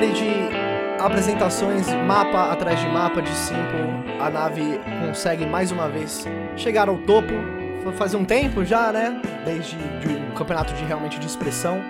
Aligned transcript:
série 0.00 0.12
de 0.12 0.48
apresentações, 0.98 1.86
mapa 2.06 2.50
atrás 2.50 2.80
de 2.80 2.86
mapa 2.86 3.20
de 3.20 3.28
Simple, 3.28 4.18
a 4.18 4.30
nave 4.30 4.80
consegue 5.06 5.44
mais 5.44 5.70
uma 5.70 5.90
vez 5.90 6.26
chegar 6.56 6.88
ao 6.88 6.96
topo. 6.96 7.34
Foi 7.82 7.92
fazer 7.92 8.16
um 8.16 8.24
tempo 8.24 8.64
já, 8.64 8.90
né? 8.92 9.20
Desde 9.44 9.76
de 9.76 10.08
um 10.08 10.30
campeonato 10.30 10.72
de 10.72 10.84
realmente 10.84 11.18
de 11.18 11.26
expressão. 11.26 11.82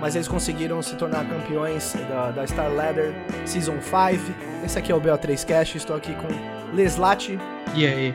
Mas 0.00 0.14
eles 0.14 0.26
conseguiram 0.28 0.80
se 0.80 0.96
tornar 0.96 1.28
campeões 1.28 1.94
da, 2.08 2.30
da 2.30 2.46
Star 2.46 2.72
Ladder 2.72 3.12
Season 3.44 3.76
5. 3.82 4.32
Esse 4.64 4.78
aqui 4.78 4.90
é 4.90 4.94
o 4.94 5.00
BO3 5.00 5.46
Cash, 5.46 5.74
estou 5.74 5.94
aqui 5.94 6.14
com 6.14 6.74
Leslati. 6.74 7.38
E 7.74 7.86
aí? 7.86 8.14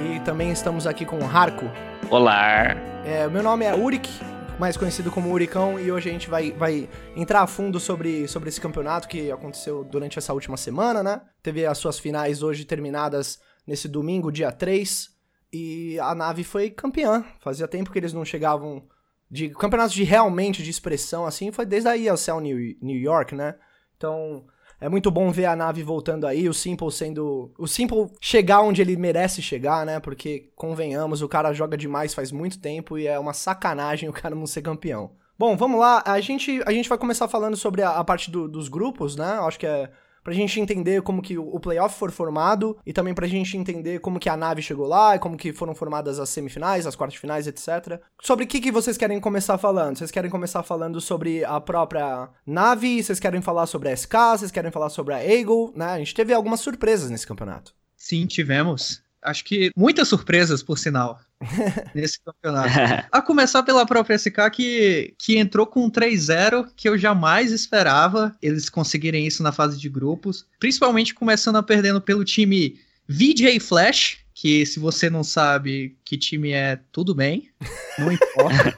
E 0.00 0.18
também 0.20 0.50
estamos 0.50 0.86
aqui 0.86 1.04
com 1.04 1.18
Harco. 1.26 1.70
Olá! 2.08 2.74
É, 3.04 3.28
meu 3.28 3.42
nome 3.42 3.66
é 3.66 3.74
Urik, 3.74 4.08
mais 4.58 4.76
conhecido 4.76 5.10
como 5.10 5.32
Uricão, 5.32 5.78
e 5.78 5.90
hoje 5.92 6.08
a 6.08 6.12
gente 6.12 6.28
vai, 6.28 6.50
vai 6.50 6.88
entrar 7.14 7.42
a 7.42 7.46
fundo 7.46 7.78
sobre, 7.78 8.26
sobre 8.26 8.48
esse 8.48 8.60
campeonato 8.60 9.06
que 9.06 9.30
aconteceu 9.30 9.84
durante 9.84 10.18
essa 10.18 10.32
última 10.32 10.56
semana, 10.56 11.02
né? 11.02 11.22
Teve 11.42 11.64
as 11.64 11.78
suas 11.78 11.98
finais 11.98 12.42
hoje 12.42 12.64
terminadas 12.64 13.40
nesse 13.64 13.86
domingo, 13.86 14.32
dia 14.32 14.50
3, 14.50 15.10
e 15.52 15.98
a 16.00 16.14
nave 16.14 16.42
foi 16.42 16.70
campeã. 16.70 17.24
Fazia 17.38 17.68
tempo 17.68 17.92
que 17.92 17.98
eles 17.98 18.12
não 18.12 18.24
chegavam 18.24 18.82
de 19.30 19.50
campeonatos 19.50 19.94
de 19.94 20.02
realmente 20.02 20.62
de 20.62 20.70
expressão, 20.70 21.24
assim, 21.24 21.52
foi 21.52 21.64
desde 21.64 21.88
a 21.88 21.96
ESL 21.96 22.40
New, 22.40 22.58
New 22.82 22.98
York, 22.98 23.34
né? 23.36 23.54
Então, 23.96 24.44
é 24.80 24.88
muito 24.88 25.10
bom 25.10 25.30
ver 25.30 25.46
a 25.46 25.56
nave 25.56 25.82
voltando 25.82 26.26
aí, 26.26 26.48
o 26.48 26.54
Simple 26.54 26.90
sendo. 26.92 27.52
O 27.58 27.66
Simple 27.66 28.10
chegar 28.20 28.60
onde 28.60 28.80
ele 28.80 28.96
merece 28.96 29.42
chegar, 29.42 29.84
né? 29.84 29.98
Porque, 29.98 30.50
convenhamos, 30.54 31.20
o 31.20 31.28
cara 31.28 31.52
joga 31.52 31.76
demais 31.76 32.14
faz 32.14 32.30
muito 32.30 32.60
tempo 32.60 32.96
e 32.96 33.06
é 33.06 33.18
uma 33.18 33.32
sacanagem 33.32 34.08
o 34.08 34.12
cara 34.12 34.34
não 34.34 34.46
ser 34.46 34.62
campeão. 34.62 35.10
Bom, 35.38 35.56
vamos 35.56 35.80
lá. 35.80 36.02
A 36.06 36.20
gente, 36.20 36.62
a 36.66 36.72
gente 36.72 36.88
vai 36.88 36.98
começar 36.98 37.28
falando 37.28 37.56
sobre 37.56 37.82
a, 37.82 37.90
a 37.90 38.04
parte 38.04 38.30
do, 38.30 38.48
dos 38.48 38.68
grupos, 38.68 39.16
né? 39.16 39.38
Acho 39.40 39.58
que 39.58 39.66
é 39.66 39.90
pra 40.28 40.34
gente 40.34 40.60
entender 40.60 41.00
como 41.00 41.22
que 41.22 41.38
o 41.38 41.58
playoff 41.58 41.98
foi 41.98 42.10
formado 42.10 42.76
e 42.84 42.92
também 42.92 43.14
pra 43.14 43.26
gente 43.26 43.56
entender 43.56 43.98
como 43.98 44.20
que 44.20 44.28
a 44.28 44.36
nave 44.36 44.60
chegou 44.60 44.86
lá 44.86 45.16
e 45.16 45.18
como 45.18 45.38
que 45.38 45.54
foram 45.54 45.74
formadas 45.74 46.18
as 46.18 46.28
semifinais, 46.28 46.86
as 46.86 46.94
quartas 46.94 47.18
finais, 47.18 47.46
etc. 47.46 47.98
Sobre 48.20 48.44
o 48.44 48.46
que, 48.46 48.60
que 48.60 48.70
vocês 48.70 48.98
querem 48.98 49.18
começar 49.20 49.56
falando? 49.56 49.96
Vocês 49.96 50.10
querem 50.10 50.30
começar 50.30 50.62
falando 50.62 51.00
sobre 51.00 51.46
a 51.46 51.58
própria 51.58 52.28
nave? 52.46 53.02
Vocês 53.02 53.18
querem 53.18 53.40
falar 53.40 53.64
sobre 53.64 53.88
a 53.88 53.96
SK? 53.96 54.12
Vocês 54.32 54.50
querem 54.50 54.70
falar 54.70 54.90
sobre 54.90 55.14
a 55.14 55.24
Eagle? 55.24 55.72
Né? 55.74 55.86
A 55.86 55.98
gente 55.98 56.14
teve 56.14 56.34
algumas 56.34 56.60
surpresas 56.60 57.08
nesse 57.08 57.26
campeonato. 57.26 57.74
Sim, 57.96 58.26
tivemos. 58.26 59.02
Acho 59.22 59.42
que 59.46 59.70
muitas 59.74 60.08
surpresas, 60.08 60.62
por 60.62 60.78
sinal, 60.78 61.18
nesse 61.94 62.18
campeonato. 62.22 63.06
A 63.10 63.22
começar 63.22 63.62
pela 63.62 63.86
própria 63.86 64.18
SK, 64.18 64.50
que, 64.52 65.14
que 65.18 65.38
entrou 65.38 65.66
com 65.66 65.90
3-0, 65.90 66.68
que 66.76 66.88
eu 66.88 66.98
jamais 66.98 67.52
esperava 67.52 68.36
eles 68.42 68.68
conseguirem 68.68 69.26
isso 69.26 69.42
na 69.42 69.52
fase 69.52 69.78
de 69.78 69.88
grupos. 69.88 70.46
Principalmente 70.58 71.14
começando 71.14 71.56
a 71.56 71.62
perdendo 71.62 72.00
pelo 72.00 72.24
time 72.24 72.78
VJ 73.08 73.60
Flash, 73.60 74.18
que 74.34 74.64
se 74.66 74.78
você 74.78 75.10
não 75.10 75.24
sabe 75.24 75.96
que 76.04 76.16
time 76.16 76.52
é, 76.52 76.78
tudo 76.92 77.14
bem, 77.14 77.50
não 77.98 78.12
importa. 78.12 78.68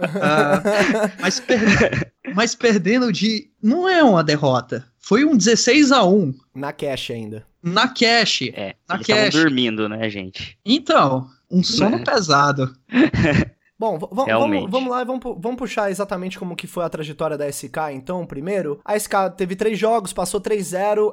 uh, 0.00 1.10
mas, 1.20 1.40
per 1.40 2.12
mas 2.34 2.54
perdendo 2.54 3.12
de. 3.12 3.50
Não 3.60 3.88
é 3.88 4.04
uma 4.04 4.22
derrota. 4.22 4.86
Foi 4.98 5.24
um 5.24 5.36
16 5.36 5.90
a 5.90 6.04
1 6.04 6.34
Na 6.54 6.72
cash 6.72 7.10
ainda. 7.10 7.47
Na 7.62 7.88
cash. 7.88 8.42
É, 8.52 8.74
na 8.88 8.96
eles 8.96 9.06
cash. 9.06 9.34
dormindo, 9.34 9.88
né, 9.88 10.08
gente? 10.08 10.58
Então, 10.64 11.28
um 11.50 11.62
sono 11.62 12.02
pesado. 12.04 12.74
Bom, 13.78 13.96
vamos, 13.96 14.68
vamos 14.68 14.90
lá 14.90 15.02
e 15.02 15.04
vamos, 15.04 15.22
vamos 15.22 15.56
puxar 15.56 15.88
exatamente 15.88 16.36
como 16.36 16.56
que 16.56 16.66
foi 16.66 16.84
a 16.84 16.88
trajetória 16.88 17.38
da 17.38 17.48
SK, 17.48 17.92
então, 17.92 18.26
primeiro. 18.26 18.80
A 18.84 18.98
SK 18.98 19.12
teve 19.36 19.54
três 19.54 19.78
jogos, 19.78 20.12
passou 20.12 20.40
3-0. 20.40 21.10
Uh, 21.10 21.12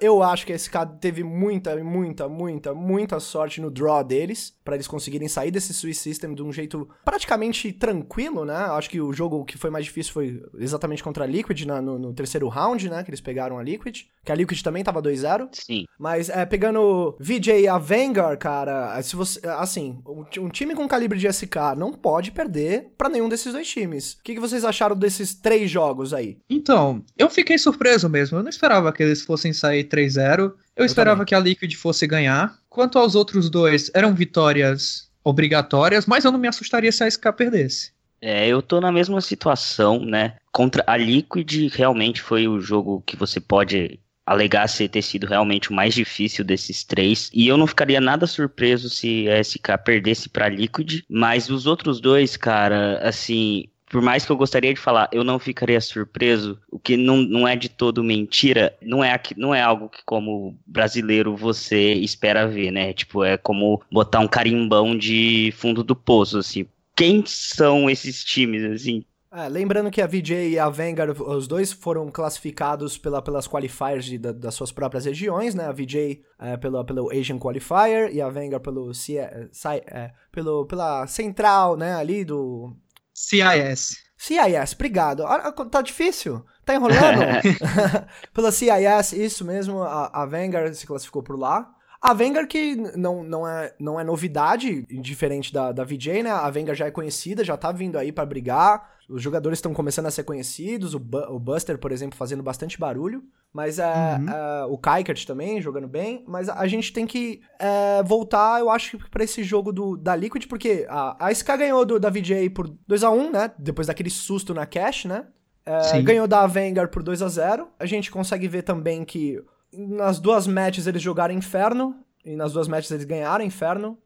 eu 0.00 0.22
acho 0.22 0.46
que 0.46 0.52
a 0.52 0.58
SK 0.58 0.76
teve 1.00 1.24
muita, 1.24 1.74
muita, 1.82 2.28
muita, 2.28 2.72
muita 2.72 3.18
sorte 3.18 3.60
no 3.60 3.68
draw 3.68 4.04
deles, 4.04 4.56
para 4.64 4.76
eles 4.76 4.86
conseguirem 4.86 5.26
sair 5.26 5.50
desse 5.50 5.74
Swiss 5.74 5.98
System 5.98 6.34
de 6.34 6.42
um 6.44 6.52
jeito 6.52 6.88
praticamente 7.04 7.72
tranquilo, 7.72 8.44
né? 8.44 8.54
Acho 8.54 8.90
que 8.90 9.00
o 9.00 9.12
jogo 9.12 9.44
que 9.44 9.58
foi 9.58 9.70
mais 9.70 9.84
difícil 9.84 10.12
foi 10.12 10.40
exatamente 10.58 11.02
contra 11.02 11.24
a 11.24 11.26
Liquid 11.26 11.62
na, 11.64 11.82
no, 11.82 11.98
no, 11.98 12.14
terceiro 12.14 12.46
round, 12.46 12.88
né? 12.88 13.02
Que 13.02 13.10
eles 13.10 13.20
pegaram 13.20 13.58
a 13.58 13.62
Liquid. 13.62 14.02
Que 14.24 14.30
a 14.30 14.36
Liquid 14.36 14.62
também 14.62 14.84
tava 14.84 15.02
2-0. 15.02 15.48
Sim. 15.52 15.84
Mas 15.98 16.28
é, 16.28 16.46
pegando 16.46 17.16
VJ 17.18 17.62
e 17.62 17.66
a 17.66 17.76
Vanguard, 17.76 18.38
cara, 18.38 19.02
se 19.02 19.16
você. 19.16 19.40
Assim, 19.58 20.00
um 20.38 20.48
time 20.48 20.76
com 20.76 20.86
calibre 20.86 21.18
de 21.18 21.26
SK 21.26 21.74
não 21.76 21.92
pode 22.04 22.32
perder 22.32 22.92
para 22.98 23.08
nenhum 23.08 23.30
desses 23.30 23.50
dois 23.50 23.66
times. 23.66 24.12
O 24.12 24.22
que, 24.22 24.34
que 24.34 24.40
vocês 24.40 24.62
acharam 24.62 24.94
desses 24.94 25.34
três 25.34 25.70
jogos 25.70 26.12
aí? 26.12 26.36
Então, 26.50 27.02
eu 27.16 27.30
fiquei 27.30 27.56
surpreso 27.56 28.10
mesmo. 28.10 28.36
Eu 28.36 28.42
não 28.42 28.50
esperava 28.50 28.92
que 28.92 29.02
eles 29.02 29.22
fossem 29.22 29.54
sair 29.54 29.84
3-0. 29.84 30.38
Eu, 30.38 30.54
eu, 30.76 30.84
esperava 30.84 31.16
também. 31.16 31.28
que 31.28 31.34
a 31.34 31.40
Liquid 31.40 31.74
fosse 31.76 32.06
ganhar. 32.06 32.58
Quanto 32.68 32.98
aos 32.98 33.14
outros 33.14 33.48
dois, 33.48 33.90
eram 33.94 34.14
vitórias 34.14 35.08
obrigatórias, 35.24 36.04
mas 36.04 36.26
eu 36.26 36.30
não 36.30 36.38
me 36.38 36.46
assustaria 36.46 36.92
se 36.92 37.02
a 37.02 37.10
SK 37.10 37.32
perdesse. 37.34 37.94
É, 38.20 38.46
eu 38.46 38.60
tô 38.60 38.82
na 38.82 38.92
mesma 38.92 39.22
situação, 39.22 40.04
né? 40.04 40.34
Contra 40.52 40.84
a 40.86 40.98
Liquid, 40.98 41.70
realmente 41.72 42.20
foi 42.20 42.46
o 42.46 42.60
jogo 42.60 43.02
que 43.06 43.16
você 43.16 43.40
pode 43.40 43.98
alegar 44.26 44.66
ser 44.68 44.88
ter 44.88 45.02
sido 45.02 45.26
realmente 45.26 45.70
o 45.70 45.74
mais 45.74 45.94
difícil 45.94 46.44
desses 46.44 46.84
três. 46.84 47.30
E 47.32 47.46
eu 47.46 47.56
não 47.56 47.66
ficaria 47.66 48.00
nada 48.00 48.26
surpreso 48.26 48.88
se 48.88 49.28
a 49.28 49.42
SK 49.42 49.78
perdesse 49.84 50.28
para 50.28 50.48
Liquid, 50.48 51.02
mas 51.08 51.50
os 51.50 51.66
outros 51.66 52.00
dois, 52.00 52.36
cara, 52.36 52.98
assim, 53.06 53.68
por 53.94 54.02
mais 54.02 54.24
que 54.24 54.32
eu 54.32 54.36
gostaria 54.36 54.74
de 54.74 54.80
falar, 54.80 55.08
eu 55.12 55.22
não 55.22 55.38
ficaria 55.38 55.80
surpreso, 55.80 56.58
o 56.68 56.80
que 56.80 56.96
não, 56.96 57.18
não 57.18 57.46
é 57.46 57.54
de 57.54 57.68
todo 57.68 58.02
mentira, 58.02 58.76
não 58.82 59.04
é, 59.04 59.20
não 59.36 59.54
é 59.54 59.60
algo 59.60 59.88
que 59.88 60.02
como 60.04 60.58
brasileiro 60.66 61.36
você 61.36 61.92
espera 61.94 62.48
ver, 62.48 62.72
né? 62.72 62.92
Tipo, 62.92 63.22
é 63.22 63.36
como 63.36 63.80
botar 63.90 64.20
um 64.20 64.26
carimbão 64.26 64.98
de 64.98 65.52
fundo 65.56 65.84
do 65.84 65.94
poço, 65.94 66.38
assim. 66.38 66.66
Quem 66.96 67.24
são 67.26 67.88
esses 67.88 68.24
times, 68.24 68.64
assim? 68.64 69.04
É, 69.36 69.48
lembrando 69.48 69.90
que 69.90 70.00
a 70.00 70.06
VJ 70.06 70.50
e 70.50 70.58
a 70.60 70.68
Vanguard, 70.68 71.20
os 71.20 71.48
dois 71.48 71.72
foram 71.72 72.08
classificados 72.08 72.96
pela, 72.96 73.20
pelas 73.20 73.48
qualifiers 73.48 74.04
de, 74.04 74.16
da, 74.16 74.30
das 74.30 74.54
suas 74.54 74.70
próprias 74.70 75.06
regiões, 75.06 75.56
né? 75.56 75.66
A 75.66 75.72
VJ 75.72 76.22
é, 76.38 76.56
pelo, 76.56 76.84
pelo 76.84 77.10
Asian 77.10 77.36
Qualifier 77.36 78.14
e 78.14 78.20
a 78.20 78.28
Vanguard 78.28 78.62
pelo, 78.62 78.94
C, 78.94 79.16
é, 79.16 80.12
pelo 80.30 80.64
pela 80.66 81.04
central, 81.08 81.76
né? 81.76 81.96
Ali 81.96 82.24
do... 82.24 82.76
CIS. 83.12 83.96
CIS, 84.16 84.72
obrigado. 84.74 85.24
Tá 85.68 85.82
difícil? 85.82 86.44
Tá 86.64 86.76
enrolando? 86.76 87.20
pela 88.32 88.52
CIS, 88.52 89.14
isso 89.14 89.44
mesmo, 89.44 89.82
a, 89.82 90.22
a 90.22 90.24
Vanguard 90.26 90.72
se 90.74 90.86
classificou 90.86 91.24
por 91.24 91.36
lá. 91.36 91.74
A 92.04 92.12
Vanguard 92.12 92.46
que 92.46 92.76
não, 92.98 93.24
não, 93.24 93.48
é, 93.48 93.72
não 93.80 93.98
é 93.98 94.04
novidade, 94.04 94.82
diferente 95.00 95.50
da, 95.50 95.72
da 95.72 95.84
VJ, 95.84 96.22
né? 96.22 96.30
A 96.30 96.50
Vanguard 96.50 96.78
já 96.78 96.84
é 96.84 96.90
conhecida, 96.90 97.42
já 97.42 97.56
tá 97.56 97.72
vindo 97.72 97.96
aí 97.96 98.12
para 98.12 98.26
brigar. 98.26 98.90
Os 99.08 99.22
jogadores 99.22 99.56
estão 99.56 99.72
começando 99.72 100.04
a 100.04 100.10
ser 100.10 100.22
conhecidos, 100.22 100.94
o, 100.94 100.98
Bu 100.98 101.20
o 101.30 101.38
Buster, 101.38 101.78
por 101.78 101.90
exemplo, 101.90 102.14
fazendo 102.18 102.42
bastante 102.42 102.78
barulho. 102.78 103.24
Mas 103.50 103.78
é, 103.78 103.86
uhum. 103.86 104.28
é, 104.28 104.64
o 104.66 104.76
Kaikert 104.76 105.24
também 105.24 105.62
jogando 105.62 105.88
bem. 105.88 106.22
Mas 106.28 106.50
a 106.50 106.66
gente 106.66 106.92
tem 106.92 107.06
que 107.06 107.40
é, 107.58 108.02
voltar, 108.02 108.60
eu 108.60 108.68
acho, 108.68 108.98
para 109.08 109.24
esse 109.24 109.42
jogo 109.42 109.72
do, 109.72 109.96
da 109.96 110.14
Liquid, 110.14 110.46
porque 110.46 110.86
a, 110.90 111.28
a 111.28 111.34
SK 111.34 111.56
ganhou 111.56 111.86
do, 111.86 111.98
da 111.98 112.10
VJ 112.10 112.50
por 112.50 112.68
2 112.86 113.02
a 113.02 113.10
1 113.10 113.30
né? 113.30 113.50
Depois 113.58 113.86
daquele 113.86 114.10
susto 114.10 114.52
na 114.52 114.66
cash, 114.66 115.06
né? 115.06 115.24
É, 115.64 116.02
ganhou 116.02 116.28
da 116.28 116.46
Vanguard 116.46 116.90
por 116.90 117.02
2 117.02 117.22
a 117.22 117.28
0 117.28 117.68
A 117.78 117.86
gente 117.86 118.10
consegue 118.10 118.46
ver 118.46 118.60
também 118.60 119.02
que 119.02 119.42
nas 119.76 120.18
duas 120.18 120.46
matches 120.46 120.86
eles 120.86 121.02
jogaram 121.02 121.34
Inferno, 121.34 121.96
e 122.24 122.36
nas 122.36 122.52
duas 122.52 122.68
matches 122.68 122.90
eles 122.90 123.04
ganharam 123.04 123.44
Inferno. 123.44 123.98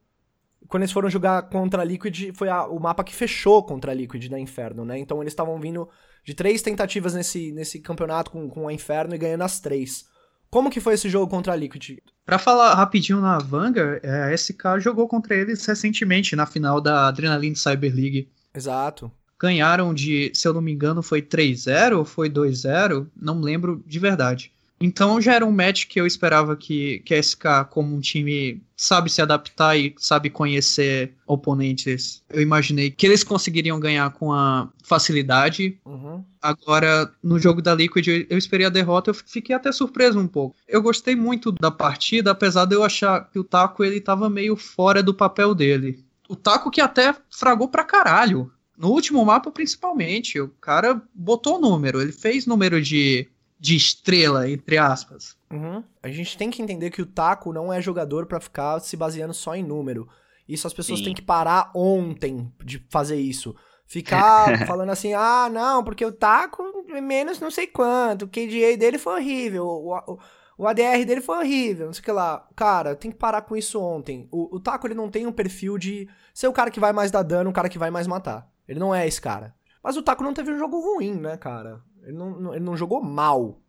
Quando 0.66 0.82
eles 0.82 0.92
foram 0.92 1.08
jogar 1.08 1.42
contra 1.42 1.82
a 1.82 1.84
Liquid, 1.84 2.32
foi 2.34 2.48
a, 2.48 2.66
o 2.66 2.78
mapa 2.78 3.04
que 3.04 3.14
fechou 3.14 3.62
contra 3.62 3.92
a 3.92 3.94
Liquid 3.94 4.28
da 4.28 4.38
Inferno, 4.38 4.84
né? 4.84 4.98
Então 4.98 5.22
eles 5.22 5.32
estavam 5.32 5.58
vindo 5.60 5.88
de 6.24 6.34
três 6.34 6.60
tentativas 6.60 7.14
nesse, 7.14 7.52
nesse 7.52 7.80
campeonato 7.80 8.30
com, 8.30 8.48
com 8.50 8.68
a 8.68 8.72
Inferno 8.72 9.14
e 9.14 9.18
ganhando 9.18 9.44
as 9.44 9.60
três. 9.60 10.06
Como 10.50 10.70
que 10.70 10.80
foi 10.80 10.94
esse 10.94 11.08
jogo 11.08 11.30
contra 11.30 11.52
a 11.52 11.56
Liquid? 11.56 11.98
Pra 12.24 12.38
falar 12.38 12.74
rapidinho 12.74 13.20
na 13.20 13.38
Vanguard, 13.38 14.00
é, 14.02 14.24
a 14.24 14.36
SK 14.36 14.80
jogou 14.80 15.06
contra 15.06 15.34
eles 15.34 15.64
recentemente 15.64 16.34
na 16.34 16.46
final 16.46 16.80
da 16.80 17.08
Adrenaline 17.08 17.56
Cyber 17.56 17.94
League. 17.94 18.28
Exato. 18.54 19.10
Ganharam 19.38 19.94
de, 19.94 20.32
se 20.34 20.48
eu 20.48 20.52
não 20.52 20.60
me 20.60 20.72
engano, 20.72 21.02
foi 21.02 21.22
3-0 21.22 21.98
ou 21.98 22.04
foi 22.04 22.28
2-0, 22.28 23.06
não 23.16 23.40
lembro 23.40 23.82
de 23.86 23.98
verdade. 23.98 24.52
Então 24.80 25.20
já 25.20 25.34
era 25.34 25.44
um 25.44 25.50
match 25.50 25.86
que 25.86 26.00
eu 26.00 26.06
esperava 26.06 26.56
que, 26.56 27.00
que 27.00 27.14
a 27.14 27.22
SK, 27.22 27.66
como 27.70 27.94
um 27.94 28.00
time, 28.00 28.62
sabe 28.76 29.10
se 29.10 29.20
adaptar 29.20 29.76
e 29.76 29.94
sabe 29.98 30.30
conhecer 30.30 31.14
oponentes. 31.26 32.22
Eu 32.30 32.40
imaginei 32.40 32.90
que 32.90 33.06
eles 33.06 33.24
conseguiriam 33.24 33.80
ganhar 33.80 34.10
com 34.12 34.32
a 34.32 34.68
facilidade. 34.82 35.78
Uhum. 35.84 36.24
Agora, 36.40 37.12
no 37.22 37.38
jogo 37.38 37.60
da 37.60 37.74
Liquid, 37.74 38.26
eu 38.28 38.38
esperei 38.38 38.66
a 38.66 38.70
derrota, 38.70 39.10
eu 39.10 39.14
fiquei 39.14 39.54
até 39.54 39.72
surpreso 39.72 40.18
um 40.18 40.28
pouco. 40.28 40.56
Eu 40.68 40.80
gostei 40.80 41.16
muito 41.16 41.50
da 41.50 41.70
partida, 41.70 42.30
apesar 42.30 42.64
de 42.64 42.76
eu 42.76 42.84
achar 42.84 43.28
que 43.30 43.38
o 43.38 43.44
Taco 43.44 43.82
ele 43.82 44.00
tava 44.00 44.30
meio 44.30 44.54
fora 44.54 45.02
do 45.02 45.12
papel 45.12 45.54
dele. 45.54 46.04
O 46.28 46.36
Taco 46.36 46.70
que 46.70 46.80
até 46.80 47.14
fragou 47.30 47.68
pra 47.68 47.82
caralho 47.82 48.52
No 48.76 48.90
último 48.90 49.24
mapa, 49.24 49.50
principalmente, 49.50 50.38
o 50.40 50.48
cara 50.60 51.02
botou 51.12 51.60
número, 51.60 52.00
ele 52.00 52.12
fez 52.12 52.46
número 52.46 52.80
de, 52.80 53.26
de 53.58 53.76
estrela, 53.76 54.48
entre 54.48 54.78
aspas. 54.78 55.36
Uhum. 55.50 55.82
A 56.02 56.08
gente 56.08 56.36
tem 56.36 56.50
que 56.50 56.62
entender 56.62 56.90
que 56.90 57.02
o 57.02 57.06
Taco 57.06 57.52
não 57.52 57.72
é 57.72 57.80
jogador 57.80 58.26
para 58.26 58.40
ficar 58.40 58.78
se 58.80 58.96
baseando 58.96 59.34
só 59.34 59.54
em 59.54 59.62
número. 59.62 60.08
Isso 60.48 60.66
as 60.66 60.72
pessoas 60.72 61.00
Sim. 61.00 61.06
têm 61.06 61.14
que 61.14 61.22
parar 61.22 61.70
ontem 61.74 62.52
de 62.64 62.84
fazer 62.88 63.16
isso. 63.16 63.54
Ficar 63.86 64.64
falando 64.66 64.90
assim, 64.90 65.12
ah, 65.14 65.48
não, 65.50 65.82
porque 65.82 66.04
o 66.04 66.12
Taco 66.12 66.62
é 66.90 67.00
menos 67.00 67.40
não 67.40 67.50
sei 67.50 67.66
quanto, 67.66 68.26
o 68.26 68.28
KDA 68.28 68.76
dele 68.78 68.98
foi 68.98 69.14
horrível, 69.14 69.64
o, 69.64 69.96
o, 69.96 70.18
o 70.58 70.66
ADR 70.66 71.04
dele 71.06 71.20
foi 71.20 71.38
horrível, 71.38 71.86
não 71.86 71.92
sei 71.92 72.00
o 72.00 72.04
que 72.04 72.12
lá. 72.12 72.46
Cara, 72.54 72.96
tem 72.96 73.10
que 73.10 73.16
parar 73.16 73.42
com 73.42 73.56
isso 73.56 73.80
ontem. 73.80 74.28
O, 74.30 74.56
o 74.56 74.60
Taco, 74.60 74.86
ele 74.86 74.94
não 74.94 75.08
tem 75.08 75.26
um 75.26 75.32
perfil 75.32 75.78
de 75.78 76.08
ser 76.34 76.48
o 76.48 76.52
cara 76.52 76.70
que 76.70 76.80
vai 76.80 76.92
mais 76.92 77.10
dar 77.10 77.22
dano, 77.22 77.48
o 77.48 77.52
cara 77.52 77.68
que 77.68 77.78
vai 77.78 77.90
mais 77.90 78.06
matar. 78.06 78.46
Ele 78.66 78.80
não 78.80 78.94
é 78.94 79.06
esse 79.06 79.20
cara. 79.20 79.54
Mas 79.82 79.96
o 79.96 80.02
Taco 80.02 80.24
não 80.24 80.34
teve 80.34 80.52
um 80.52 80.58
jogo 80.58 80.80
ruim, 80.80 81.14
né, 81.14 81.36
cara? 81.36 81.80
Ele 82.08 82.16
não, 82.16 82.54
ele 82.54 82.64
não 82.64 82.76
jogou 82.76 83.02
mal. 83.02 83.60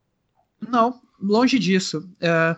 Não, 0.66 1.02
longe 1.22 1.60
disso. 1.60 2.10
É, 2.22 2.56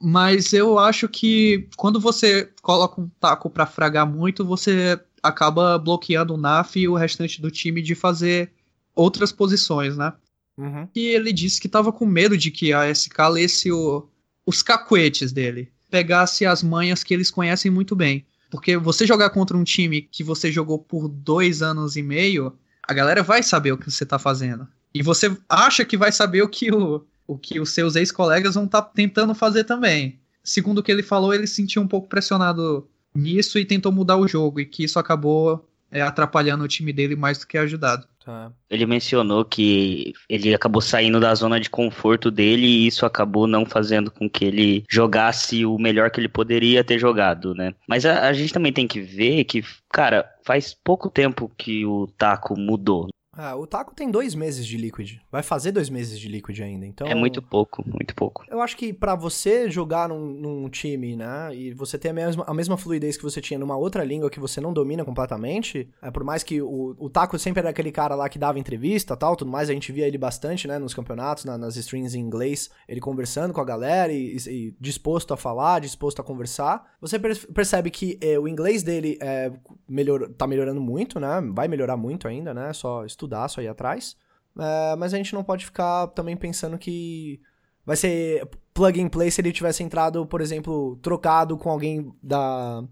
mas 0.00 0.52
eu 0.52 0.78
acho 0.78 1.08
que 1.08 1.68
quando 1.76 1.98
você 1.98 2.48
coloca 2.62 3.00
um 3.00 3.08
taco 3.20 3.50
para 3.50 3.66
fragar 3.66 4.06
muito, 4.06 4.44
você 4.44 5.00
acaba 5.20 5.76
bloqueando 5.78 6.34
o 6.34 6.36
Naf 6.36 6.76
e 6.76 6.86
o 6.86 6.94
restante 6.94 7.42
do 7.42 7.50
time 7.50 7.82
de 7.82 7.96
fazer 7.96 8.52
outras 8.94 9.32
posições, 9.32 9.96
né? 9.96 10.12
Uhum. 10.56 10.88
E 10.94 11.06
ele 11.06 11.32
disse 11.32 11.60
que 11.60 11.68
tava 11.68 11.92
com 11.92 12.06
medo 12.06 12.38
de 12.38 12.52
que 12.52 12.72
a 12.72 12.88
SK 12.94 13.18
lesse 13.30 13.72
o, 13.72 14.08
os 14.46 14.62
cacuetes 14.62 15.32
dele, 15.32 15.72
pegasse 15.90 16.46
as 16.46 16.62
manhas 16.62 17.02
que 17.02 17.12
eles 17.12 17.32
conhecem 17.32 17.68
muito 17.68 17.96
bem. 17.96 18.24
Porque 18.48 18.76
você 18.76 19.04
jogar 19.04 19.30
contra 19.30 19.56
um 19.56 19.64
time 19.64 20.02
que 20.02 20.22
você 20.22 20.52
jogou 20.52 20.78
por 20.78 21.08
dois 21.08 21.62
anos 21.62 21.96
e 21.96 22.02
meio, 22.02 22.56
a 22.86 22.94
galera 22.94 23.24
vai 23.24 23.42
saber 23.42 23.72
o 23.72 23.78
que 23.78 23.90
você 23.90 24.06
tá 24.06 24.20
fazendo. 24.20 24.68
E 24.96 25.02
você 25.02 25.36
acha 25.48 25.84
que 25.84 25.96
vai 25.96 26.10
saber 26.10 26.42
o 26.42 26.48
que, 26.48 26.70
o, 26.70 27.04
o 27.26 27.36
que 27.36 27.60
os 27.60 27.70
seus 27.70 27.96
ex-colegas 27.96 28.54
vão 28.54 28.64
estar 28.64 28.82
tá 28.82 28.90
tentando 28.94 29.34
fazer 29.34 29.64
também. 29.64 30.18
Segundo 30.42 30.78
o 30.78 30.82
que 30.82 30.90
ele 30.90 31.02
falou, 31.02 31.34
ele 31.34 31.46
se 31.46 31.56
sentiu 31.56 31.82
um 31.82 31.88
pouco 31.88 32.08
pressionado 32.08 32.88
nisso 33.14 33.58
e 33.58 33.64
tentou 33.64 33.92
mudar 33.92 34.16
o 34.16 34.28
jogo, 34.28 34.60
e 34.60 34.66
que 34.66 34.84
isso 34.84 34.98
acabou 34.98 35.68
é, 35.90 36.00
atrapalhando 36.00 36.64
o 36.64 36.68
time 36.68 36.92
dele 36.92 37.16
mais 37.16 37.38
do 37.38 37.46
que 37.46 37.58
ajudado. 37.58 38.06
Tá. 38.24 38.50
Ele 38.68 38.86
mencionou 38.86 39.44
que 39.44 40.12
ele 40.28 40.52
acabou 40.52 40.82
saindo 40.82 41.20
da 41.20 41.32
zona 41.34 41.60
de 41.60 41.70
conforto 41.70 42.28
dele 42.28 42.66
e 42.66 42.86
isso 42.88 43.06
acabou 43.06 43.46
não 43.46 43.64
fazendo 43.64 44.10
com 44.10 44.28
que 44.28 44.44
ele 44.44 44.84
jogasse 44.90 45.64
o 45.64 45.78
melhor 45.78 46.10
que 46.10 46.18
ele 46.18 46.28
poderia 46.28 46.82
ter 46.82 46.98
jogado, 46.98 47.54
né? 47.54 47.72
Mas 47.88 48.04
a, 48.04 48.26
a 48.26 48.32
gente 48.32 48.52
também 48.52 48.72
tem 48.72 48.88
que 48.88 49.00
ver 49.00 49.44
que, 49.44 49.62
cara, 49.92 50.28
faz 50.44 50.74
pouco 50.74 51.08
tempo 51.08 51.50
que 51.56 51.86
o 51.86 52.08
Taco 52.18 52.58
mudou. 52.58 53.08
Ah, 53.36 53.54
o 53.54 53.66
Taco 53.66 53.94
tem 53.94 54.10
dois 54.10 54.34
meses 54.34 54.66
de 54.66 54.78
Liquid. 54.78 55.18
Vai 55.30 55.42
fazer 55.42 55.70
dois 55.70 55.90
meses 55.90 56.18
de 56.18 56.26
Liquid 56.26 56.58
ainda, 56.60 56.86
então... 56.86 57.06
É 57.06 57.14
muito 57.14 57.42
pouco, 57.42 57.84
muito 57.86 58.14
pouco. 58.14 58.44
Eu 58.48 58.62
acho 58.62 58.76
que 58.76 58.92
para 58.92 59.14
você 59.14 59.70
jogar 59.70 60.08
num, 60.08 60.26
num, 60.26 60.68
time, 60.70 61.14
né, 61.14 61.54
e 61.54 61.72
você 61.74 61.98
ter 61.98 62.08
a 62.08 62.12
mesma, 62.12 62.44
a 62.46 62.54
mesma 62.54 62.76
fluidez 62.76 63.16
que 63.16 63.22
você 63.22 63.40
tinha 63.40 63.58
numa 63.58 63.76
outra 63.76 64.02
língua 64.02 64.30
que 64.30 64.40
você 64.40 64.60
não 64.60 64.72
domina 64.72 65.04
completamente, 65.04 65.88
é, 66.00 66.10
por 66.10 66.24
mais 66.24 66.42
que 66.42 66.62
o, 66.62 66.96
o 66.98 67.10
Taco 67.10 67.38
sempre 67.38 67.60
era 67.60 67.70
aquele 67.70 67.92
cara 67.92 68.14
lá 68.14 68.28
que 68.28 68.38
dava 68.38 68.58
entrevista 68.58 69.16
tal, 69.16 69.36
tudo 69.36 69.50
mais, 69.50 69.68
a 69.68 69.72
gente 69.72 69.92
via 69.92 70.06
ele 70.06 70.18
bastante, 70.18 70.66
né, 70.66 70.78
nos 70.78 70.94
campeonatos, 70.94 71.44
na, 71.44 71.58
nas 71.58 71.76
streams 71.76 72.16
em 72.16 72.20
inglês, 72.20 72.70
ele 72.88 73.00
conversando 73.00 73.52
com 73.52 73.60
a 73.60 73.64
galera 73.64 74.12
e, 74.12 74.36
e, 74.48 74.74
disposto 74.80 75.34
a 75.34 75.36
falar, 75.36 75.80
disposto 75.80 76.20
a 76.20 76.24
conversar. 76.24 76.96
Você 77.00 77.18
percebe 77.18 77.90
que 77.90 78.18
é, 78.22 78.38
o 78.38 78.48
inglês 78.48 78.82
dele 78.82 79.18
é, 79.20 79.52
melhor, 79.86 80.28
tá 80.30 80.46
melhorando 80.46 80.80
muito, 80.80 81.20
né, 81.20 81.42
vai 81.52 81.68
melhorar 81.68 81.96
muito 81.96 82.26
ainda, 82.26 82.54
né, 82.54 82.72
só 82.72 83.04
estudar 83.04 83.25
estudar, 83.26 83.48
só 83.48 83.60
ir 83.60 83.68
atrás. 83.68 84.16
É, 84.58 84.96
mas 84.96 85.12
a 85.12 85.16
gente 85.16 85.34
não 85.34 85.44
pode 85.44 85.66
ficar 85.66 86.06
também 86.08 86.36
pensando 86.36 86.78
que 86.78 87.40
vai 87.84 87.96
ser 87.96 88.48
plug 88.72 89.00
and 89.00 89.08
play 89.08 89.30
se 89.30 89.40
ele 89.40 89.52
tivesse 89.52 89.82
entrado, 89.82 90.24
por 90.26 90.40
exemplo, 90.40 90.96
trocado 91.02 91.56
com 91.56 91.70
alguém 91.70 92.12
da 92.22 92.82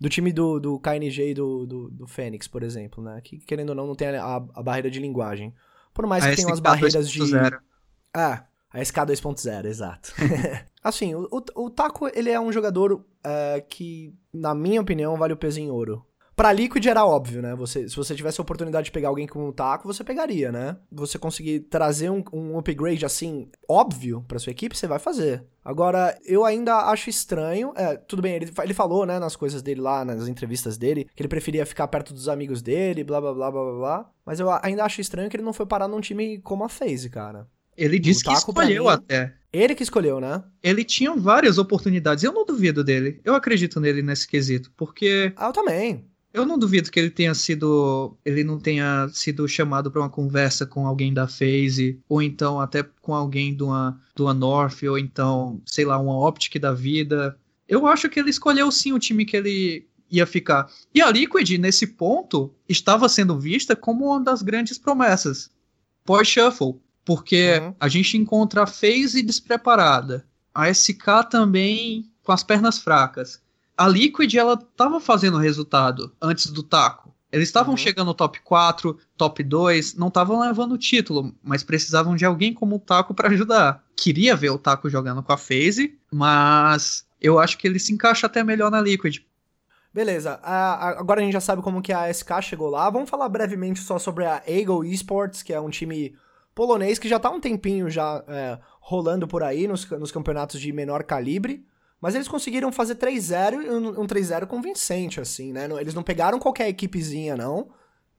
do 0.00 0.08
time 0.08 0.32
do, 0.32 0.60
do 0.60 0.78
KNG 0.78 1.30
e 1.30 1.34
do, 1.34 1.66
do, 1.66 1.90
do 1.90 2.06
Fênix, 2.06 2.46
por 2.46 2.62
exemplo, 2.62 3.02
né? 3.02 3.20
Que, 3.20 3.38
querendo 3.38 3.70
ou 3.70 3.74
não, 3.74 3.86
não 3.86 3.94
tem 3.96 4.08
a, 4.08 4.36
a 4.36 4.62
barreira 4.62 4.88
de 4.88 5.00
linguagem. 5.00 5.52
Por 5.92 6.06
mais 6.06 6.24
que 6.24 6.36
tenha 6.36 6.46
umas 6.46 6.60
barreiras 6.60 7.10
de... 7.10 7.20
Ah, 8.14 8.44
a 8.72 8.84
SK 8.84 8.94
2.0, 8.98 9.64
exato. 9.64 10.12
assim, 10.84 11.14
o, 11.14 11.28
o, 11.32 11.64
o, 11.64 11.70
Taco, 11.70 12.08
ele 12.14 12.30
é 12.30 12.38
um 12.38 12.52
jogador 12.52 13.04
é, 13.24 13.60
que, 13.60 14.14
na 14.32 14.54
minha 14.54 14.80
opinião, 14.80 15.16
vale 15.16 15.32
o 15.32 15.36
peso 15.36 15.58
em 15.58 15.68
ouro. 15.68 16.06
Pra 16.38 16.52
Liquid 16.52 16.86
era 16.86 17.04
óbvio, 17.04 17.42
né? 17.42 17.56
Você, 17.56 17.88
se 17.88 17.96
você 17.96 18.14
tivesse 18.14 18.40
a 18.40 18.42
oportunidade 18.42 18.84
de 18.84 18.90
pegar 18.92 19.08
alguém 19.08 19.26
com 19.26 19.48
um 19.48 19.50
taco, 19.50 19.92
você 19.92 20.04
pegaria, 20.04 20.52
né? 20.52 20.76
Você 20.92 21.18
conseguir 21.18 21.58
trazer 21.68 22.10
um, 22.10 22.22
um 22.32 22.56
upgrade 22.56 23.04
assim, 23.04 23.48
óbvio, 23.68 24.24
pra 24.28 24.38
sua 24.38 24.52
equipe, 24.52 24.78
você 24.78 24.86
vai 24.86 25.00
fazer. 25.00 25.42
Agora, 25.64 26.16
eu 26.24 26.44
ainda 26.44 26.76
acho 26.92 27.10
estranho. 27.10 27.72
É, 27.74 27.96
tudo 27.96 28.22
bem, 28.22 28.36
ele, 28.36 28.52
ele 28.62 28.72
falou, 28.72 29.04
né, 29.04 29.18
nas 29.18 29.34
coisas 29.34 29.62
dele 29.62 29.80
lá, 29.80 30.04
nas 30.04 30.28
entrevistas 30.28 30.78
dele, 30.78 31.08
que 31.12 31.20
ele 31.20 31.28
preferia 31.28 31.66
ficar 31.66 31.88
perto 31.88 32.14
dos 32.14 32.28
amigos 32.28 32.62
dele, 32.62 33.02
blá 33.02 33.20
blá 33.20 33.34
blá 33.34 33.50
blá 33.50 33.64
blá 33.64 33.72
blá. 33.72 34.10
Mas 34.24 34.38
eu 34.38 34.48
ainda 34.62 34.84
acho 34.84 35.00
estranho 35.00 35.28
que 35.28 35.34
ele 35.34 35.42
não 35.42 35.52
foi 35.52 35.66
parar 35.66 35.88
num 35.88 36.00
time 36.00 36.38
como 36.38 36.62
a 36.62 36.68
FaZe, 36.68 37.10
cara. 37.10 37.48
Ele 37.76 37.98
disse 37.98 38.22
que 38.22 38.32
escolheu 38.32 38.84
mim, 38.84 38.90
até. 38.90 39.34
Ele 39.52 39.74
que 39.74 39.82
escolheu, 39.82 40.20
né? 40.20 40.44
Ele 40.62 40.84
tinha 40.84 41.16
várias 41.16 41.58
oportunidades. 41.58 42.22
Eu 42.22 42.32
não 42.32 42.46
duvido 42.46 42.84
dele. 42.84 43.20
Eu 43.24 43.34
acredito 43.34 43.80
nele 43.80 44.02
nesse 44.02 44.28
quesito, 44.28 44.70
porque. 44.76 45.32
Ah, 45.36 45.48
eu 45.48 45.52
também. 45.52 46.06
Eu 46.38 46.46
não 46.46 46.56
duvido 46.56 46.88
que 46.88 47.00
ele 47.00 47.10
tenha 47.10 47.34
sido. 47.34 48.16
Ele 48.24 48.44
não 48.44 48.60
tenha 48.60 49.08
sido 49.12 49.48
chamado 49.48 49.90
para 49.90 50.00
uma 50.00 50.08
conversa 50.08 50.64
com 50.64 50.86
alguém 50.86 51.12
da 51.12 51.26
FaZe, 51.26 52.00
ou 52.08 52.22
então 52.22 52.60
até 52.60 52.84
com 53.02 53.12
alguém 53.12 53.56
de 53.56 53.64
uma, 53.64 54.00
de 54.14 54.22
uma 54.22 54.32
North, 54.32 54.84
ou 54.84 54.96
então, 54.96 55.60
sei 55.66 55.84
lá, 55.84 55.98
uma 55.98 56.16
Optic 56.28 56.60
da 56.60 56.72
vida. 56.72 57.36
Eu 57.66 57.88
acho 57.88 58.08
que 58.08 58.20
ele 58.20 58.30
escolheu 58.30 58.70
sim 58.70 58.92
o 58.92 59.00
time 59.00 59.24
que 59.24 59.36
ele 59.36 59.88
ia 60.08 60.24
ficar. 60.26 60.70
E 60.94 61.02
a 61.02 61.10
Liquid, 61.10 61.58
nesse 61.58 61.88
ponto, 61.88 62.54
estava 62.68 63.08
sendo 63.08 63.36
vista 63.36 63.74
como 63.74 64.06
uma 64.06 64.20
das 64.20 64.40
grandes 64.40 64.78
promessas 64.78 65.50
pós-Shuffle. 66.04 66.76
Porque 67.04 67.58
uhum. 67.58 67.74
a 67.80 67.88
gente 67.88 68.16
encontra 68.16 68.62
a 68.62 68.66
FaZe 68.66 69.22
despreparada, 69.22 70.24
a 70.54 70.70
SK 70.72 71.28
também 71.28 72.08
com 72.22 72.30
as 72.30 72.44
pernas 72.44 72.78
fracas 72.78 73.42
a 73.78 73.86
Liquid 73.86 74.34
ela 74.34 74.56
tava 74.56 75.00
fazendo 75.00 75.38
resultado 75.38 76.12
antes 76.20 76.50
do 76.50 76.64
taco. 76.64 77.14
Eles 77.30 77.48
estavam 77.48 77.72
uhum. 77.72 77.76
chegando 77.76 78.08
no 78.08 78.14
top 78.14 78.40
4, 78.40 78.98
top 79.16 79.42
2, 79.42 79.94
não 79.94 80.08
estavam 80.08 80.40
levando 80.40 80.72
o 80.72 80.78
título, 80.78 81.32
mas 81.42 81.62
precisavam 81.62 82.16
de 82.16 82.24
alguém 82.24 82.54
como 82.54 82.76
o 82.76 82.78
Taco 82.78 83.12
para 83.12 83.28
ajudar. 83.28 83.84
Queria 83.94 84.34
ver 84.34 84.50
o 84.50 84.58
Taco 84.58 84.88
jogando 84.88 85.22
com 85.22 85.32
a 85.32 85.36
FaZe, 85.36 85.98
mas 86.10 87.06
eu 87.20 87.38
acho 87.38 87.58
que 87.58 87.68
ele 87.68 87.78
se 87.78 87.92
encaixa 87.92 88.26
até 88.26 88.42
melhor 88.42 88.70
na 88.70 88.80
Liquid. 88.80 89.18
Beleza, 89.92 90.40
agora 90.42 91.20
a 91.20 91.24
gente 91.24 91.32
já 91.32 91.40
sabe 91.40 91.60
como 91.60 91.82
que 91.82 91.92
a 91.92 92.12
SK 92.12 92.40
chegou 92.42 92.70
lá. 92.70 92.88
Vamos 92.88 93.10
falar 93.10 93.28
brevemente 93.28 93.80
só 93.80 93.98
sobre 93.98 94.24
a 94.24 94.42
Eagle 94.46 94.84
Esports, 94.84 95.42
que 95.42 95.52
é 95.52 95.60
um 95.60 95.70
time 95.70 96.14
polonês 96.54 96.98
que 96.98 97.08
já 97.08 97.18
tá 97.18 97.30
um 97.30 97.40
tempinho 97.40 97.90
já 97.90 98.24
é, 98.26 98.58
rolando 98.80 99.28
por 99.28 99.42
aí 99.42 99.68
nos, 99.68 99.88
nos 99.90 100.10
campeonatos 100.10 100.60
de 100.60 100.72
menor 100.72 101.04
calibre. 101.04 101.64
Mas 102.00 102.14
eles 102.14 102.28
conseguiram 102.28 102.70
fazer 102.70 102.94
3-0 102.94 103.62
e 103.64 103.70
um 103.70 104.06
3-0 104.06 104.46
convincente, 104.46 105.20
assim, 105.20 105.52
né? 105.52 105.68
Eles 105.80 105.94
não 105.94 106.02
pegaram 106.02 106.38
qualquer 106.38 106.68
equipezinha, 106.68 107.36
não. 107.36 107.68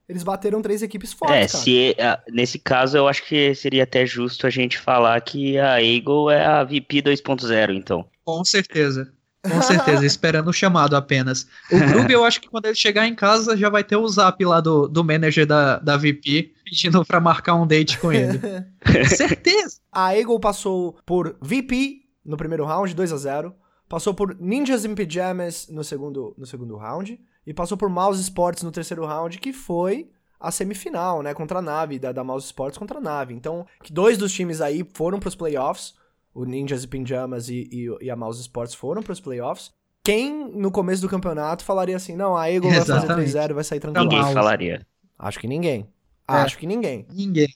Eles 0.07 0.23
bateram 0.23 0.61
três 0.61 0.81
equipes 0.81 1.13
fortes, 1.13 1.67
é, 1.67 1.95
cara. 1.95 2.23
Se, 2.25 2.33
nesse 2.33 2.57
caso, 2.57 2.97
eu 2.97 3.07
acho 3.07 3.23
que 3.25 3.53
seria 3.53 3.83
até 3.83 4.05
justo 4.05 4.47
a 4.47 4.49
gente 4.49 4.77
falar 4.77 5.21
que 5.21 5.57
a 5.59 5.81
Eagle 5.81 6.31
é 6.31 6.43
a 6.43 6.63
VP 6.63 7.03
2.0, 7.03 7.75
então. 7.75 8.05
Com 8.25 8.43
certeza. 8.43 9.13
Com 9.47 9.61
certeza, 9.61 10.03
esperando 10.05 10.49
o 10.49 10.53
chamado 10.53 10.95
apenas. 10.95 11.47
O 11.71 11.77
Grub, 11.77 12.11
eu 12.11 12.25
acho 12.25 12.41
que 12.41 12.49
quando 12.49 12.65
ele 12.65 12.75
chegar 12.75 13.07
em 13.07 13.15
casa, 13.15 13.55
já 13.55 13.69
vai 13.69 13.83
ter 13.83 13.95
o 13.95 14.07
zap 14.07 14.43
lá 14.43 14.59
do, 14.59 14.87
do 14.87 15.03
manager 15.03 15.45
da, 15.45 15.77
da 15.77 15.95
VP 15.95 16.53
pedindo 16.65 17.05
pra 17.05 17.19
marcar 17.19 17.55
um 17.55 17.67
date 17.67 17.97
com 17.99 18.11
ele. 18.11 18.39
certeza! 19.15 19.79
A 19.91 20.17
Eagle 20.17 20.39
passou 20.39 20.97
por 21.05 21.37
VP 21.39 22.01
no 22.25 22.35
primeiro 22.35 22.65
round, 22.65 22.93
2 22.93 23.13
a 23.13 23.17
0 23.17 23.55
passou 23.89 24.13
por 24.13 24.39
Ninjas 24.39 24.85
in 24.85 24.93
Pyjamas 24.93 25.67
no 25.67 25.83
segundo, 25.83 26.35
no 26.37 26.45
segundo 26.45 26.77
round, 26.77 27.19
e 27.45 27.53
passou 27.53 27.75
por 27.75 27.89
Mouse 27.89 28.21
Sports 28.21 28.61
no 28.61 28.71
terceiro 28.71 29.03
round, 29.05 29.39
que 29.39 29.51
foi 29.51 30.11
a 30.39 30.51
semifinal, 30.51 31.21
né, 31.21 31.33
contra 31.33 31.59
a 31.59 31.61
Nave, 31.61 31.99
da, 31.99 32.11
da 32.11 32.23
Mouse 32.23 32.45
Sports 32.45 32.77
contra 32.77 32.99
a 32.99 33.01
Nave. 33.01 33.33
Então, 33.33 33.65
dois 33.89 34.17
dos 34.17 34.31
times 34.31 34.61
aí 34.61 34.87
foram 34.93 35.19
pros 35.19 35.35
playoffs, 35.35 35.95
o 36.33 36.45
Ninjas 36.45 36.85
in 36.85 36.87
Pyjamas 36.87 37.49
e, 37.49 37.67
e, 37.71 38.05
e 38.05 38.09
a 38.09 38.15
Mouse 38.15 38.39
Sports 38.39 38.75
foram 38.75 39.01
pros 39.01 39.19
playoffs. 39.19 39.73
Quem, 40.03 40.47
no 40.51 40.71
começo 40.71 41.01
do 41.01 41.09
campeonato, 41.09 41.65
falaria 41.65 41.97
assim, 41.97 42.15
não, 42.15 42.37
a 42.37 42.49
Eagle 42.49 42.69
vai 42.69 42.85
fazer 42.85 43.07
3-0 43.07 43.49
e 43.49 43.53
vai 43.53 43.63
sair 43.63 43.79
tranquilo. 43.79 44.07
Ninguém 44.07 44.33
falaria. 44.33 44.87
Acho 45.17 45.39
que 45.39 45.47
ninguém. 45.47 45.89
É. 46.27 46.33
Acho 46.33 46.57
que 46.57 46.67
ninguém. 46.67 47.05
Ninguém. 47.11 47.49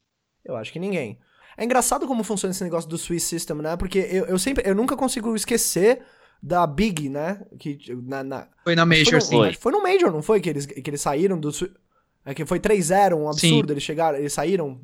Eu 0.44 0.58
acho 0.58 0.74
que 0.74 0.80
ninguém. 0.80 1.18
É 1.56 1.63
engraçado 1.63 2.06
como 2.08 2.24
funciona 2.24 2.52
esse 2.52 2.63
negócio 2.63 2.90
do 2.90 2.98
Swiss 2.98 3.24
System, 3.24 3.58
né? 3.58 3.78
Porque 3.78 4.00
eu, 4.00 4.25
eu 4.25 4.40
sempre, 4.40 4.68
eu 4.68 4.75
nunca 4.75 4.98
consigo 4.98 5.36
esquecer 5.36 6.04
da 6.44 6.68
Big, 6.68 7.08
né? 7.08 7.42
Que, 7.58 7.80
na, 8.04 8.22
na... 8.22 8.48
Foi 8.66 8.76
na 8.76 8.86
Major, 8.86 9.22
foi 9.22 9.38
no, 9.38 9.46
sim. 9.46 9.58
Foi 9.58 9.72
no 9.72 9.82
Major, 9.82 10.12
não 10.12 10.22
foi? 10.22 10.42
Que 10.42 10.50
eles, 10.50 10.66
que 10.66 10.90
eles 10.90 11.00
saíram 11.00 11.40
do. 11.40 11.50
É 12.26 12.34
que 12.34 12.46
foi 12.46 12.60
3-0, 12.60 13.16
um 13.16 13.30
absurdo, 13.30 13.68
Sim. 13.68 13.74
eles 13.74 13.84
chegaram, 13.84 14.18
eles 14.18 14.34
saíram. 14.34 14.82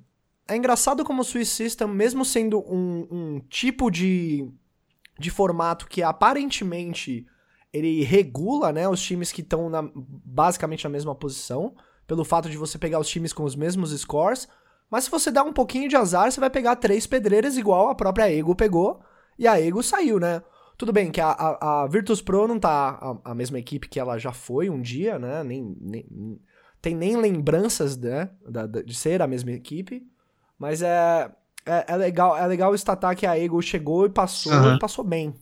É 0.47 0.55
engraçado 0.55 1.03
como 1.03 1.21
o 1.21 1.25
Swiss 1.25 1.49
System, 1.49 1.87
mesmo 1.89 2.23
sendo 2.23 2.59
um, 2.59 3.07
um 3.11 3.39
tipo 3.49 3.91
de, 3.91 4.49
de 5.19 5.29
formato 5.29 5.87
que 5.87 6.01
aparentemente 6.01 7.25
ele 7.71 8.03
regula, 8.03 8.71
né, 8.71 8.89
os 8.89 9.01
times 9.01 9.31
que 9.31 9.41
estão 9.41 9.69
basicamente 10.25 10.83
na 10.85 10.89
mesma 10.89 11.13
posição, 11.13 11.75
pelo 12.07 12.25
fato 12.25 12.49
de 12.49 12.57
você 12.57 12.77
pegar 12.77 12.99
os 12.99 13.07
times 13.07 13.31
com 13.31 13.43
os 13.43 13.55
mesmos 13.55 13.91
scores, 13.91 14.47
mas 14.89 15.03
se 15.03 15.11
você 15.11 15.29
dá 15.29 15.43
um 15.43 15.53
pouquinho 15.53 15.87
de 15.87 15.95
azar, 15.95 16.31
você 16.31 16.39
vai 16.39 16.49
pegar 16.49 16.75
três 16.77 17.05
pedreiras 17.05 17.55
igual 17.57 17.89
a 17.89 17.95
própria 17.95 18.33
Ego 18.33 18.55
pegou, 18.55 18.99
e 19.37 19.47
a 19.47 19.61
Ego 19.61 19.83
saiu, 19.83 20.19
né? 20.19 20.41
Tudo 20.79 20.93
bem 20.93 21.11
que 21.11 21.19
a, 21.19 21.31
a, 21.31 21.83
a 21.83 21.87
Virtus 21.87 22.21
Pro 22.21 22.47
não 22.47 22.57
tá 22.57 22.97
a, 23.01 23.31
a, 23.31 23.35
mesma 23.35 23.59
equipe 23.59 23.89
que 23.89 23.99
ela 23.99 24.17
já 24.17 24.31
foi 24.31 24.69
um 24.69 24.81
dia, 24.81 25.19
né? 25.19 25.43
Nem, 25.43 25.75
nem 25.77 26.05
tem 26.81 26.95
nem 26.95 27.17
lembranças 27.17 27.97
né, 27.97 28.29
da, 28.47 28.65
de 28.65 28.95
ser 28.95 29.21
a 29.21 29.27
mesma 29.27 29.51
equipe, 29.51 30.01
mas 30.57 30.81
é, 30.81 31.29
é, 31.65 31.85
é, 31.85 31.97
legal 31.97 32.37
é 32.37 32.47
legal 32.47 32.73
estatar 32.73 33.13
que 33.13 33.25
a 33.25 33.37
Ego 33.37 33.61
chegou 33.61 34.05
e 34.05 34.09
passou 34.09 34.53
uhum. 34.53 34.75
e 34.77 34.79
passou 34.79 35.03
bem. 35.03 35.35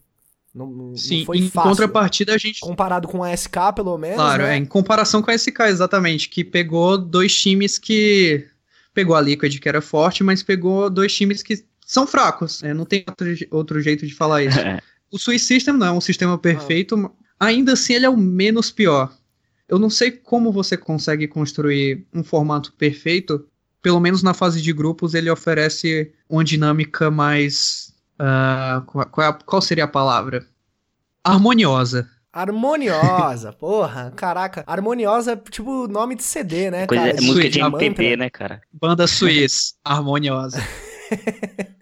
Não, 0.56 0.65
não, 0.65 0.98
Sim, 0.98 1.20
não 1.20 1.25
foi 1.27 1.38
em 1.38 1.50
fácil. 1.51 1.70
contrapartida 1.70 2.34
a 2.34 2.38
gente... 2.39 2.60
Comparado 2.60 3.08
com 3.08 3.24
a 3.24 3.32
SK, 3.32 3.75
pelo 3.75 3.96
menos, 3.96 4.17
Claro, 4.17 4.41
né? 4.41 4.56
é, 4.56 4.58
em 4.58 4.65
comparação 4.65 5.22
com 5.22 5.29
a 5.29 5.38
SK, 5.38 5.60
exatamente, 5.67 6.29
que 6.29 6.44
pegou 6.44 6.98
dois 6.98 7.39
times 7.39 7.77
que... 7.77 8.48
Pegou 8.91 9.15
a 9.15 9.22
Liquid, 9.22 9.60
que 9.60 9.70
era 9.70 9.82
forte, 9.82 10.24
mas 10.24 10.41
pegou 10.41 10.89
dois 10.89 11.15
times 11.15 11.44
que 11.44 11.63
são 11.86 12.08
fracos. 12.08 12.63
É, 12.63 12.74
não 12.74 12.86
tem 12.86 13.06
outro, 13.08 13.27
outro 13.51 13.82
jeito 13.82 14.08
de 14.08 14.15
falar 14.15 14.41
isso. 14.41 14.58
o 15.12 15.18
Swiss 15.18 15.44
System 15.44 15.76
não 15.76 15.88
é 15.88 15.92
um 15.92 16.02
sistema 16.02 16.38
perfeito, 16.38 16.96
ah. 17.40 17.46
ainda 17.46 17.74
assim 17.74 17.94
ele 17.94 18.06
é 18.06 18.10
o 18.10 18.18
menos 18.18 18.72
pior. 18.72 19.14
Eu 19.68 19.78
não 19.78 19.90
sei 19.90 20.12
como 20.12 20.52
você 20.52 20.78
consegue 20.78 21.28
construir 21.28 22.06
um 22.14 22.24
formato 22.24 22.72
perfeito. 22.74 23.46
Pelo 23.82 24.00
menos 24.00 24.24
na 24.24 24.34
fase 24.34 24.62
de 24.62 24.72
grupos, 24.72 25.14
ele 25.14 25.30
oferece 25.30 26.14
uma 26.30 26.44
dinâmica 26.44 27.12
mais 27.12 27.94
Uh, 28.20 28.82
qual, 29.12 29.28
é 29.28 29.38
qual, 29.46 29.62
seria 29.62 29.84
a 29.84 29.88
palavra? 29.88 30.46
Harmoniosa. 31.24 32.10
Harmoniosa, 32.34 33.54
porra, 33.60 34.12
caraca. 34.16 34.64
Harmoniosa 34.66 35.34
é 35.34 35.36
tipo 35.36 35.88
nome 35.88 36.16
de 36.16 36.24
CD, 36.24 36.72
né, 36.72 36.88
Coisa, 36.88 37.04
cara? 37.04 37.18
É 37.18 37.22
música 37.22 37.50
de 37.50 37.60
MPB, 37.60 38.18
né, 38.18 38.30
cara? 38.30 38.62
Banda 38.74 39.06
Suíça, 39.06 39.76
harmoniosa. 39.86 40.58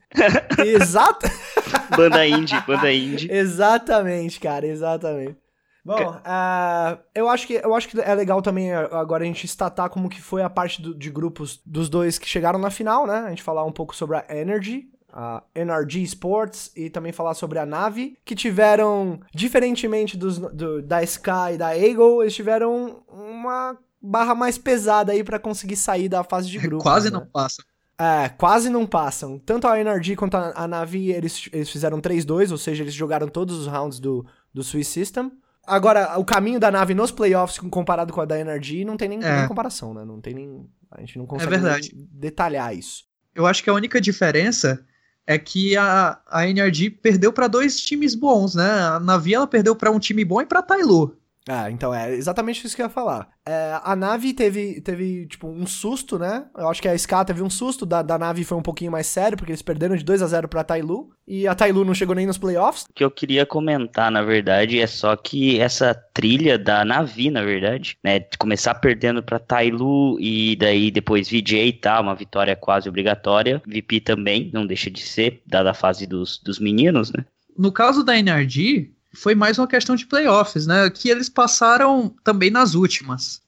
Exato. 0.66 1.28
banda 1.96 2.28
indie, 2.28 2.60
banda 2.68 2.92
indie. 2.92 3.32
Exatamente, 3.32 4.40
cara, 4.40 4.66
exatamente. 4.66 5.38
Bom, 5.86 6.16
uh, 6.16 7.00
eu, 7.14 7.30
acho 7.30 7.46
que, 7.46 7.54
eu 7.54 7.76
acho 7.76 7.88
que 7.88 8.02
é 8.02 8.16
legal 8.16 8.42
também 8.42 8.74
agora 8.74 9.24
a 9.24 9.28
gente 9.28 9.46
estatar 9.46 9.88
como 9.88 10.10
que 10.10 10.20
foi 10.20 10.42
a 10.42 10.50
parte 10.50 10.82
do, 10.82 10.96
de 10.96 11.12
grupos 11.12 11.62
dos 11.64 11.90
dois 11.90 12.18
que 12.18 12.28
chegaram 12.28 12.58
na 12.58 12.72
final, 12.72 13.06
né? 13.06 13.20
A 13.20 13.30
gente 13.30 13.44
falar 13.44 13.64
um 13.64 13.72
pouco 13.72 13.96
sobre 13.96 14.18
a 14.18 14.26
Energy, 14.28 14.90
a 15.14 15.44
NRG 15.54 16.02
Sports 16.02 16.72
e 16.76 16.90
também 16.90 17.12
falar 17.12 17.36
sobre 17.36 17.60
a 17.60 17.68
Nave, 17.68 18.18
que 18.26 18.34
tiveram, 18.34 19.20
diferentemente 19.34 20.18
dos, 20.18 20.40
do, 20.40 20.82
da 20.82 21.04
Sky 21.04 21.54
e 21.54 21.58
da 21.58 21.78
Eagle, 21.78 22.24
eles 22.24 22.34
tiveram 22.34 23.04
uma 23.08 23.78
barra 24.02 24.34
mais 24.34 24.58
pesada 24.58 25.12
aí 25.12 25.24
para 25.24 25.38
conseguir 25.38 25.76
sair 25.76 26.10
da 26.10 26.24
fase 26.24 26.50
de 26.50 26.58
grupo. 26.60 26.82
Quase 26.82 27.12
né? 27.12 27.20
não 27.20 27.28
passam. 27.28 27.64
É, 27.98 28.30
quase 28.30 28.70
não 28.70 28.86
passam. 28.86 29.40
Tanto 29.40 29.68
a 29.68 29.80
NRG 29.80 30.16
quanto 30.16 30.36
a, 30.36 30.54
a 30.56 30.68
Navi, 30.68 31.12
eles, 31.12 31.50
eles 31.54 31.70
fizeram 31.70 32.02
3-2, 32.02 32.52
ou 32.52 32.58
seja, 32.58 32.84
eles 32.84 32.94
jogaram 32.94 33.28
todos 33.28 33.58
os 33.58 33.68
rounds 33.68 34.00
do, 34.00 34.26
do 34.54 34.64
Swiss 34.64 34.88
System. 34.88 35.32
Agora, 35.66 36.20
o 36.20 36.26
caminho 36.26 36.60
da 36.60 36.70
Nave 36.70 36.94
nos 36.94 37.12
playoffs 37.12 37.58
comparado 37.58 38.14
com 38.14 38.22
a 38.22 38.26
da 38.26 38.40
NRG 38.40 38.86
não 38.86 38.98
tem 38.98 39.10
nem, 39.10 39.24
é. 39.24 39.40
nem 39.40 39.48
comparação, 39.48 39.94
né? 39.94 40.06
Não 40.06 40.22
tem 40.22 40.34
nem. 40.34 40.70
A 40.92 41.00
gente 41.00 41.18
não 41.18 41.26
consegue 41.26 41.56
é 41.56 41.80
detalhar 41.94 42.76
isso. 42.76 43.06
Eu 43.34 43.48
acho 43.48 43.64
que 43.64 43.70
a 43.70 43.74
única 43.74 44.00
diferença 44.00 44.86
é 45.26 45.40
que 45.40 45.76
a, 45.76 46.20
a 46.28 46.48
NRG 46.48 46.92
perdeu 46.92 47.34
para 47.34 47.48
dois 47.48 47.80
times 47.80 48.14
bons, 48.14 48.54
né? 48.54 48.70
A 48.70 49.00
Navi 49.00 49.34
ela 49.34 49.48
perdeu 49.48 49.76
para 49.76 49.90
um 49.90 50.00
time 50.00 50.24
bom 50.24 50.42
e 50.42 50.46
para 50.46 50.62
Tailu. 50.62 51.18
Ah, 51.48 51.70
então 51.70 51.94
é 51.94 52.14
exatamente 52.14 52.66
isso 52.66 52.76
que 52.76 52.82
eu 52.82 52.88
ia 52.88 52.90
falar. 52.90 53.30
É, 53.48 53.80
a 53.84 53.96
nave 53.96 54.34
teve, 54.34 54.82
teve, 54.82 55.28
tipo, 55.28 55.48
um 55.48 55.68
susto, 55.68 56.18
né? 56.18 56.46
Eu 56.58 56.68
acho 56.68 56.82
que 56.82 56.88
a 56.88 56.96
Ska 56.96 57.24
teve 57.24 57.44
um 57.44 57.50
susto, 57.50 57.86
da, 57.86 58.02
da 58.02 58.18
nave 58.18 58.44
foi 58.44 58.58
um 58.58 58.64
pouquinho 58.64 58.92
mais 58.92 59.06
sério, 59.06 59.38
porque 59.38 59.52
eles 59.52 59.62
perderam 59.62 59.96
de 59.96 60.04
2 60.04 60.24
a 60.24 60.28
0 60.28 60.48
pra 60.48 60.64
Tailu, 60.64 61.12
e 61.28 61.48
a 61.48 61.54
Tailu 61.54 61.86
não 61.86 61.94
chegou 61.94 62.16
nem 62.16 62.26
nos 62.26 62.40
playoffs. 62.40 62.86
O 62.90 62.94
que 62.94 63.04
eu 63.04 63.12
queria 63.12 63.46
comentar, 63.46 64.10
na 64.10 64.24
verdade, 64.24 64.80
é 64.80 64.88
só 64.88 65.16
que 65.16 65.60
essa 65.60 65.94
trilha 66.14 66.58
da 66.58 66.84
Navi, 66.84 67.30
na 67.30 67.44
verdade, 67.44 67.98
né, 68.04 68.20
de 68.20 68.38
começar 68.40 68.74
perdendo 68.76 69.22
pra 69.22 69.38
Tailu, 69.38 70.20
e 70.20 70.56
daí 70.56 70.90
depois 70.90 71.30
VJ 71.30 71.68
e 71.68 71.74
tal, 71.74 72.02
uma 72.02 72.16
vitória 72.16 72.56
quase 72.56 72.90
obrigatória, 72.90 73.62
VP 73.68 74.00
também, 74.00 74.50
não 74.52 74.66
deixa 74.66 74.90
de 74.90 75.02
ser, 75.02 75.44
dada 75.46 75.72
a 75.72 75.76
fase 75.76 76.08
dos, 76.08 76.40
dos 76.40 76.58
meninos, 76.58 77.12
né? 77.12 77.24
No 77.58 77.72
caso 77.72 78.04
da 78.04 78.18
NRG, 78.18 78.95
foi 79.16 79.34
mais 79.34 79.58
uma 79.58 79.68
questão 79.68 79.96
de 79.96 80.06
playoffs, 80.06 80.68
né? 80.68 80.90
Que 80.90 81.10
eles 81.10 81.30
passaram 81.30 82.14
também 82.24 82.52
nas 82.52 82.76
últimas. 82.76 83.42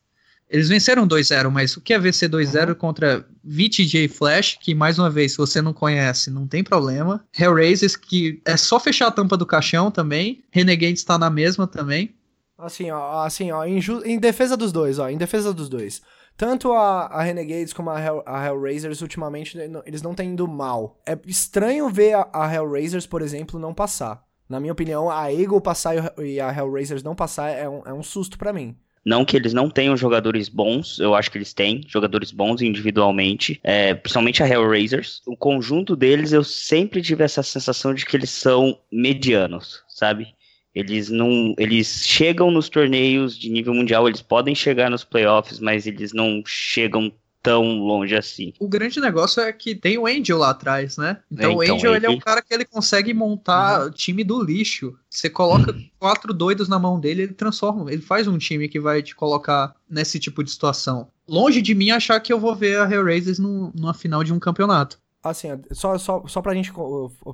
Eles 0.50 0.70
venceram 0.70 1.06
2-0, 1.06 1.50
mas 1.50 1.76
o 1.76 1.82
que 1.82 1.94
é 1.94 2.00
vencer 2.00 2.30
2-0 2.30 2.70
uhum. 2.70 2.76
contra 2.76 3.26
VTJ 3.44 4.08
Flash, 4.08 4.58
que 4.62 4.74
mais 4.74 4.98
uma 4.98 5.10
vez, 5.10 5.34
se 5.34 5.38
você 5.38 5.62
não 5.62 5.74
conhece, 5.74 6.32
não 6.32 6.48
tem 6.48 6.64
problema. 6.64 7.24
Hellraisers, 7.38 7.98
que 7.98 8.42
é 8.46 8.56
só 8.56 8.80
fechar 8.80 9.08
a 9.08 9.12
tampa 9.12 9.36
do 9.36 9.46
caixão 9.46 9.92
também. 9.92 10.44
Renegade 10.50 10.94
está 10.94 11.18
na 11.18 11.30
mesma 11.30 11.68
também. 11.68 12.16
Assim, 12.58 12.90
ó, 12.90 13.24
assim, 13.24 13.52
ó, 13.52 13.66
em, 13.66 13.80
em, 14.06 14.18
defesa 14.18 14.56
dos 14.56 14.72
dois, 14.72 14.98
ó, 15.00 15.10
em 15.10 15.18
defesa 15.18 15.54
dos 15.54 15.68
dois. 15.70 16.02
Tanto 16.38 16.72
a, 16.72 17.08
a 17.08 17.22
Renegades 17.22 17.74
como 17.74 17.90
a, 17.90 18.02
Hell, 18.02 18.24
a 18.26 18.46
Hellraisers, 18.46 19.02
ultimamente, 19.02 19.58
eles 19.86 20.02
não 20.02 20.16
têm 20.16 20.30
indo 20.30 20.48
mal. 20.48 21.00
É 21.06 21.18
estranho 21.26 21.90
ver 21.90 22.14
a, 22.14 22.30
a 22.34 22.54
Hellraisers, 22.54 23.06
por 23.06 23.22
exemplo, 23.22 23.60
não 23.60 23.74
passar. 23.74 24.27
Na 24.50 24.60
minha 24.60 24.72
opinião, 24.72 25.10
a 25.10 25.32
Eagle 25.32 25.60
passar 25.60 25.96
e 26.20 26.40
a 26.40 26.52
Hellraisers 26.52 27.04
não 27.04 27.16
passar 27.16 27.50
é 27.50 27.68
um, 27.68 27.82
é 27.86 27.94
um 27.94 28.04
susto 28.04 28.38
para 28.38 28.54
mim. 28.54 28.76
Não 29.04 29.24
que 29.24 29.38
eles 29.38 29.54
não 29.54 29.70
tenham 29.70 29.96
jogadores 29.96 30.50
bons, 30.50 31.00
eu 31.00 31.16
acho 31.16 31.32
que 31.32 31.38
eles 31.38 31.54
têm 31.54 31.82
jogadores 31.88 32.30
bons 32.30 32.62
individualmente, 32.62 33.58
é, 33.64 33.94
principalmente 33.94 34.44
a 34.44 34.48
Hellraisers. 34.48 35.22
O 35.26 35.36
conjunto 35.36 35.96
deles, 35.96 36.34
eu 36.34 36.44
sempre 36.44 37.02
tive 37.02 37.24
essa 37.24 37.42
sensação 37.42 37.94
de 37.94 38.06
que 38.06 38.18
eles 38.18 38.30
são 38.30 38.78
medianos, 38.92 39.82
sabe? 39.88 40.36
Eles 40.76 41.10
não, 41.10 41.56
eles 41.58 42.04
chegam 42.06 42.52
nos 42.52 42.68
torneios 42.68 43.38
de 43.38 43.50
nível 43.50 43.74
mundial, 43.74 44.08
eles 44.08 44.22
podem 44.22 44.54
chegar 44.54 44.92
nos 44.92 45.06
playoffs, 45.06 45.60
mas 45.60 45.88
eles 45.88 46.12
não 46.12 46.44
chegam 46.46 47.12
tão 47.48 47.80
longe 47.80 48.16
assim. 48.16 48.54
O 48.60 48.68
grande 48.68 49.00
negócio 49.00 49.42
é 49.42 49.52
que 49.54 49.74
tem 49.74 49.98
o 49.98 50.06
Angel 50.06 50.38
lá 50.38 50.50
atrás, 50.50 50.98
né? 50.98 51.18
Então, 51.32 51.62
é, 51.62 51.66
então 51.66 51.76
o 51.76 51.78
Angel 51.78 51.96
ele... 51.96 52.06
ele... 52.06 52.14
é 52.14 52.18
um 52.18 52.20
cara 52.20 52.42
que 52.42 52.54
ele 52.54 52.66
consegue 52.66 53.14
montar 53.14 53.86
uhum. 53.86 53.92
time 53.92 54.24
do 54.24 54.44
lixo. 54.44 54.98
Você 55.10 55.30
coloca 55.30 55.72
uhum. 55.72 55.90
quatro 55.98 56.34
doidos 56.34 56.68
na 56.68 56.78
mão 56.78 57.00
dele, 57.00 57.24
ele 57.24 57.34
transforma, 57.34 57.92
ele 57.92 58.02
faz 58.02 58.28
um 58.28 58.38
time 58.38 58.68
que 58.68 58.80
vai 58.80 59.02
te 59.02 59.16
colocar 59.16 59.74
nesse 59.90 60.20
tipo 60.20 60.44
de 60.44 60.52
situação. 60.52 61.08
Longe 61.28 61.62
de 61.62 61.74
mim 61.74 61.92
achar 61.92 62.20
que 62.20 62.34
eu 62.34 62.40
vou 62.40 62.56
ver 62.56 62.80
a 62.80 62.90
Hellraisers 62.90 63.40
no, 63.40 63.72
numa 63.74 63.94
final 63.94 64.24
de 64.24 64.34
um 64.34 64.40
campeonato. 64.40 65.00
Assim, 65.24 65.50
só, 65.72 65.98
só, 65.98 66.26
só 66.28 66.42
pra 66.42 66.54
gente, 66.54 66.72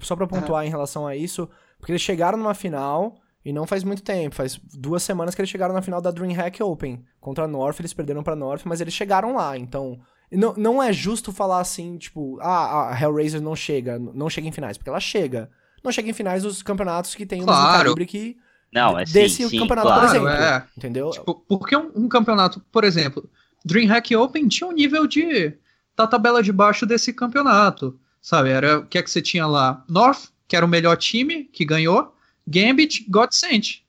só 0.01 0.15
pra 0.15 0.27
pontuar 0.27 0.63
é. 0.63 0.67
em 0.67 0.69
relação 0.69 1.05
a 1.05 1.15
isso, 1.15 1.49
porque 1.77 1.91
eles 1.91 2.01
chegaram 2.01 2.37
numa 2.37 2.53
final, 2.53 3.15
e 3.45 3.51
não 3.51 3.67
faz 3.67 3.83
muito 3.83 4.01
tempo, 4.01 4.35
faz 4.35 4.59
duas 4.73 5.03
semanas 5.03 5.35
que 5.35 5.41
eles 5.41 5.49
chegaram 5.49 5.73
na 5.73 5.81
final 5.81 6.01
da 6.01 6.11
DreamHack 6.11 6.63
Open. 6.63 7.03
Contra 7.19 7.43
a 7.43 7.47
North, 7.47 7.79
eles 7.79 7.93
perderam 7.93 8.23
pra 8.23 8.35
North, 8.35 8.61
mas 8.65 8.79
eles 8.79 8.93
chegaram 8.93 9.35
lá, 9.35 9.57
então... 9.57 9.99
Não, 10.31 10.53
não 10.55 10.81
é 10.81 10.91
justo 10.91 11.31
falar 11.31 11.59
assim, 11.59 11.95
tipo, 11.97 12.39
ah, 12.41 12.91
a 12.91 12.99
Hellraiser 12.99 13.39
não 13.39 13.55
chega, 13.55 13.99
não 13.99 14.29
chega 14.29 14.47
em 14.47 14.51
finais, 14.51 14.77
porque 14.77 14.89
ela 14.89 14.99
chega. 14.99 15.47
Não 15.83 15.91
chega 15.91 16.09
em 16.09 16.13
finais 16.13 16.41
dos 16.41 16.63
campeonatos 16.63 17.13
que 17.13 17.23
tem 17.25 17.43
claro. 17.43 17.61
um 17.61 17.83
calibre 17.83 18.05
que... 18.07 18.37
Não, 18.73 18.97
é 18.97 19.03
desse 19.03 19.47
sim, 19.47 19.59
campeonato, 19.59 19.87
claro, 19.87 20.01
por 20.01 20.09
exemplo. 20.09 20.29
É. 20.29 20.65
Entendeu? 20.75 21.11
Tipo, 21.11 21.35
porque 21.47 21.77
um, 21.77 21.91
um, 21.95 22.07
campeonato, 22.07 22.59
por 22.71 22.83
exemplo, 22.83 23.29
DreamHack 23.63 24.15
Open 24.15 24.47
tinha 24.47 24.67
um 24.67 24.71
nível 24.71 25.05
de... 25.05 25.53
da 25.95 26.07
tabela 26.07 26.41
de 26.41 26.51
baixo 26.51 26.83
desse 26.83 27.13
campeonato, 27.13 27.99
sabe? 28.19 28.49
Era 28.49 28.79
o 28.79 28.85
que 28.87 28.97
é 28.97 29.03
que 29.03 29.11
você 29.11 29.21
tinha 29.21 29.45
lá? 29.45 29.83
North, 29.87 30.29
que 30.47 30.55
era 30.55 30.65
o 30.65 30.69
melhor 30.69 30.97
time, 30.97 31.43
que 31.43 31.63
ganhou, 31.63 32.15
Gambit, 32.47 33.05
Godsend. 33.09 33.83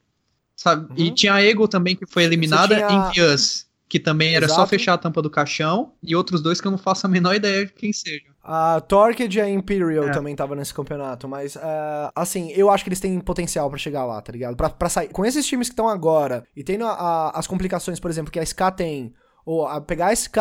Sabe? 0.57 0.87
Uhum. 0.91 1.07
E 1.07 1.11
tinha 1.11 1.35
a 1.35 1.43
Ego 1.45 1.67
também, 1.67 1.97
que 1.97 2.07
foi 2.07 2.25
eliminada 2.25 2.77
tinha... 2.77 2.89
em 2.89 3.13
Pius, 3.13 3.67
que 3.89 3.99
também 3.99 4.35
era 4.35 4.47
Exato. 4.47 4.61
só 4.61 4.67
fechar 4.67 4.95
a 4.95 4.99
tampa 4.99 5.21
do 5.21 5.29
caixão, 5.29 5.93
e 6.03 6.15
outros 6.15 6.41
dois 6.41 6.61
que 6.61 6.67
eu 6.67 6.71
não 6.71 6.79
faço 6.79 7.07
a 7.07 7.09
menor 7.09 7.35
ideia 7.35 7.67
de 7.67 7.73
quem 7.73 7.93
seja. 7.93 8.35
A 8.43 8.81
Torqued 8.81 9.37
e 9.37 9.41
a 9.41 9.49
Imperial 9.49 10.09
é. 10.09 10.11
também 10.11 10.37
tava 10.37 10.55
nesse 10.55 10.73
campeonato, 10.73 11.27
mas, 11.27 11.57
uh, 11.57 12.11
assim, 12.15 12.53
eu 12.53 12.71
acho 12.71 12.85
que 12.85 12.89
eles 12.89 13.01
têm 13.01 13.19
potencial 13.21 13.69
para 13.71 13.79
chegar 13.79 14.05
lá, 14.05 14.21
tá 14.21 14.31
ligado? 14.33 14.57
Pra, 14.57 14.69
pra 14.69 14.89
sair. 14.89 15.09
Com 15.09 15.25
esses 15.25 15.47
times 15.47 15.69
que 15.69 15.73
estão 15.73 15.89
agora, 15.89 16.45
e 16.55 16.63
tendo 16.63 16.85
a, 16.85 16.93
a, 16.93 17.39
as 17.39 17.47
complicações, 17.47 17.99
por 17.99 18.11
exemplo, 18.11 18.31
que 18.31 18.39
a 18.39 18.45
SK 18.45 18.61
tem, 18.77 19.15
ou 19.47 19.67
a 19.67 19.81
pegar 19.81 20.09
a 20.09 20.13
SK 20.13 20.39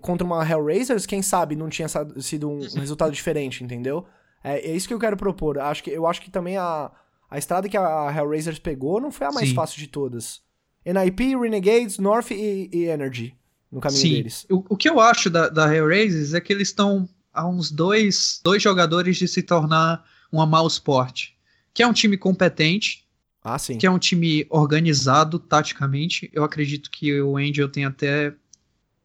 contra 0.00 0.26
uma 0.26 0.48
Hellraisers, 0.48 1.06
quem 1.06 1.22
sabe 1.22 1.56
não 1.56 1.68
tinha 1.68 1.88
sido 2.18 2.48
um, 2.50 2.58
um 2.58 2.80
resultado 2.80 3.12
diferente, 3.12 3.64
entendeu? 3.64 4.06
É, 4.42 4.58
é, 4.58 4.76
isso 4.76 4.86
que 4.86 4.94
eu 4.94 4.98
quero 4.98 5.16
propor. 5.16 5.58
Acho 5.58 5.82
que, 5.82 5.90
eu 5.90 6.06
acho 6.06 6.20
que 6.20 6.30
também 6.30 6.56
a, 6.56 6.90
a 7.30 7.38
estrada 7.38 7.68
que 7.68 7.76
a 7.76 8.14
Hellraisers 8.14 8.58
pegou 8.58 9.00
não 9.00 9.10
foi 9.10 9.26
a 9.26 9.32
mais 9.32 9.48
Sim. 9.48 9.54
fácil 9.54 9.78
de 9.78 9.88
todas. 9.88 10.40
NIP, 10.84 11.36
Renegades, 11.36 11.98
North 11.98 12.30
e, 12.30 12.70
e, 12.72 12.84
Energy. 12.84 13.34
no 13.70 13.80
caminho 13.80 14.00
Sim. 14.00 14.12
deles. 14.14 14.46
O, 14.50 14.64
o 14.70 14.76
que 14.76 14.88
eu 14.88 15.00
acho 15.00 15.28
da, 15.28 15.48
da 15.48 15.74
Hellraisers 15.74 16.34
é 16.34 16.40
que 16.40 16.52
eles 16.52 16.68
estão 16.68 17.08
a 17.32 17.46
uns 17.46 17.70
dois, 17.70 18.40
dois 18.42 18.62
jogadores 18.62 19.16
de 19.16 19.26
se 19.26 19.42
tornar 19.42 20.04
uma 20.30 20.46
Mal 20.46 20.66
Sport, 20.68 21.30
que 21.74 21.82
é 21.82 21.86
um 21.86 21.92
time 21.92 22.16
competente, 22.16 23.06
ah, 23.42 23.58
sim. 23.58 23.76
que 23.76 23.86
é 23.86 23.90
um 23.90 23.98
time 23.98 24.46
organizado 24.48 25.38
taticamente. 25.38 26.30
Eu 26.32 26.44
acredito 26.44 26.90
que 26.90 27.20
o 27.20 27.36
Angel 27.36 27.68
tem 27.68 27.84
até 27.84 28.34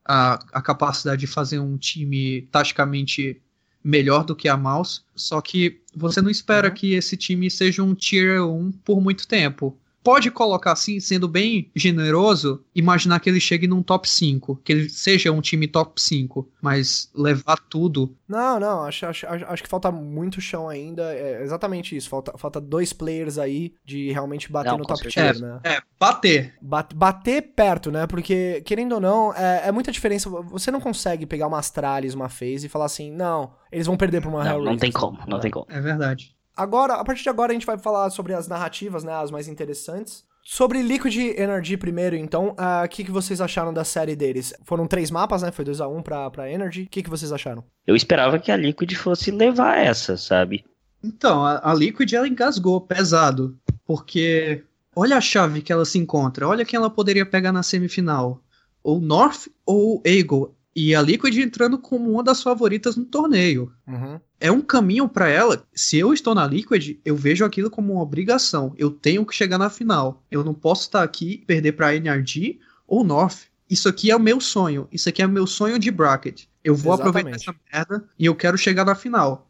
a, 0.06 0.40
a 0.54 0.62
capacidade 0.62 1.20
de 1.22 1.28
fazer 1.28 1.60
um 1.60 1.78
time 1.78 2.44
taticamente 2.52 3.42
melhor 3.84 4.24
do 4.24 4.36
que 4.36 4.48
a 4.48 4.56
Mouse, 4.56 5.02
só 5.16 5.42
que 5.42 5.81
você 5.96 6.22
não 6.22 6.30
espera 6.30 6.70
uhum. 6.70 6.74
que 6.74 6.94
esse 6.94 7.18
time 7.18 7.50
seja 7.50 7.84
um 7.84 7.94
Tier 7.94 8.46
1 8.46 8.72
por 8.84 9.02
muito 9.02 9.28
tempo 9.28 9.78
pode 10.04 10.32
colocar 10.32 10.72
assim, 10.72 11.00
sendo 11.00 11.28
bem 11.28 11.72
generoso, 11.76 12.64
imaginar 12.76 13.20
que 13.20 13.30
ele 13.30 13.40
chegue 13.40 13.68
num 13.68 13.84
top 13.84 14.10
5, 14.10 14.62
que 14.64 14.72
ele 14.72 14.90
seja 14.90 15.32
um 15.32 15.42
time 15.42 15.68
top 15.68 16.02
5, 16.02 16.50
mas 16.62 17.10
levar 17.14 17.58
tudo. 17.70 18.16
Não, 18.28 18.60
não, 18.60 18.84
acho, 18.84 19.06
acho, 19.06 19.26
acho 19.28 19.64
que 19.64 19.70
falta 19.70 19.92
muito 19.92 20.42
chão 20.42 20.70
ainda. 20.70 21.14
É 21.14 21.44
exatamente 21.44 21.96
isso. 21.96 22.10
Falta, 22.10 22.38
falta 22.38 22.62
dois 22.62 22.94
players 22.94 23.38
aí 23.38 23.74
de 23.86 24.12
realmente 24.12 24.52
bater 24.52 24.72
não, 24.72 24.80
no 24.80 24.86
top 24.86 25.08
tier, 25.08 25.36
é, 25.36 25.40
né? 25.40 25.60
É, 25.64 25.82
bater. 26.00 26.56
Bate, 26.62 26.96
bater 26.96 27.42
perto, 27.54 27.92
né? 27.92 28.08
Porque, 28.08 28.62
querendo 28.66 28.94
ou 28.94 29.02
não, 29.02 29.34
é, 29.34 29.68
é, 29.68 29.72
muita 29.72 29.92
diferença. 29.92 30.30
Você 30.30 30.72
não 30.72 30.80
consegue 30.80 31.26
pegar 31.26 31.48
uma 31.48 31.60
Astralis, 31.60 32.14
uma 32.14 32.30
FaZe 32.30 32.66
e 32.66 32.70
falar 32.70 32.86
assim, 32.86 33.12
não, 33.12 33.54
eles 33.72 33.88
vão 33.88 33.98
perder 33.98 34.22
pra 34.22 34.30
uma 34.30 34.44
Não, 34.44 34.64
não 34.64 34.78
tem 34.78 34.92
como, 34.92 35.20
não 35.28 35.40
tem 35.40 35.52
como. 35.52 35.66
É 35.70 35.80
verdade. 35.80 36.36
Agora, 36.62 36.94
a 36.94 37.04
partir 37.04 37.24
de 37.24 37.30
agora, 37.30 37.52
a 37.52 37.56
gente 37.56 37.66
vai 37.66 37.76
falar 37.76 38.08
sobre 38.12 38.36
as 38.36 38.48
narrativas, 38.48 39.04
né? 39.04 39.12
As 39.14 39.32
mais 39.32 39.48
interessantes. 39.48 40.24
Sobre 40.44 40.84
Liquid 40.84 41.16
Energy 41.18 41.76
primeiro, 41.76 42.16
então, 42.16 42.50
o 42.50 42.52
uh, 42.52 42.88
que, 42.88 43.04
que 43.04 43.10
vocês 43.10 43.42
acharam 43.42 43.74
da 43.74 43.84
série 43.84 44.16
deles? 44.16 44.54
Foram 44.64 44.86
três 44.86 45.10
mapas, 45.10 45.42
né? 45.42 45.52
Foi 45.52 45.66
2x1 45.66 45.98
um 45.98 46.04
pra, 46.04 46.30
pra 46.30 46.52
Energy. 46.52 46.84
O 46.84 46.88
que, 46.88 47.02
que 47.02 47.10
vocês 47.10 47.32
acharam? 47.32 47.64
Eu 47.88 47.96
esperava 47.96 48.38
que 48.38 48.52
a 48.52 48.56
Liquid 48.56 48.94
fosse 48.94 49.32
levar 49.32 49.80
essa, 49.80 50.16
sabe? 50.18 50.64
Então, 51.04 51.44
a, 51.44 51.72
a 51.72 51.74
Liquid, 51.74 52.14
ela 52.14 52.28
engasgou 52.28 52.80
pesado. 52.80 53.58
Porque 53.84 54.64
olha 54.96 55.18
a 55.18 55.22
chave 55.22 55.64
que 55.64 55.74
ela 55.74 55.86
se 55.86 55.98
encontra. 55.98 56.48
Olha 56.48 56.66
quem 56.66 56.78
ela 56.78 56.92
poderia 56.92 57.26
pegar 57.26 57.52
na 57.52 57.64
semifinal. 57.64 58.40
Ou 58.84 59.02
North 59.02 59.48
ou 59.66 60.00
Eagle. 60.06 60.56
E 60.76 60.96
a 60.96 61.02
Liquid 61.02 61.38
entrando 61.38 61.78
como 61.78 62.12
uma 62.12 62.24
das 62.24 62.42
favoritas 62.42 62.96
no 62.96 63.04
torneio. 63.04 63.72
Uhum. 63.86 64.20
É 64.40 64.52
um 64.52 64.62
caminho 64.62 65.08
para 65.08 65.28
ela. 65.28 65.66
Se 65.74 65.98
eu 65.98 66.14
estou 66.14 66.34
na 66.34 66.48
Liquid, 66.48 66.98
eu 67.04 67.16
vejo 67.16 67.44
aquilo 67.44 67.70
como 67.70 67.94
uma 67.94 68.02
obrigação. 68.02 68.74
Eu 68.78 68.90
tenho 68.90 69.26
que 69.26 69.36
chegar 69.36 69.58
na 69.58 69.70
final. 69.70 70.24
Eu 70.32 70.44
não 70.44 70.54
posso 70.54 70.84
estar 70.84 71.04
aqui 71.04 71.34
e 71.34 71.38
perder 71.46 71.74
para 71.74 71.96
NRG 71.96 72.60
ou 72.88 73.04
North. 73.04 73.52
Isso 73.70 73.88
aqui 73.90 74.12
é 74.12 74.16
o 74.16 74.20
meu 74.20 74.40
sonho. 74.40 74.88
Isso 74.92 75.10
aqui 75.10 75.22
é 75.22 75.26
o 75.26 75.30
meu 75.30 75.46
sonho 75.46 75.78
de 75.78 75.92
bracket. 75.92 76.44
Eu 76.64 76.76
vou 76.76 76.94
Exatamente. 76.94 77.18
aproveitar 77.20 77.36
essa 77.36 77.56
merda 77.72 78.10
e 78.18 78.26
eu 78.26 78.36
quero 78.36 78.58
chegar 78.58 78.86
na 78.86 78.96
final. 78.96 79.50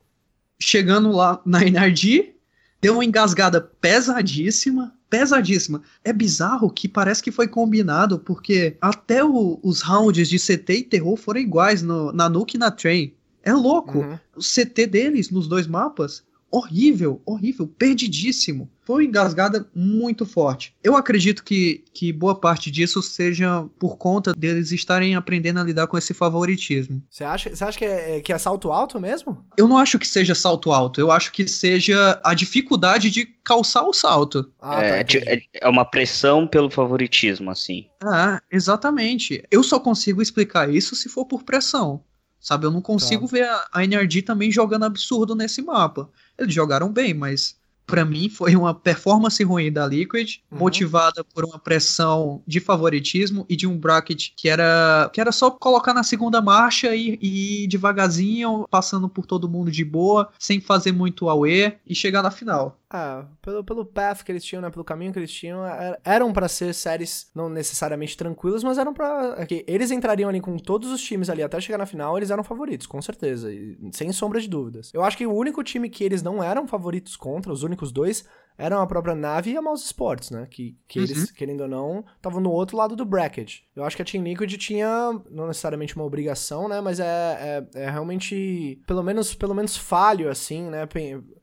Chegando 0.59 1.11
lá 1.11 1.41
na 1.45 1.63
NRG, 1.63 2.35
deu 2.81 2.93
uma 2.93 3.05
engasgada 3.05 3.61
pesadíssima 3.61 4.93
pesadíssima. 5.11 5.81
É 6.03 6.13
bizarro 6.13 6.71
que 6.71 6.87
parece 6.87 7.21
que 7.21 7.31
foi 7.31 7.47
combinado, 7.47 8.17
porque 8.17 8.77
até 8.81 9.23
o, 9.23 9.59
os 9.61 9.81
rounds 9.81 10.29
de 10.29 10.39
CT 10.39 10.73
e 10.73 10.83
terror 10.83 11.17
foram 11.17 11.41
iguais 11.41 11.83
no, 11.83 12.13
na 12.13 12.29
Nuke 12.29 12.55
e 12.55 12.59
na 12.59 12.71
Train. 12.71 13.13
É 13.43 13.53
louco. 13.53 13.99
Uhum. 13.99 14.17
O 14.37 14.39
CT 14.39 14.87
deles 14.87 15.29
nos 15.29 15.47
dois 15.47 15.67
mapas 15.67 16.23
horrível, 16.51 17.21
horrível, 17.25 17.67
perdidíssimo. 17.67 18.69
Foi 18.83 19.03
uma 19.03 19.09
engasgada 19.09 19.65
muito 19.73 20.25
forte. 20.25 20.75
Eu 20.83 20.97
acredito 20.97 21.43
que, 21.43 21.83
que 21.93 22.11
boa 22.11 22.35
parte 22.35 22.69
disso 22.69 23.01
seja 23.01 23.65
por 23.79 23.97
conta 23.97 24.33
deles 24.33 24.71
estarem 24.71 25.15
aprendendo 25.15 25.59
a 25.59 25.63
lidar 25.63 25.87
com 25.87 25.97
esse 25.97 26.13
favoritismo. 26.13 27.01
Você 27.09 27.23
acha, 27.23 27.55
você 27.55 27.63
acha 27.63 27.77
que, 27.77 27.85
é, 27.85 28.19
que 28.19 28.33
é 28.33 28.37
salto 28.37 28.71
alto 28.71 28.99
mesmo? 28.99 29.45
Eu 29.55 29.67
não 29.67 29.77
acho 29.77 29.97
que 29.97 30.07
seja 30.07 30.35
salto 30.35 30.71
alto. 30.71 30.99
Eu 30.99 31.11
acho 31.11 31.31
que 31.31 31.47
seja 31.47 32.19
a 32.23 32.33
dificuldade 32.33 33.09
de 33.09 33.25
calçar 33.43 33.87
o 33.87 33.93
salto. 33.93 34.51
Ah, 34.61 34.81
é, 34.83 35.03
tá, 35.03 35.17
é, 35.19 35.41
é 35.61 35.69
uma 35.69 35.85
pressão 35.85 36.45
pelo 36.45 36.69
favoritismo, 36.69 37.49
assim. 37.49 37.87
Ah, 38.03 38.41
exatamente. 38.51 39.43
Eu 39.49 39.63
só 39.63 39.79
consigo 39.79 40.21
explicar 40.21 40.73
isso 40.73 40.95
se 40.95 41.07
for 41.07 41.25
por 41.25 41.43
pressão. 41.43 42.03
Sabe, 42.41 42.65
eu 42.65 42.71
não 42.71 42.81
consigo 42.81 43.27
tá. 43.27 43.31
ver 43.33 43.43
a, 43.47 43.67
a 43.71 43.83
NRG 43.83 44.23
também 44.23 44.51
jogando 44.51 44.83
absurdo 44.83 45.35
nesse 45.35 45.61
mapa. 45.61 46.09
Eles 46.35 46.53
jogaram 46.53 46.91
bem, 46.91 47.13
mas 47.13 47.55
para 47.91 48.05
mim 48.05 48.29
foi 48.29 48.55
uma 48.55 48.73
performance 48.73 49.43
ruim 49.43 49.69
da 49.69 49.85
Liquid, 49.85 50.37
uhum. 50.49 50.59
motivada 50.59 51.25
por 51.25 51.43
uma 51.43 51.59
pressão 51.59 52.41
de 52.47 52.61
favoritismo 52.61 53.45
e 53.49 53.55
de 53.57 53.67
um 53.67 53.77
bracket 53.77 54.29
que 54.37 54.47
era 54.47 55.09
que 55.11 55.19
era 55.19 55.33
só 55.33 55.51
colocar 55.51 55.93
na 55.93 56.01
segunda 56.01 56.41
marcha 56.41 56.95
e, 56.95 57.19
e 57.21 57.65
ir 57.65 57.67
devagarzinho, 57.67 58.65
passando 58.71 59.09
por 59.09 59.25
todo 59.25 59.49
mundo 59.49 59.69
de 59.69 59.83
boa, 59.83 60.29
sem 60.39 60.61
fazer 60.61 60.93
muito 60.93 61.27
away 61.27 61.77
e 61.85 61.93
chegar 61.93 62.23
na 62.23 62.31
final. 62.31 62.77
Ah, 62.93 63.23
pelo, 63.41 63.63
pelo 63.63 63.85
path 63.85 64.21
que 64.21 64.31
eles 64.33 64.43
tinham, 64.43 64.61
né, 64.61 64.69
pelo 64.69 64.83
caminho 64.83 65.13
que 65.13 65.19
eles 65.19 65.31
tinham, 65.31 65.65
é, 65.65 65.97
eram 66.03 66.33
para 66.33 66.49
ser 66.49 66.73
séries 66.73 67.31
não 67.33 67.47
necessariamente 67.47 68.17
tranquilas, 68.17 68.65
mas 68.65 68.77
eram 68.77 68.93
para 68.93 69.37
é 69.37 69.63
eles 69.65 69.91
entrariam 69.91 70.29
ali 70.29 70.41
com 70.41 70.57
todos 70.57 70.91
os 70.91 71.01
times 71.01 71.29
ali 71.29 71.41
até 71.41 71.61
chegar 71.61 71.77
na 71.77 71.85
final, 71.85 72.17
eles 72.17 72.29
eram 72.29 72.43
favoritos, 72.43 72.85
com 72.85 73.01
certeza, 73.01 73.49
e, 73.49 73.77
sem 73.93 74.11
sombra 74.11 74.41
de 74.41 74.49
dúvidas. 74.49 74.91
Eu 74.93 75.05
acho 75.05 75.17
que 75.17 75.25
o 75.25 75.33
único 75.33 75.63
time 75.63 75.89
que 75.89 76.03
eles 76.03 76.21
não 76.21 76.43
eram 76.43 76.67
favoritos 76.67 77.15
contra, 77.15 77.53
os 77.53 77.63
únicos 77.63 77.80
dois, 77.89 78.23
eram 78.61 78.79
a 78.79 78.85
própria 78.85 79.15
Nave 79.15 79.51
e 79.51 79.57
a 79.57 79.61
Mouse 79.61 79.83
Sports, 79.83 80.29
né? 80.29 80.47
Que, 80.49 80.77
que 80.87 80.99
uhum. 80.99 81.05
eles, 81.05 81.31
querendo 81.31 81.61
ou 81.61 81.67
não, 81.67 82.05
estavam 82.15 82.39
no 82.39 82.51
outro 82.51 82.77
lado 82.77 82.95
do 82.95 83.03
bracket. 83.03 83.61
Eu 83.75 83.83
acho 83.83 83.95
que 83.95 84.03
a 84.03 84.05
Team 84.05 84.23
Liquid 84.23 84.55
tinha, 84.57 84.87
não 85.31 85.47
necessariamente 85.47 85.95
uma 85.95 86.05
obrigação, 86.05 86.69
né? 86.69 86.79
Mas 86.79 86.99
é, 86.99 87.65
é, 87.73 87.85
é 87.85 87.89
realmente, 87.89 88.79
pelo 88.85 89.01
menos, 89.01 89.33
pelo 89.33 89.55
menos 89.55 89.75
falho, 89.75 90.29
assim, 90.29 90.69
né? 90.69 90.87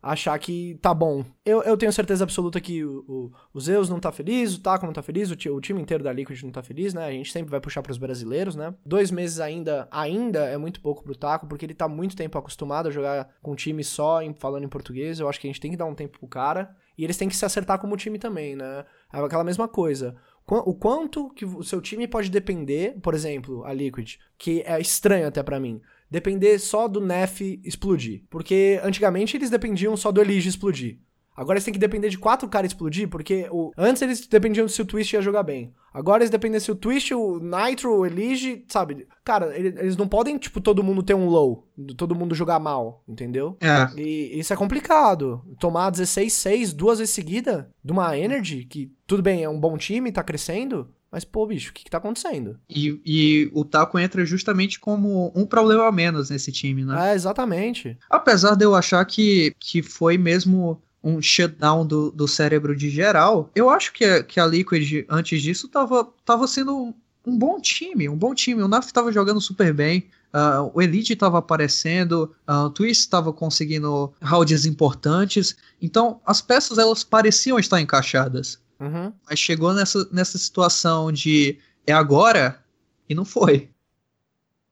Achar 0.01 0.39
que 0.39 0.79
tá 0.81 0.95
bom. 0.95 1.25
Eu, 1.45 1.61
eu 1.63 1.77
tenho 1.77 1.93
certeza 1.93 2.23
absoluta 2.23 2.61
que 2.61 2.85
o, 2.85 3.05
o, 3.09 3.33
o 3.53 3.61
Zeus 3.61 3.89
não 3.89 3.99
tá 3.99 4.13
feliz, 4.13 4.55
o 4.55 4.61
Taco 4.61 4.87
não 4.87 4.93
tá 4.93 5.03
feliz, 5.03 5.29
o, 5.29 5.35
o 5.53 5.61
time 5.61 5.83
inteiro 5.83 6.05
da 6.05 6.13
Liquid 6.13 6.41
não 6.45 6.53
tá 6.53 6.63
feliz, 6.63 6.95
né? 6.95 7.05
A 7.05 7.11
gente 7.11 7.33
sempre 7.33 7.51
vai 7.51 7.61
puxar 7.61 7.83
pros 7.83 7.99
brasileiros, 7.99 8.55
né? 8.55 8.73
Dois 8.87 9.11
meses 9.11 9.41
ainda, 9.41 9.89
ainda 9.91 10.45
é 10.45 10.57
muito 10.57 10.81
pouco 10.81 11.03
pro 11.03 11.17
Taco, 11.17 11.49
porque 11.49 11.67
ele 11.67 11.75
tá 11.75 11.89
muito 11.89 12.15
tempo 12.15 12.39
acostumado 12.39 12.87
a 12.87 12.93
jogar 12.93 13.29
com 13.43 13.53
um 13.53 13.57
time 13.57 13.83
só 13.83 14.23
em, 14.23 14.33
falando 14.35 14.65
em 14.65 14.69
português. 14.69 15.19
Eu 15.19 15.29
acho 15.29 15.41
que 15.41 15.49
a 15.49 15.51
gente 15.51 15.61
tem 15.61 15.73
que 15.73 15.77
dar 15.77 15.87
um 15.87 15.95
tempo 15.97 16.21
pro 16.21 16.29
cara. 16.29 16.77
E 16.99 17.05
eles 17.05 17.17
têm 17.17 17.29
que 17.29 17.37
se 17.37 17.45
acertar 17.45 17.79
como 17.79 17.97
time 17.97 18.19
também, 18.19 18.57
né? 18.57 18.85
É 19.13 19.19
aquela 19.21 19.45
mesma 19.45 19.69
coisa. 19.69 20.17
O 20.45 20.75
quanto 20.75 21.31
que 21.31 21.45
o 21.45 21.63
seu 21.63 21.81
time 21.81 22.09
pode 22.09 22.31
depender, 22.31 22.99
por 23.01 23.15
exemplo, 23.15 23.65
a 23.65 23.73
Liquid, 23.73 24.17
que 24.37 24.63
é 24.63 24.81
estranho 24.81 25.29
até 25.29 25.43
para 25.43 25.61
mim, 25.61 25.81
depender 26.11 26.59
só 26.59 26.89
do 26.89 27.01
Nef 27.01 27.61
explodir. 27.63 28.25
Porque 28.29 28.81
antigamente 28.83 29.37
eles 29.37 29.51
dependiam 29.51 29.97
só 29.97 30.11
do 30.11 30.21
Elige 30.21 30.49
explodir. 30.49 30.99
Agora 31.39 31.57
eles 31.57 31.65
têm 31.65 31.73
que 31.73 31.79
depender 31.79 32.09
de 32.09 32.19
quatro 32.19 32.49
caras 32.49 32.73
explodir, 32.73 33.09
porque 33.09 33.47
o... 33.53 33.71
antes 33.79 34.03
eles 34.03 34.27
dependiam 34.27 34.67
se 34.67 34.83
o 34.83 34.85
Twist 34.85 35.13
ia 35.15 35.23
jogar 35.23 35.45
bem. 35.45 35.73
Agora 35.95 36.25
eles 36.25 36.31
dependem 36.31 36.59
se 36.59 36.71
o 36.71 36.75
Twist, 36.75 37.15
o 37.15 37.39
Nitro, 37.39 37.95
o 37.95 38.05
Elige, 38.05 38.65
sabe? 38.67 39.07
Cara, 39.25 39.57
eles 39.57 39.97
não 39.97 40.09
podem, 40.09 40.37
tipo, 40.37 40.61
todo 40.61 40.83
mundo 40.83 41.01
ter 41.01 41.15
um 41.15 41.29
low, 41.29 41.69
todo 41.97 42.15
mundo 42.15 42.35
jogar 42.35 42.59
mal, 42.59 43.05
entendeu? 43.07 43.57
É. 43.61 43.89
E 44.01 44.37
isso 44.41 44.53
é 44.53 44.57
complicado. 44.57 45.45
Tomar 45.61 45.93
16-6 45.93 46.75
duas 46.75 46.99
vezes 46.99 47.15
seguida 47.15 47.71
de 47.85 47.93
uma 47.93 48.19
Energy, 48.19 48.65
que 48.65 48.93
tudo 49.07 49.23
bem, 49.23 49.45
é 49.45 49.49
um 49.49 49.61
bom 49.61 49.79
time, 49.79 50.11
tá 50.11 50.25
crescendo, 50.25 50.89
mas, 51.11 51.25
pô, 51.25 51.47
bicho, 51.47 51.71
o 51.71 51.73
que, 51.73 51.85
que 51.85 51.91
tá 51.91 51.99
acontecendo? 51.99 52.59
E, 52.69 53.01
e, 53.05 53.51
o 53.55 53.65
Taco 53.65 53.99
entra 53.99 54.27
justamente 54.27 54.79
como 54.79 55.33
um 55.35 55.47
problema 55.47 55.87
a 55.87 55.93
menos 55.93 56.29
nesse 56.29 56.53
time, 56.53 56.85
né? 56.85 57.13
É, 57.13 57.15
exatamente. 57.15 57.97
Apesar 58.11 58.55
de 58.55 58.65
eu 58.65 58.75
achar 58.75 59.03
que, 59.07 59.55
que 59.59 59.83
foi 59.83 60.19
mesmo 60.19 60.83
um 61.03 61.23
shutdown 61.23 61.87
do, 61.87 62.11
do 62.11 62.27
cérebro 62.27 62.75
de 62.77 62.91
geral, 62.91 63.51
eu 63.55 63.71
acho 63.71 63.93
que 63.93 64.05
a, 64.05 64.23
que 64.23 64.41
a 64.41 64.47
Liquid, 64.47 65.05
antes 65.09 65.41
disso, 65.41 65.69
tava, 65.69 66.09
tava 66.25 66.47
sendo 66.47 66.77
um, 66.77 66.95
um 67.27 67.39
bom 67.39 67.61
time, 67.61 68.09
um 68.09 68.17
bom 68.17 68.35
time. 68.35 68.63
O 68.63 68.69
Naf 68.69 68.93
tava 68.93 69.13
jogando 69.13 69.41
super 69.41 69.73
bem, 69.73 70.09
uh, 70.35 70.71
o 70.75 70.83
Elite 70.83 71.15
tava 71.15 71.39
aparecendo, 71.39 72.35
uh, 72.49 72.67
o 72.67 72.71
Twist 72.71 73.09
tava 73.09 73.33
conseguindo 73.33 74.13
rounds 74.23 74.65
importantes. 74.67 75.57
Então, 75.81 76.21
as 76.27 76.41
peças, 76.41 76.79
elas 76.79 77.05
pareciam 77.05 77.59
estar 77.59 77.81
encaixadas. 77.81 78.61
Uhum. 78.81 79.13
Mas 79.29 79.39
chegou 79.39 79.73
nessa, 79.73 80.09
nessa 80.13 80.39
situação 80.39 81.11
de 81.13 81.59
é 81.87 81.93
agora 81.93 82.63
e 83.09 83.15
não 83.15 83.25
foi. 83.25 83.71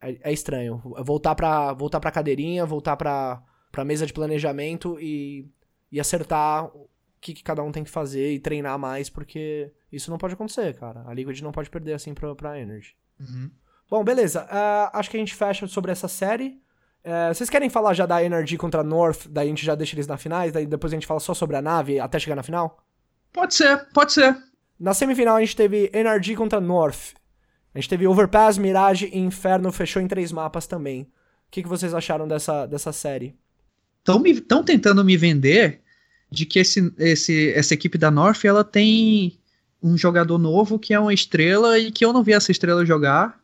É, 0.00 0.30
é 0.30 0.32
estranho. 0.32 0.80
Voltar 1.02 1.34
pra, 1.34 1.72
voltar 1.72 1.98
pra 1.98 2.10
cadeirinha, 2.10 2.66
voltar 2.66 2.96
pra, 2.96 3.42
pra 3.72 3.84
mesa 3.84 4.06
de 4.06 4.12
planejamento 4.12 4.98
e 5.00 5.48
e 5.90 6.00
acertar 6.00 6.66
o 6.66 6.88
que, 7.20 7.34
que, 7.34 7.42
cada 7.42 7.62
um 7.62 7.72
tem 7.72 7.84
que 7.84 7.90
fazer 7.90 8.32
e 8.32 8.38
treinar 8.38 8.78
mais, 8.78 9.08
porque 9.08 9.72
isso 9.90 10.10
não 10.10 10.18
pode 10.18 10.34
acontecer, 10.34 10.74
cara. 10.74 11.04
A 11.06 11.14
Liquid 11.14 11.40
não 11.40 11.52
pode 11.52 11.70
perder 11.70 11.94
assim 11.94 12.14
pra, 12.14 12.34
pra 12.34 12.58
Energy. 12.58 12.94
Uhum. 13.18 13.50
Bom, 13.88 14.04
beleza. 14.04 14.44
Uh, 14.44 14.90
acho 14.92 15.10
que 15.10 15.16
a 15.16 15.20
gente 15.20 15.34
fecha 15.34 15.66
sobre 15.66 15.92
essa 15.92 16.08
série. 16.08 16.60
Uh, 17.04 17.32
vocês 17.32 17.48
querem 17.48 17.70
falar 17.70 17.94
já 17.94 18.04
da 18.04 18.22
Energy 18.22 18.56
contra 18.56 18.80
a 18.80 18.84
North? 18.84 19.26
Daí 19.28 19.46
a 19.46 19.48
gente 19.48 19.64
já 19.64 19.74
deixa 19.74 19.94
eles 19.94 20.06
na 20.06 20.16
finais, 20.16 20.52
daí 20.52 20.66
depois 20.66 20.92
a 20.92 20.96
gente 20.96 21.06
fala 21.06 21.20
só 21.20 21.32
sobre 21.34 21.56
a 21.56 21.62
nave 21.62 22.00
até 22.00 22.18
chegar 22.18 22.34
na 22.34 22.42
final? 22.42 22.84
Pode 23.32 23.54
ser, 23.54 23.88
pode 23.92 24.12
ser. 24.12 24.36
Na 24.78 24.92
semifinal 24.92 25.36
a 25.36 25.40
gente 25.40 25.56
teve 25.56 25.90
Energy 25.94 26.34
contra 26.34 26.60
North. 26.60 27.14
A 27.74 27.78
gente 27.78 27.88
teve 27.88 28.06
Overpass, 28.06 28.58
Mirage 28.58 29.06
e 29.06 29.18
Inferno, 29.18 29.70
fechou 29.70 30.00
em 30.00 30.08
três 30.08 30.32
mapas 30.32 30.66
também. 30.66 31.02
O 31.02 31.50
que, 31.50 31.62
que 31.62 31.68
vocês 31.68 31.94
acharam 31.94 32.26
dessa, 32.26 32.66
dessa 32.66 32.92
série? 32.92 33.38
Estão 34.06 34.62
tentando 34.62 35.04
me 35.04 35.16
vender 35.16 35.80
de 36.30 36.46
que 36.46 36.58
esse, 36.58 36.92
esse, 36.98 37.52
essa 37.52 37.74
equipe 37.74 37.98
da 37.98 38.10
North 38.10 38.44
ela 38.44 38.62
tem 38.62 39.38
um 39.82 39.96
jogador 39.96 40.38
novo 40.38 40.78
que 40.78 40.94
é 40.94 41.00
uma 41.00 41.14
estrela 41.14 41.78
e 41.78 41.90
que 41.90 42.04
eu 42.04 42.12
não 42.12 42.22
vi 42.22 42.32
essa 42.32 42.52
estrela 42.52 42.84
jogar, 42.84 43.40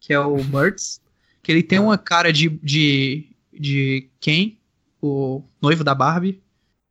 que 0.00 0.12
é 0.12 0.18
o 0.18 0.42
Mertz, 0.44 1.00
que 1.42 1.50
ele 1.50 1.62
tem 1.62 1.78
uma 1.78 1.98
cara 1.98 2.32
de, 2.32 2.48
de, 2.62 3.26
de 3.52 4.08
quem? 4.20 4.58
O 5.00 5.42
noivo 5.60 5.84
da 5.84 5.94
Barbie. 5.94 6.40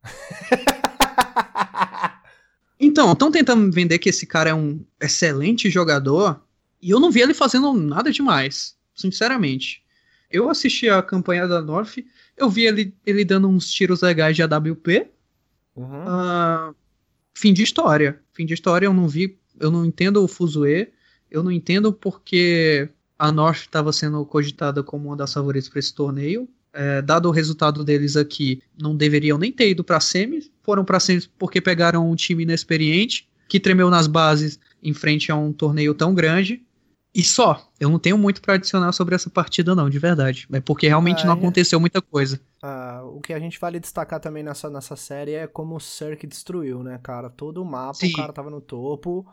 então, 2.78 3.12
estão 3.12 3.30
tentando 3.30 3.70
vender 3.72 3.98
que 3.98 4.08
esse 4.08 4.26
cara 4.26 4.50
é 4.50 4.54
um 4.54 4.84
excelente 5.00 5.70
jogador 5.70 6.40
e 6.80 6.90
eu 6.90 7.00
não 7.00 7.10
vi 7.10 7.20
ele 7.20 7.34
fazendo 7.34 7.72
nada 7.72 8.12
demais, 8.12 8.76
sinceramente. 8.94 9.83
Eu 10.34 10.50
assisti 10.50 10.88
a 10.88 11.00
campanha 11.00 11.46
da 11.46 11.62
North, 11.62 11.98
eu 12.36 12.50
vi 12.50 12.66
ele, 12.66 12.92
ele 13.06 13.24
dando 13.24 13.46
uns 13.46 13.70
tiros 13.70 14.02
legais 14.02 14.34
de 14.34 14.42
AWP. 14.42 15.06
Uhum. 15.76 15.84
Uh, 15.84 16.74
fim 17.32 17.52
de 17.52 17.62
história. 17.62 18.20
Fim 18.32 18.44
de 18.44 18.52
história 18.52 18.86
eu 18.86 18.92
não 18.92 19.06
vi, 19.06 19.38
eu 19.60 19.70
não 19.70 19.84
entendo 19.84 20.20
o 20.24 20.26
Fuzue, 20.26 20.88
eu 21.30 21.44
não 21.44 21.52
entendo 21.52 21.92
porque 21.92 22.88
a 23.16 23.30
North 23.30 23.60
estava 23.60 23.92
sendo 23.92 24.26
cogitada 24.26 24.82
como 24.82 25.10
uma 25.10 25.16
das 25.16 25.32
favoritas 25.32 25.68
para 25.68 25.78
esse 25.78 25.94
torneio. 25.94 26.48
É, 26.72 27.00
dado 27.00 27.28
o 27.28 27.30
resultado 27.30 27.84
deles 27.84 28.16
aqui, 28.16 28.60
não 28.76 28.96
deveriam 28.96 29.38
nem 29.38 29.52
ter 29.52 29.70
ido 29.70 29.84
para 29.84 30.00
semi. 30.00 30.50
Foram 30.64 30.84
para 30.84 30.98
semi 30.98 31.22
porque 31.38 31.60
pegaram 31.60 32.10
um 32.10 32.16
time 32.16 32.42
inexperiente 32.42 33.28
que 33.48 33.60
tremeu 33.60 33.88
nas 33.88 34.08
bases 34.08 34.58
em 34.82 34.92
frente 34.92 35.30
a 35.30 35.36
um 35.36 35.52
torneio 35.52 35.94
tão 35.94 36.12
grande. 36.12 36.60
E 37.14 37.22
só, 37.22 37.70
eu 37.78 37.88
não 37.88 37.98
tenho 37.98 38.18
muito 38.18 38.42
para 38.42 38.54
adicionar 38.54 38.90
sobre 38.90 39.14
essa 39.14 39.30
partida 39.30 39.74
não, 39.74 39.88
de 39.88 40.00
verdade. 40.00 40.48
É 40.52 40.60
porque 40.60 40.88
realmente 40.88 41.22
ah, 41.22 41.26
não 41.26 41.34
é. 41.34 41.36
aconteceu 41.36 41.78
muita 41.78 42.02
coisa. 42.02 42.40
Ah, 42.60 43.02
o 43.04 43.20
que 43.20 43.32
a 43.32 43.38
gente 43.38 43.60
vale 43.60 43.78
destacar 43.78 44.18
também 44.18 44.42
nessa, 44.42 44.68
nessa 44.68 44.96
série 44.96 45.34
é 45.34 45.46
como 45.46 45.76
o 45.76 45.80
Cirque 45.80 46.26
destruiu, 46.26 46.82
né, 46.82 46.98
cara? 47.00 47.30
Todo 47.30 47.62
o 47.62 47.64
mapa, 47.64 47.94
Sim. 47.94 48.10
o 48.10 48.16
cara 48.16 48.32
tava 48.32 48.50
no 48.50 48.60
topo, 48.60 49.24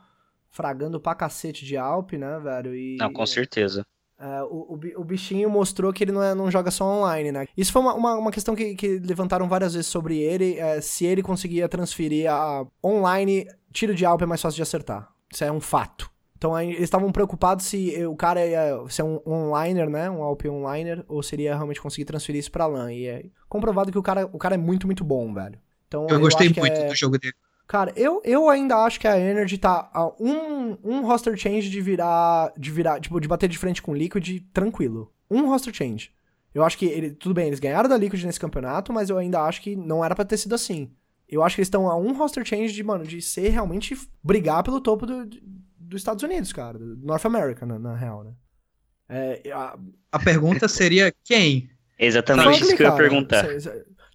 fragando 0.51 0.99
pra 0.99 1.15
cacete 1.15 1.65
de 1.65 1.75
Alp, 1.75 2.13
né, 2.13 2.39
velho? 2.39 2.75
E, 2.75 2.97
não, 2.97 3.11
com 3.11 3.25
certeza. 3.25 3.83
É, 4.19 4.43
o, 4.43 4.79
o, 4.97 5.03
bichinho 5.03 5.49
mostrou 5.49 5.91
que 5.91 6.03
ele 6.03 6.11
não, 6.11 6.21
é, 6.21 6.35
não 6.35 6.51
joga 6.51 6.69
só 6.69 6.85
online, 6.85 7.31
né? 7.31 7.47
Isso 7.57 7.71
foi 7.71 7.81
uma, 7.81 7.95
uma, 7.95 8.13
uma 8.13 8.31
questão 8.31 8.53
que, 8.53 8.75
que, 8.75 8.99
levantaram 8.99 9.49
várias 9.49 9.73
vezes 9.73 9.87
sobre 9.87 10.19
ele, 10.19 10.59
é, 10.59 10.79
se 10.79 11.07
ele 11.07 11.23
conseguia 11.23 11.67
transferir 11.67 12.31
a 12.31 12.63
online, 12.85 13.47
tiro 13.73 13.95
de 13.95 14.05
Alp 14.05 14.21
é 14.21 14.27
mais 14.27 14.39
fácil 14.39 14.57
de 14.57 14.61
acertar. 14.61 15.11
Isso 15.33 15.43
é 15.43 15.51
um 15.51 15.59
fato. 15.59 16.10
Então 16.41 16.59
eles 16.59 16.79
estavam 16.81 17.11
preocupados 17.11 17.67
se 17.67 18.03
o 18.03 18.15
cara 18.15 18.43
ia 18.43 18.83
ser 18.89 19.03
um 19.03 19.21
onliner, 19.27 19.87
né? 19.87 20.09
Um 20.09 20.23
Alp 20.23 20.41
onliner, 20.45 21.05
ou 21.07 21.21
seria 21.21 21.53
realmente 21.53 21.79
conseguir 21.79 22.05
transferir 22.05 22.39
isso 22.39 22.51
pra 22.51 22.65
LAN. 22.65 22.91
E 22.91 23.05
é 23.05 23.25
comprovado 23.47 23.91
que 23.91 23.97
o 23.99 24.01
cara, 24.01 24.27
o 24.33 24.39
cara 24.39 24.55
é 24.55 24.57
muito, 24.57 24.87
muito 24.87 25.03
bom, 25.03 25.31
velho. 25.31 25.59
Então, 25.87 26.07
eu, 26.09 26.15
eu 26.15 26.19
gostei 26.19 26.51
muito 26.57 26.73
é... 26.73 26.87
do 26.87 26.95
jogo 26.95 27.19
dele. 27.19 27.35
Cara, 27.67 27.93
eu, 27.95 28.23
eu 28.25 28.49
ainda 28.49 28.75
acho 28.77 28.99
que 28.99 29.07
a 29.07 29.19
Energy 29.19 29.59
tá 29.59 29.91
a 29.93 30.07
um, 30.19 30.75
um 30.83 31.05
roster 31.05 31.37
change 31.37 31.69
de 31.69 31.79
virar. 31.79 32.51
De 32.57 32.71
virar, 32.71 32.99
tipo, 32.99 33.19
de 33.19 33.27
bater 33.27 33.47
de 33.47 33.59
frente 33.59 33.79
com 33.79 33.91
o 33.91 33.95
Liquid 33.95 34.41
tranquilo. 34.51 35.13
Um 35.29 35.47
roster 35.47 35.71
change. 35.71 36.11
Eu 36.55 36.63
acho 36.63 36.75
que 36.75 36.87
ele, 36.87 37.11
tudo 37.11 37.35
bem, 37.35 37.45
eles 37.45 37.59
ganharam 37.59 37.87
da 37.87 37.97
Liquid 37.97 38.23
nesse 38.23 38.39
campeonato, 38.39 38.91
mas 38.91 39.11
eu 39.11 39.19
ainda 39.19 39.41
acho 39.41 39.61
que 39.61 39.75
não 39.75 40.03
era 40.03 40.15
para 40.15 40.25
ter 40.25 40.37
sido 40.37 40.55
assim. 40.55 40.89
Eu 41.29 41.43
acho 41.43 41.55
que 41.55 41.61
eles 41.61 41.67
estão 41.67 41.87
a 41.87 41.95
um 41.95 42.13
roster 42.13 42.43
change 42.43 42.73
de, 42.73 42.83
mano, 42.83 43.05
de 43.05 43.21
ser 43.21 43.49
realmente 43.49 43.95
brigar 44.23 44.63
pelo 44.63 44.81
topo 44.81 45.05
do, 45.05 45.29
dos 45.91 46.01
Estados 46.01 46.23
Unidos, 46.23 46.51
cara. 46.53 46.79
North 46.79 47.25
America, 47.25 47.65
na, 47.65 47.77
na 47.77 47.95
real, 47.95 48.23
né? 48.23 48.33
É, 49.09 49.51
a... 49.51 49.77
a... 50.11 50.19
pergunta 50.19 50.67
seria 50.67 51.13
quem? 51.23 51.69
Exatamente 51.99 52.45
Fugly, 52.45 52.61
isso 52.61 52.77
que 52.77 52.83
eu 52.83 52.87
ia 52.87 52.95
perguntar. 52.95 53.45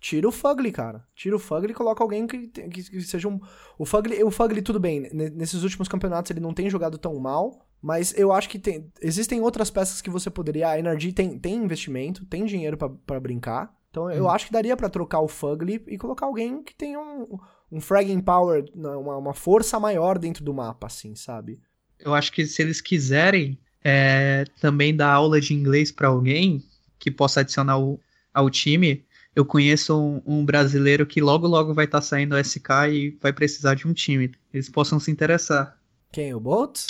Tira 0.00 0.28
o 0.28 0.32
Fugly, 0.32 0.72
cara. 0.72 1.04
Tira 1.14 1.36
o 1.36 1.38
Fugly 1.38 1.70
e 1.70 1.74
coloca 1.74 2.02
alguém 2.02 2.26
que, 2.26 2.48
que, 2.48 2.68
que, 2.68 3.02
seja 3.02 3.28
um. 3.28 3.40
O 3.78 3.84
Fugly, 3.84 4.22
o 4.24 4.30
Fugly, 4.30 4.62
tudo 4.62 4.80
bem. 4.80 5.08
Nesses 5.12 5.62
últimos 5.62 5.86
campeonatos 5.86 6.30
ele 6.30 6.40
não 6.40 6.54
tem 6.54 6.68
jogado 6.70 6.98
tão 6.98 7.14
mal. 7.18 7.66
Mas 7.80 8.16
eu 8.16 8.32
acho 8.32 8.48
que 8.48 8.58
tem, 8.58 8.90
existem 9.00 9.40
outras 9.40 9.70
peças 9.70 10.00
que 10.00 10.10
você 10.10 10.30
poderia. 10.30 10.70
A 10.70 10.78
Energy 10.78 11.12
tem, 11.12 11.38
tem 11.38 11.54
investimento, 11.54 12.24
tem 12.24 12.44
dinheiro 12.44 12.76
para 12.76 13.20
brincar. 13.20 13.72
Então 13.90 14.10
eu 14.10 14.24
hum. 14.24 14.30
acho 14.30 14.46
que 14.46 14.52
daria 14.52 14.76
para 14.76 14.88
trocar 14.88 15.20
o 15.20 15.28
Fugly 15.28 15.84
e 15.86 15.96
colocar 15.96 16.26
alguém 16.26 16.62
que 16.62 16.74
tenha 16.74 16.98
um, 16.98 17.38
um 17.70 17.80
fragging 17.80 18.20
power, 18.20 18.64
uma, 18.74 19.16
uma 19.16 19.34
força 19.34 19.78
maior 19.80 20.18
dentro 20.18 20.44
do 20.44 20.54
mapa, 20.54 20.86
assim, 20.86 21.14
sabe? 21.14 21.58
Eu 21.98 22.14
acho 22.14 22.32
que 22.32 22.46
se 22.46 22.62
eles 22.62 22.80
quiserem 22.80 23.58
é, 23.82 24.44
também 24.60 24.94
dar 24.94 25.12
aula 25.12 25.40
de 25.40 25.54
inglês 25.54 25.90
para 25.90 26.08
alguém 26.08 26.64
que 26.98 27.10
possa 27.10 27.40
adicionar 27.40 27.78
o, 27.78 28.00
ao 28.32 28.50
time, 28.50 29.04
eu 29.34 29.44
conheço 29.44 29.98
um, 29.98 30.22
um, 30.26 30.44
brasileiro 30.44 31.06
que 31.06 31.20
logo 31.20 31.46
logo 31.46 31.74
vai 31.74 31.84
estar 31.84 31.98
tá 31.98 32.02
saindo 32.02 32.34
do 32.34 32.42
SK 32.42 32.68
e 32.90 33.18
vai 33.20 33.32
precisar 33.32 33.74
de 33.74 33.86
um 33.86 33.92
time. 33.92 34.32
Eles 34.52 34.68
possam 34.68 34.98
se 34.98 35.10
interessar. 35.10 35.78
Quem? 36.10 36.34
O 36.34 36.40
Boltz? 36.40 36.86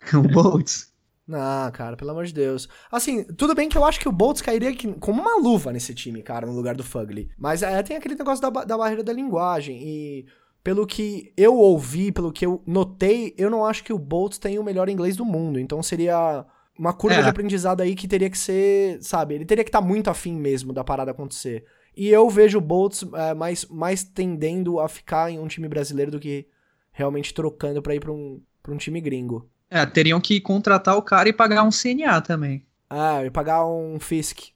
o 0.14 0.22
Boltz. 0.22 0.91
Ah, 1.30 1.70
cara, 1.72 1.96
pelo 1.96 2.10
amor 2.10 2.24
de 2.24 2.34
Deus. 2.34 2.68
Assim, 2.90 3.24
tudo 3.24 3.54
bem 3.54 3.68
que 3.68 3.78
eu 3.78 3.84
acho 3.84 4.00
que 4.00 4.08
o 4.08 4.12
Boltz 4.12 4.42
cairia 4.42 4.72
como 4.98 5.20
uma 5.20 5.36
luva 5.38 5.72
nesse 5.72 5.94
time, 5.94 6.22
cara, 6.22 6.46
no 6.46 6.54
lugar 6.54 6.74
do 6.74 6.82
Fugly. 6.82 7.30
Mas 7.38 7.62
é, 7.62 7.82
tem 7.82 7.96
aquele 7.96 8.16
negócio 8.16 8.42
da, 8.42 8.64
da 8.64 8.76
barreira 8.76 9.04
da 9.04 9.12
linguagem. 9.12 9.80
E 9.82 10.26
pelo 10.64 10.86
que 10.86 11.32
eu 11.36 11.56
ouvi, 11.56 12.10
pelo 12.10 12.32
que 12.32 12.44
eu 12.44 12.62
notei, 12.66 13.34
eu 13.38 13.50
não 13.50 13.64
acho 13.64 13.84
que 13.84 13.92
o 13.92 13.98
Boltz 13.98 14.38
tem 14.38 14.58
o 14.58 14.64
melhor 14.64 14.88
inglês 14.88 15.16
do 15.16 15.24
mundo. 15.24 15.60
Então 15.60 15.82
seria 15.82 16.44
uma 16.78 16.92
curva 16.92 17.18
é. 17.18 17.22
de 17.22 17.28
aprendizado 17.28 17.80
aí 17.80 17.94
que 17.94 18.08
teria 18.08 18.30
que 18.30 18.38
ser, 18.38 19.00
sabe? 19.02 19.34
Ele 19.34 19.44
teria 19.44 19.64
que 19.64 19.68
estar 19.68 19.80
tá 19.80 19.86
muito 19.86 20.10
afim 20.10 20.34
mesmo 20.34 20.72
da 20.72 20.82
parada 20.82 21.12
acontecer. 21.12 21.64
E 21.96 22.08
eu 22.08 22.28
vejo 22.28 22.58
o 22.58 22.60
Boltz 22.60 23.04
é, 23.14 23.34
mais, 23.34 23.64
mais 23.66 24.02
tendendo 24.02 24.80
a 24.80 24.88
ficar 24.88 25.30
em 25.30 25.38
um 25.38 25.46
time 25.46 25.68
brasileiro 25.68 26.10
do 26.10 26.18
que 26.18 26.46
realmente 26.90 27.34
trocando 27.34 27.82
para 27.82 27.94
ir 27.94 28.00
pra 28.00 28.12
um, 28.12 28.40
pra 28.62 28.72
um 28.72 28.78
time 28.78 29.00
gringo. 29.00 29.48
É, 29.74 29.86
teriam 29.86 30.20
que 30.20 30.38
contratar 30.38 30.98
o 30.98 31.02
cara 31.02 31.30
e 31.30 31.32
pagar 31.32 31.62
um 31.62 31.70
CNA 31.70 32.20
também. 32.20 32.62
Ah, 32.90 33.24
e 33.24 33.30
pagar 33.30 33.66
um 33.66 33.98
FISC. 33.98 34.52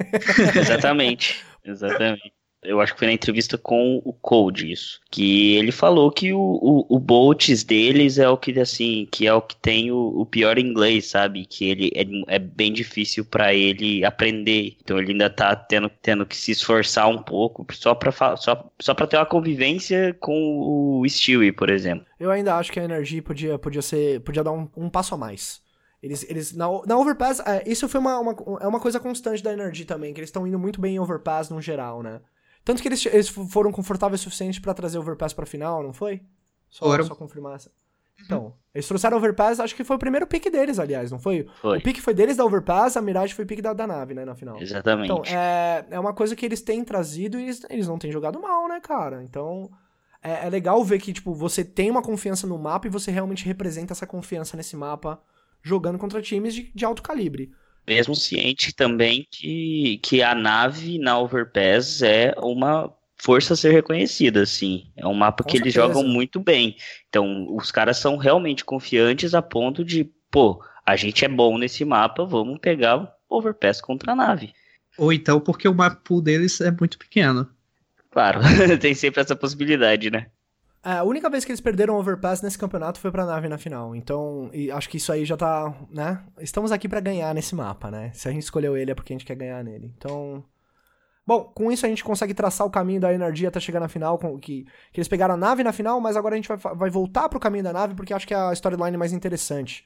exatamente, 0.56 1.44
exatamente 1.62 2.32
eu 2.66 2.80
acho 2.80 2.92
que 2.92 2.98
foi 2.98 3.08
na 3.08 3.14
entrevista 3.14 3.56
com 3.56 4.00
o 4.04 4.12
Code 4.12 4.70
isso, 4.70 5.00
que 5.10 5.54
ele 5.54 5.72
falou 5.72 6.10
que 6.10 6.32
o, 6.32 6.38
o, 6.38 6.96
o 6.96 6.98
Bolts 6.98 7.62
deles 7.62 8.18
é 8.18 8.28
o 8.28 8.36
que 8.36 8.58
assim, 8.58 9.06
que 9.10 9.26
é 9.26 9.32
o 9.32 9.42
que 9.42 9.56
tem 9.56 9.90
o, 9.90 10.20
o 10.20 10.26
pior 10.26 10.58
inglês, 10.58 11.06
sabe? 11.06 11.44
Que 11.46 11.68
ele 11.68 11.92
é, 11.94 12.36
é 12.36 12.38
bem 12.38 12.72
difícil 12.72 13.24
para 13.24 13.54
ele 13.54 14.04
aprender. 14.04 14.76
Então 14.82 14.98
ele 14.98 15.12
ainda 15.12 15.30
tá 15.30 15.54
tendo, 15.54 15.90
tendo 16.02 16.26
que 16.26 16.36
se 16.36 16.52
esforçar 16.52 17.08
um 17.08 17.22
pouco 17.22 17.66
só 17.74 17.94
para 17.94 18.12
só, 18.36 18.70
só 18.80 18.94
para 18.94 19.06
ter 19.06 19.16
uma 19.16 19.26
convivência 19.26 20.14
com 20.20 21.00
o 21.00 21.08
Stewie, 21.08 21.52
por 21.52 21.70
exemplo. 21.70 22.06
Eu 22.18 22.30
ainda 22.30 22.56
acho 22.56 22.72
que 22.72 22.80
a 22.80 22.84
Energy 22.84 23.20
podia, 23.20 23.58
podia 23.58 23.82
ser, 23.82 24.20
podia 24.20 24.42
dar 24.42 24.52
um, 24.52 24.68
um 24.76 24.88
passo 24.88 25.14
a 25.14 25.18
mais. 25.18 25.60
Eles, 26.02 26.24
eles 26.28 26.54
na, 26.54 26.66
na 26.86 26.98
Overpass, 26.98 27.40
é, 27.40 27.64
isso 27.66 27.88
foi 27.88 28.00
uma, 28.00 28.18
uma, 28.20 28.36
é 28.60 28.66
uma 28.66 28.80
coisa 28.80 29.00
constante 29.00 29.42
da 29.42 29.52
Energy 29.52 29.84
também, 29.84 30.12
que 30.12 30.20
eles 30.20 30.28
estão 30.28 30.46
indo 30.46 30.58
muito 30.58 30.80
bem 30.80 30.96
em 30.96 30.98
Overpass 31.00 31.50
no 31.50 31.60
geral, 31.60 32.02
né? 32.02 32.20
Tanto 32.66 32.82
que 32.82 32.88
eles, 32.88 33.06
eles 33.06 33.28
foram 33.28 33.70
confortáveis 33.70 34.22
o 34.22 34.24
suficiente 34.24 34.60
para 34.60 34.74
trazer 34.74 34.98
o 34.98 35.00
Overpass 35.00 35.32
pra 35.32 35.46
final, 35.46 35.84
não 35.84 35.92
foi? 35.92 36.20
Só, 36.68 36.84
Foram. 36.84 37.04
só 37.04 37.14
confirmar 37.14 37.54
essa. 37.54 37.70
Então, 38.24 38.54
eles 38.74 38.88
trouxeram 38.88 39.16
o 39.16 39.20
Overpass, 39.20 39.60
acho 39.60 39.76
que 39.76 39.84
foi 39.84 39.94
o 39.94 39.98
primeiro 40.00 40.26
pick 40.26 40.50
deles, 40.50 40.80
aliás, 40.80 41.12
não 41.12 41.18
foi? 41.20 41.46
Foi. 41.60 41.78
O 41.78 41.80
pick 41.80 42.00
foi 42.00 42.12
deles 42.12 42.36
da 42.36 42.44
Overpass, 42.44 42.96
a 42.96 43.00
Mirage 43.00 43.34
foi 43.34 43.44
o 43.44 43.46
pick 43.46 43.62
da, 43.62 43.72
da 43.72 43.86
nave, 43.86 44.14
né, 44.14 44.24
na 44.24 44.34
final. 44.34 44.60
Exatamente. 44.60 45.12
Então, 45.12 45.22
é, 45.24 45.86
é 45.90 46.00
uma 46.00 46.12
coisa 46.12 46.34
que 46.34 46.44
eles 46.44 46.60
têm 46.60 46.82
trazido 46.82 47.38
e 47.38 47.44
eles, 47.44 47.64
eles 47.70 47.86
não 47.86 48.00
têm 48.00 48.10
jogado 48.10 48.40
mal, 48.40 48.66
né, 48.66 48.80
cara? 48.80 49.22
Então, 49.22 49.70
é, 50.20 50.48
é 50.48 50.50
legal 50.50 50.82
ver 50.82 50.98
que, 50.98 51.12
tipo, 51.12 51.32
você 51.32 51.64
tem 51.64 51.88
uma 51.88 52.02
confiança 52.02 52.48
no 52.48 52.58
mapa 52.58 52.88
e 52.88 52.90
você 52.90 53.12
realmente 53.12 53.46
representa 53.46 53.92
essa 53.92 54.08
confiança 54.08 54.56
nesse 54.56 54.76
mapa 54.76 55.22
jogando 55.62 55.98
contra 55.98 56.20
times 56.20 56.52
de, 56.52 56.72
de 56.74 56.84
alto 56.84 57.00
calibre. 57.00 57.52
Mesmo 57.86 58.14
ciente 58.14 58.74
também 58.74 59.26
que, 59.30 60.00
que 60.02 60.22
a 60.22 60.34
nave 60.34 60.98
na 60.98 61.18
Overpass 61.18 62.02
é 62.02 62.34
uma 62.38 62.92
força 63.16 63.54
a 63.54 63.56
ser 63.56 63.72
reconhecida, 63.72 64.42
assim. 64.42 64.90
É 64.96 65.06
um 65.06 65.14
mapa 65.14 65.42
Com 65.42 65.50
que 65.50 65.58
certeza. 65.58 65.78
eles 65.78 65.94
jogam 65.94 66.08
muito 66.08 66.40
bem. 66.40 66.76
Então, 67.08 67.46
os 67.54 67.70
caras 67.70 67.98
são 67.98 68.16
realmente 68.16 68.64
confiantes 68.64 69.34
a 69.34 69.42
ponto 69.42 69.84
de, 69.84 70.10
pô, 70.30 70.62
a 70.84 70.96
gente 70.96 71.24
é 71.24 71.28
bom 71.28 71.58
nesse 71.58 71.84
mapa, 71.84 72.24
vamos 72.24 72.58
pegar 72.60 72.96
o 73.28 73.36
Overpass 73.36 73.80
contra 73.80 74.12
a 74.12 74.16
nave. 74.16 74.52
Ou 74.98 75.12
então 75.12 75.40
porque 75.40 75.68
o 75.68 75.74
mapa 75.74 76.00
pool 76.02 76.22
deles 76.22 76.60
é 76.60 76.70
muito 76.70 76.98
pequeno. 76.98 77.48
Claro, 78.10 78.40
tem 78.80 78.94
sempre 78.94 79.20
essa 79.20 79.36
possibilidade, 79.36 80.10
né? 80.10 80.26
A 80.88 81.02
única 81.02 81.28
vez 81.28 81.44
que 81.44 81.50
eles 81.50 81.60
perderam 81.60 81.96
o 81.96 81.98
Overpass 81.98 82.42
nesse 82.42 82.56
campeonato 82.56 83.00
foi 83.00 83.10
pra 83.10 83.26
nave 83.26 83.48
na 83.48 83.58
final. 83.58 83.96
Então, 83.96 84.48
acho 84.72 84.88
que 84.88 84.98
isso 84.98 85.10
aí 85.10 85.24
já 85.24 85.36
tá, 85.36 85.74
né? 85.90 86.22
Estamos 86.38 86.70
aqui 86.70 86.88
para 86.88 87.00
ganhar 87.00 87.34
nesse 87.34 87.56
mapa, 87.56 87.90
né? 87.90 88.12
Se 88.14 88.28
a 88.28 88.30
gente 88.30 88.44
escolheu 88.44 88.76
ele 88.76 88.92
é 88.92 88.94
porque 88.94 89.12
a 89.12 89.16
gente 89.16 89.26
quer 89.26 89.34
ganhar 89.34 89.64
nele. 89.64 89.92
Então. 89.98 90.44
Bom, 91.26 91.42
com 91.52 91.72
isso 91.72 91.84
a 91.84 91.88
gente 91.88 92.04
consegue 92.04 92.32
traçar 92.32 92.64
o 92.64 92.70
caminho 92.70 93.00
da 93.00 93.12
energia 93.12 93.48
até 93.48 93.58
chegar 93.58 93.80
na 93.80 93.88
final, 93.88 94.16
que, 94.40 94.64
que 94.92 95.00
eles 95.00 95.08
pegaram 95.08 95.34
a 95.34 95.36
nave 95.36 95.64
na 95.64 95.72
final, 95.72 96.00
mas 96.00 96.16
agora 96.16 96.34
a 96.34 96.36
gente 96.36 96.46
vai, 96.46 96.56
vai 96.56 96.88
voltar 96.88 97.28
pro 97.28 97.40
caminho 97.40 97.64
da 97.64 97.72
nave 97.72 97.96
porque 97.96 98.14
acho 98.14 98.24
que 98.24 98.32
é 98.32 98.36
a 98.36 98.52
storyline 98.52 98.96
mais 98.96 99.12
interessante. 99.12 99.84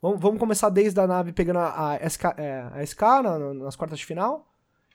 Vamos, 0.00 0.20
vamos 0.20 0.38
começar 0.38 0.68
desde 0.68 1.00
a 1.00 1.08
nave 1.08 1.32
pegando 1.32 1.58
a, 1.58 1.94
a 1.94 2.08
SK, 2.08 2.24
é, 2.36 2.68
a 2.72 2.86
SK 2.86 3.02
na, 3.02 3.52
nas 3.52 3.74
quartas 3.74 3.98
de 3.98 4.06
final. 4.06 4.46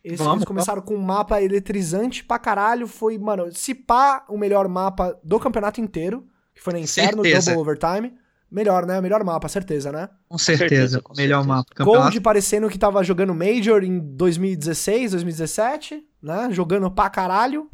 Eles, 0.03 0.19
Vamos, 0.19 0.37
eles 0.37 0.45
começaram 0.45 0.81
com 0.81 0.95
um 0.95 1.01
mapa 1.01 1.41
eletrizante 1.41 2.23
pra 2.23 2.39
caralho. 2.39 2.87
Foi, 2.87 3.17
mano, 3.17 3.51
se 3.53 3.75
pá, 3.75 4.25
o 4.27 4.37
melhor 4.37 4.67
mapa 4.67 5.17
do 5.23 5.39
campeonato 5.39 5.79
inteiro. 5.79 6.25
Que 6.53 6.61
foi 6.61 6.73
na 6.73 6.79
Inferno, 6.79 7.23
Certeza. 7.23 7.53
Double 7.53 7.71
Overtime. 7.71 8.13
Melhor, 8.49 8.85
né? 8.85 8.99
Melhor 8.99 9.23
mapa, 9.23 9.47
certeza, 9.47 9.91
né? 9.91 10.09
Com 10.27 10.37
certeza. 10.37 10.69
certeza, 10.69 11.01
com 11.01 11.13
melhor 11.15 11.37
certeza. 11.37 11.55
mapa. 11.55 11.69
Campeonato. 11.73 12.03
Gold 12.03 12.21
parecendo 12.21 12.69
que 12.69 12.77
tava 12.77 13.01
jogando 13.03 13.33
Major 13.33 13.83
em 13.83 13.99
2016, 13.99 15.11
2017, 15.11 16.03
né? 16.21 16.49
Jogando 16.51 16.91
pra 16.91 17.09
caralho. 17.09 17.69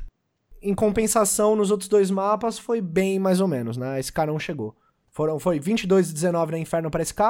Em 0.61 0.75
compensação, 0.75 1.55
nos 1.55 1.71
outros 1.71 1.89
dois 1.89 2.11
mapas 2.11 2.59
foi 2.59 2.81
bem 2.81 3.17
mais 3.19 3.39
ou 3.39 3.47
menos, 3.47 3.77
né? 3.77 3.99
Esse 3.99 4.11
cara 4.11 4.31
não 4.31 4.39
chegou. 4.39 4.75
Foram, 5.11 5.39
foi 5.39 5.59
22 5.59 6.11
e 6.11 6.13
19 6.13 6.51
na 6.51 6.59
Inferno 6.59 6.91
pra 6.91 7.03
SK 7.03 7.21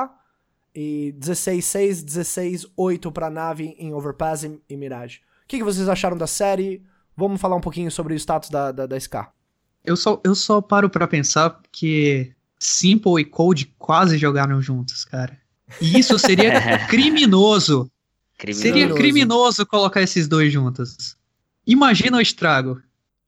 e 0.80 1.12
16 1.14 1.66
6, 1.66 2.04
16 2.04 2.68
8 2.78 3.12
pra 3.12 3.32
nave 3.32 3.76
em 3.80 3.96
Overpass 3.96 4.44
e, 4.44 4.62
e 4.70 4.78
Mirage. 4.78 5.22
O 5.44 5.48
que, 5.48 5.58
que 5.58 5.64
vocês 5.64 5.90
acharam 5.90 6.16
da 6.16 6.28
série? 6.28 6.84
Vamos 7.16 7.42
falar 7.42 7.56
um 7.56 7.62
pouquinho 7.62 7.90
sobre 7.90 8.14
o 8.14 8.16
status 8.16 8.52
da, 8.52 8.72
da, 8.72 8.86
da 8.86 8.96
SK. 8.96 9.16
Eu 9.84 9.98
só, 9.98 10.22
eu 10.24 10.36
só 10.36 10.62
paro 10.62 10.88
pra 10.88 11.08
pensar 11.08 11.60
que 11.72 12.32
Simple 12.60 13.20
e 13.20 13.26
Cold 13.26 13.74
quase 13.80 14.20
jogaram 14.20 14.62
juntos, 14.62 15.04
cara. 15.04 15.36
E 15.82 15.98
isso 15.98 16.20
seria 16.20 16.62
criminoso. 16.86 17.90
Criminoso. 18.38 18.62
Seria 18.62 18.94
criminoso 18.94 19.66
colocar 19.66 20.04
esses 20.04 20.28
dois 20.28 20.54
juntos. 20.54 21.18
Imagina 21.66 22.18
o 22.18 22.22
estrago. 22.22 22.80